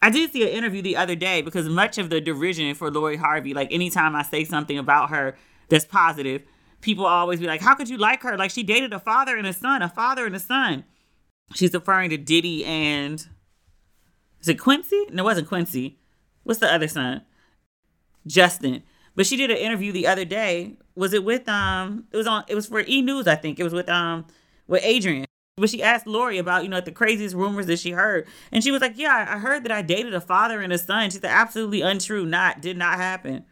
I 0.00 0.10
did 0.10 0.32
see 0.32 0.42
an 0.42 0.50
interview 0.50 0.82
the 0.82 0.96
other 0.96 1.14
day 1.14 1.42
because 1.42 1.68
much 1.68 1.98
of 1.98 2.10
the 2.10 2.20
derision 2.20 2.74
for 2.74 2.90
Lori 2.90 3.16
Harvey, 3.16 3.54
like 3.54 3.72
anytime 3.72 4.14
I 4.14 4.22
say 4.22 4.44
something 4.44 4.78
about 4.78 5.10
her 5.10 5.36
that's 5.68 5.84
positive, 5.84 6.42
people 6.84 7.06
always 7.06 7.40
be 7.40 7.46
like, 7.46 7.62
How 7.62 7.74
could 7.74 7.88
you 7.88 7.96
like 7.96 8.22
her? 8.22 8.36
Like 8.36 8.50
she 8.50 8.62
dated 8.62 8.92
a 8.92 9.00
father 9.00 9.36
and 9.36 9.46
a 9.46 9.52
son, 9.52 9.82
a 9.82 9.88
father 9.88 10.26
and 10.26 10.36
a 10.36 10.40
son. 10.40 10.84
She's 11.54 11.72
referring 11.72 12.10
to 12.10 12.16
Diddy 12.16 12.64
and 12.64 13.26
is 14.40 14.48
it 14.48 14.60
Quincy? 14.60 15.06
No, 15.10 15.22
it 15.22 15.24
wasn't 15.24 15.48
Quincy. 15.48 15.98
What's 16.44 16.60
the 16.60 16.72
other 16.72 16.86
son? 16.86 17.22
Justin. 18.26 18.82
But 19.16 19.26
she 19.26 19.36
did 19.36 19.50
an 19.50 19.56
interview 19.56 19.92
the 19.92 20.06
other 20.06 20.24
day. 20.24 20.76
Was 20.94 21.14
it 21.14 21.24
with 21.24 21.48
um 21.48 22.04
it 22.12 22.16
was 22.16 22.26
on 22.26 22.44
it 22.46 22.54
was 22.54 22.66
for 22.66 22.80
E 22.80 23.00
News, 23.02 23.26
I 23.26 23.34
think. 23.34 23.58
It 23.58 23.64
was 23.64 23.72
with 23.72 23.88
um 23.88 24.26
with 24.68 24.84
Adrian. 24.84 25.24
But 25.56 25.70
she 25.70 25.82
asked 25.84 26.06
Lori 26.06 26.38
about, 26.38 26.64
you 26.64 26.68
know, 26.68 26.80
the 26.80 26.90
craziest 26.90 27.36
rumors 27.36 27.66
that 27.66 27.78
she 27.78 27.92
heard. 27.92 28.26
And 28.50 28.62
she 28.62 28.72
was 28.72 28.82
like, 28.82 28.98
Yeah, 28.98 29.26
I 29.28 29.38
heard 29.38 29.64
that 29.64 29.72
I 29.72 29.82
dated 29.82 30.12
a 30.12 30.20
father 30.20 30.60
and 30.60 30.72
a 30.72 30.78
son. 30.78 31.10
She 31.10 31.18
said, 31.18 31.30
Absolutely 31.30 31.80
untrue. 31.80 32.26
Not, 32.26 32.60
did 32.60 32.76
not 32.76 32.96
happen. 32.96 33.44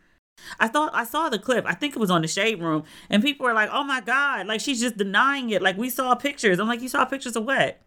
I 0.58 0.68
thought 0.68 0.94
I 0.94 1.04
saw 1.04 1.28
the 1.28 1.38
clip. 1.38 1.64
I 1.66 1.74
think 1.74 1.94
it 1.94 1.98
was 1.98 2.10
on 2.10 2.22
the 2.22 2.28
shade 2.28 2.60
room. 2.60 2.84
And 3.08 3.22
people 3.22 3.46
were 3.46 3.54
like, 3.54 3.70
Oh 3.72 3.84
my 3.84 4.00
God, 4.00 4.46
like 4.46 4.60
she's 4.60 4.80
just 4.80 4.96
denying 4.96 5.50
it. 5.50 5.62
Like 5.62 5.76
we 5.76 5.90
saw 5.90 6.14
pictures. 6.14 6.58
I'm 6.58 6.68
like, 6.68 6.80
You 6.80 6.88
saw 6.88 7.04
pictures 7.04 7.36
of 7.36 7.44
what? 7.44 7.80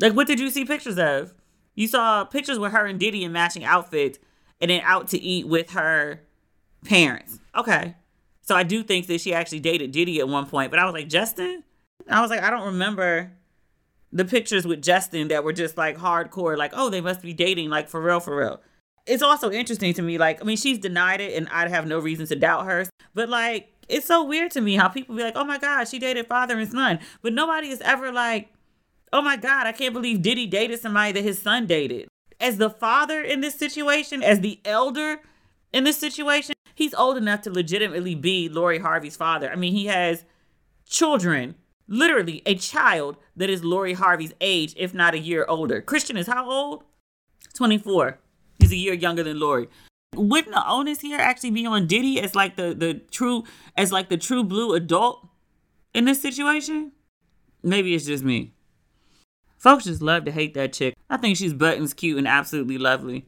Like, 0.00 0.14
what 0.14 0.26
did 0.26 0.38
you 0.38 0.50
see 0.50 0.64
pictures 0.64 0.98
of? 0.98 1.34
You 1.74 1.88
saw 1.88 2.24
pictures 2.24 2.58
with 2.58 2.72
her 2.72 2.86
and 2.86 2.98
Diddy 2.98 3.24
in 3.24 3.32
matching 3.32 3.64
outfits 3.64 4.18
and 4.60 4.70
then 4.70 4.80
out 4.84 5.08
to 5.08 5.18
eat 5.18 5.46
with 5.46 5.70
her 5.70 6.20
parents. 6.84 7.38
Okay. 7.56 7.96
So 8.42 8.56
I 8.56 8.62
do 8.62 8.82
think 8.82 9.06
that 9.08 9.20
she 9.20 9.34
actually 9.34 9.60
dated 9.60 9.92
Diddy 9.92 10.20
at 10.20 10.28
one 10.28 10.46
point, 10.46 10.70
but 10.70 10.80
I 10.80 10.84
was 10.84 10.94
like, 10.94 11.08
Justin? 11.08 11.64
I 12.08 12.20
was 12.20 12.30
like, 12.30 12.42
I 12.42 12.50
don't 12.50 12.66
remember 12.66 13.32
the 14.12 14.24
pictures 14.24 14.66
with 14.66 14.82
Justin 14.82 15.28
that 15.28 15.44
were 15.44 15.52
just 15.52 15.76
like 15.76 15.98
hardcore, 15.98 16.56
like, 16.56 16.72
oh, 16.74 16.88
they 16.88 17.00
must 17.00 17.20
be 17.20 17.34
dating, 17.34 17.68
like 17.68 17.88
for 17.88 18.00
real, 18.00 18.20
for 18.20 18.36
real. 18.36 18.60
It's 19.08 19.22
also 19.22 19.50
interesting 19.50 19.94
to 19.94 20.02
me, 20.02 20.18
like, 20.18 20.40
I 20.40 20.44
mean, 20.44 20.56
she's 20.56 20.78
denied 20.78 21.20
it 21.20 21.36
and 21.36 21.48
I'd 21.50 21.70
have 21.70 21.86
no 21.86 21.98
reason 21.98 22.26
to 22.26 22.36
doubt 22.36 22.66
her, 22.66 22.86
but 23.14 23.28
like, 23.28 23.72
it's 23.88 24.06
so 24.06 24.22
weird 24.22 24.50
to 24.52 24.60
me 24.60 24.76
how 24.76 24.88
people 24.88 25.16
be 25.16 25.22
like, 25.22 25.36
oh 25.36 25.44
my 25.44 25.58
God, 25.58 25.88
she 25.88 25.98
dated 25.98 26.26
father 26.26 26.58
and 26.58 26.70
son, 26.70 26.98
but 27.22 27.32
nobody 27.32 27.68
is 27.68 27.80
ever 27.80 28.12
like, 28.12 28.50
oh 29.12 29.22
my 29.22 29.36
God, 29.36 29.66
I 29.66 29.72
can't 29.72 29.94
believe 29.94 30.22
Diddy 30.22 30.46
dated 30.46 30.80
somebody 30.80 31.12
that 31.12 31.24
his 31.24 31.40
son 31.40 31.66
dated. 31.66 32.08
As 32.40 32.58
the 32.58 32.70
father 32.70 33.22
in 33.22 33.40
this 33.40 33.54
situation, 33.54 34.22
as 34.22 34.40
the 34.40 34.60
elder 34.64 35.20
in 35.72 35.84
this 35.84 35.96
situation, 35.96 36.54
he's 36.74 36.94
old 36.94 37.16
enough 37.16 37.42
to 37.42 37.50
legitimately 37.50 38.14
be 38.14 38.48
Lori 38.48 38.78
Harvey's 38.78 39.16
father. 39.16 39.50
I 39.50 39.56
mean, 39.56 39.72
he 39.72 39.86
has 39.86 40.24
children 40.86 41.56
literally 41.88 42.42
a 42.44 42.54
child 42.54 43.16
that 43.34 43.50
is 43.50 43.64
Lori 43.64 43.94
Harvey's 43.94 44.34
age, 44.40 44.74
if 44.76 44.92
not 44.94 45.14
a 45.14 45.18
year 45.18 45.46
older. 45.48 45.80
Christian 45.80 46.16
is 46.16 46.26
how 46.26 46.48
old? 46.48 46.84
24. 47.54 48.18
He's 48.68 48.78
a 48.78 48.82
year 48.82 48.94
younger 48.94 49.22
than 49.22 49.40
Lori. 49.40 49.68
Wouldn't 50.14 50.54
the 50.54 50.68
onus 50.68 51.00
here 51.00 51.18
actually 51.18 51.50
be 51.52 51.64
on 51.64 51.86
Diddy 51.86 52.20
as 52.20 52.34
like 52.34 52.56
the 52.56 52.74
the 52.74 52.94
true 53.10 53.44
as 53.76 53.92
like 53.92 54.08
the 54.08 54.16
true 54.16 54.44
blue 54.44 54.74
adult 54.74 55.26
in 55.94 56.04
this 56.04 56.20
situation? 56.20 56.92
Maybe 57.62 57.94
it's 57.94 58.06
just 58.06 58.24
me. 58.24 58.52
Folks 59.56 59.84
just 59.84 60.02
love 60.02 60.24
to 60.24 60.30
hate 60.30 60.54
that 60.54 60.72
chick. 60.72 60.94
I 61.10 61.16
think 61.16 61.36
she's 61.36 61.52
buttons 61.52 61.94
cute 61.94 62.18
and 62.18 62.28
absolutely 62.28 62.78
lovely. 62.78 63.26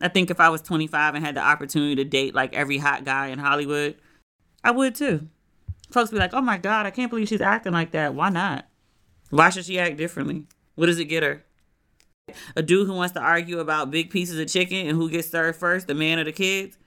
I 0.00 0.08
think 0.08 0.30
if 0.30 0.40
I 0.40 0.48
was 0.48 0.60
25 0.62 1.14
and 1.14 1.24
had 1.24 1.36
the 1.36 1.40
opportunity 1.40 1.94
to 1.96 2.04
date 2.04 2.34
like 2.34 2.54
every 2.54 2.78
hot 2.78 3.04
guy 3.04 3.28
in 3.28 3.38
Hollywood, 3.38 3.96
I 4.64 4.70
would 4.72 4.94
too 4.94 5.28
folks 5.90 6.10
be 6.10 6.18
like, 6.18 6.34
oh 6.34 6.40
my 6.40 6.58
God, 6.58 6.86
I 6.86 6.90
can't 6.90 7.10
believe 7.10 7.28
she's 7.28 7.40
acting 7.40 7.72
like 7.72 7.92
that. 7.92 8.14
Why 8.14 8.30
not? 8.30 8.66
Why 9.30 9.50
should 9.50 9.64
she 9.64 9.78
act 9.78 9.96
differently? 9.96 10.46
What 10.74 10.86
does 10.86 10.98
it 10.98 11.06
get 11.06 11.22
her? 11.22 11.44
A 12.56 12.62
dude 12.62 12.86
who 12.86 12.94
wants 12.94 13.14
to 13.14 13.20
argue 13.20 13.58
about 13.58 13.90
big 13.90 14.10
pieces 14.10 14.38
of 14.38 14.48
chicken 14.48 14.86
and 14.86 14.96
who 14.96 15.10
gets 15.10 15.28
served 15.28 15.58
first, 15.58 15.86
the 15.86 15.94
man 15.94 16.18
or 16.18 16.24
the 16.24 16.32
kids? 16.32 16.78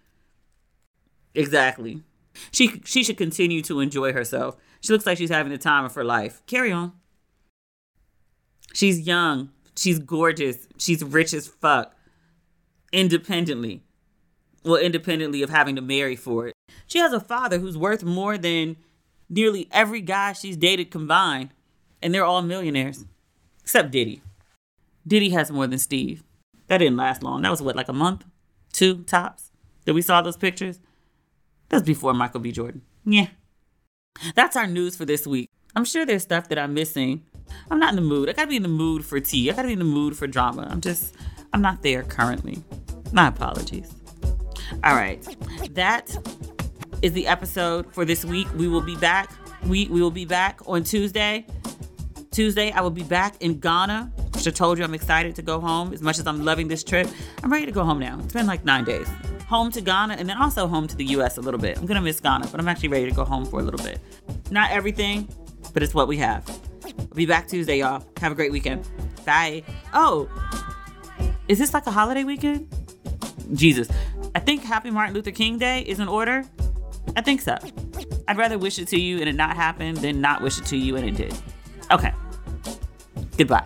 Exactly. 1.36 2.04
She 2.52 2.82
she 2.86 3.04
should 3.04 3.18
continue 3.18 3.62
to 3.64 3.80
enjoy 3.80 4.14
herself. 4.14 4.58
She 4.82 4.92
looks 4.92 5.06
like 5.06 5.18
she's 5.18 5.30
having 5.30 5.52
the 5.52 5.58
time 5.58 5.86
of 5.86 5.96
her 5.96 6.04
life. 6.04 6.42
Carry 6.48 6.72
on. 6.72 6.94
She's 8.74 9.02
young. 9.02 9.52
She's 9.76 10.00
gorgeous. 10.00 10.68
She's 10.78 11.04
rich 11.04 11.34
as 11.34 11.48
fuck. 11.48 11.96
Independently. 12.92 13.84
Well, 14.64 14.78
independently 14.78 15.42
of 15.42 15.50
having 15.50 15.76
to 15.76 15.82
marry 15.82 16.16
for 16.16 16.48
it. 16.48 16.54
She 16.88 17.00
has 17.00 17.14
a 17.14 17.20
father 17.20 17.60
who's 17.60 17.78
worth 17.78 18.04
more 18.04 18.38
than 18.38 18.78
nearly 19.30 19.68
every 19.72 20.02
guy 20.02 20.34
she's 20.34 20.58
dated 20.58 20.92
combined, 20.92 21.50
and 22.02 22.14
they're 22.14 22.26
all 22.26 22.42
millionaires, 22.42 23.06
except 23.62 23.92
Diddy. 23.92 24.22
Diddy 25.08 25.30
has 25.32 25.52
more 25.52 25.68
than 25.68 25.80
Steve. 25.80 26.24
That 26.68 26.78
didn't 26.78 26.98
last 26.98 27.24
long. 27.24 27.42
That 27.42 27.52
was 27.52 27.62
what, 27.62 27.76
like 27.76 27.90
a 27.90 27.94
month, 27.94 28.26
two 28.72 29.04
tops. 29.04 29.52
That 29.86 29.94
we 29.94 30.02
saw 30.02 30.22
those 30.22 30.38
pictures. 30.38 30.80
That's 31.70 31.84
before 31.84 32.14
Michael 32.14 32.40
B. 32.40 32.52
Jordan. 32.52 32.84
Yeah. 33.06 33.28
That's 34.36 34.56
our 34.56 34.68
news 34.68 34.96
for 34.96 35.06
this 35.06 35.28
week. 35.28 35.50
I'm 35.76 35.86
sure 35.86 36.06
there's 36.06 36.24
stuff 36.24 36.48
that 36.50 36.60
I'm 36.60 36.74
missing. 36.74 37.24
I'm 37.70 37.80
not 37.80 37.90
in 37.90 37.96
the 37.96 38.02
mood. 38.02 38.30
I 38.30 38.34
gotta 38.34 38.48
be 38.48 38.56
in 38.56 38.64
the 38.64 38.70
mood 38.70 39.04
for 39.04 39.20
tea. 39.20 39.50
I 39.50 39.54
gotta 39.54 39.68
be 39.68 39.74
in 39.74 39.80
the 39.80 39.86
mood 39.86 40.16
for 40.16 40.28
drama. 40.28 40.68
I'm 40.70 40.82
just, 40.82 41.16
I'm 41.52 41.62
not 41.62 41.82
there 41.82 42.04
currently. 42.04 42.64
My 43.12 43.28
apologies. 43.28 43.92
All 44.84 44.96
right. 44.96 45.22
That 45.72 46.16
is 47.02 47.12
the 47.14 47.28
episode 47.28 47.94
for 47.94 48.06
this 48.06 48.24
week. 48.24 48.48
We 48.56 48.68
will 48.68 48.82
be 48.82 48.96
back. 48.96 49.32
We 49.66 49.88
we 49.88 50.02
will 50.02 50.12
be 50.12 50.26
back 50.26 50.62
on 50.66 50.84
Tuesday. 50.84 51.46
Tuesday, 52.32 52.72
I 52.72 52.82
will 52.82 52.90
be 52.90 53.04
back 53.04 53.42
in 53.42 53.60
Ghana. 53.60 54.12
I 54.36 54.52
told 54.52 54.78
you 54.78 54.84
I'm 54.84 54.94
excited 54.94 55.36
to 55.36 55.42
go 55.42 55.60
home. 55.60 55.94
As 55.94 56.02
much 56.02 56.20
as 56.20 56.28
I'm 56.28 56.44
loving 56.44 56.68
this 56.68 56.84
trip, 56.84 57.08
I'm 57.44 57.52
ready 57.52 57.66
to 57.66 57.72
go 57.72 57.84
home 57.84 58.00
now. 58.00 58.20
It's 58.24 58.34
been 58.34 58.46
like 58.46 58.66
nine 58.66 58.84
days. 58.84 59.08
Home 59.48 59.72
to 59.72 59.82
Ghana 59.82 60.16
and 60.16 60.28
then 60.28 60.38
also 60.38 60.68
home 60.68 60.88
to 60.88 60.96
the 60.96 61.06
US 61.06 61.38
a 61.38 61.42
little 61.42 61.60
bit. 61.60 61.78
I'm 61.78 61.86
gonna 61.86 62.02
miss 62.02 62.20
Ghana, 62.20 62.48
but 62.48 62.60
I'm 62.60 62.68
actually 62.68 62.90
ready 62.90 63.06
to 63.06 63.16
go 63.16 63.24
home 63.24 63.46
for 63.46 63.60
a 63.60 63.64
little 63.64 63.84
bit. 63.84 64.00
Not 64.52 64.72
everything, 64.72 65.30
but 65.74 65.82
it's 65.82 65.94
what 65.94 66.08
we 66.08 66.18
have. 66.18 66.46
Be 67.16 67.26
back 67.26 67.48
Tuesday, 67.48 67.80
y'all. 67.80 68.04
Have 68.20 68.32
a 68.32 68.36
great 68.36 68.52
weekend. 68.52 68.88
Bye. 69.26 69.64
Oh, 69.94 70.28
is 71.48 71.60
this 71.60 71.74
like 71.74 71.88
a 71.88 71.92
holiday 71.92 72.24
weekend? 72.24 72.68
Jesus. 73.54 73.88
I 74.36 74.40
think 74.40 74.64
Happy 74.64 74.90
Martin 74.90 75.14
Luther 75.14 75.32
King 75.32 75.58
Day 75.58 75.82
is 75.82 76.00
in 76.00 76.08
order. 76.08 76.44
I 77.16 77.22
think 77.22 77.42
so. 77.42 77.58
I'd 78.28 78.38
rather 78.38 78.58
wish 78.58 78.80
it 78.80 78.88
to 78.90 79.00
you 79.00 79.20
and 79.20 79.30
it 79.30 79.36
not 79.36 79.56
happen 79.56 79.96
than 79.96 80.22
not 80.22 80.42
wish 80.42 80.58
it 80.58 80.66
to 80.68 80.78
you 80.78 80.96
and 80.96 81.08
it 81.08 81.16
did. 81.16 81.36
Okay. 81.92 82.12
Goodbye. 83.38 83.66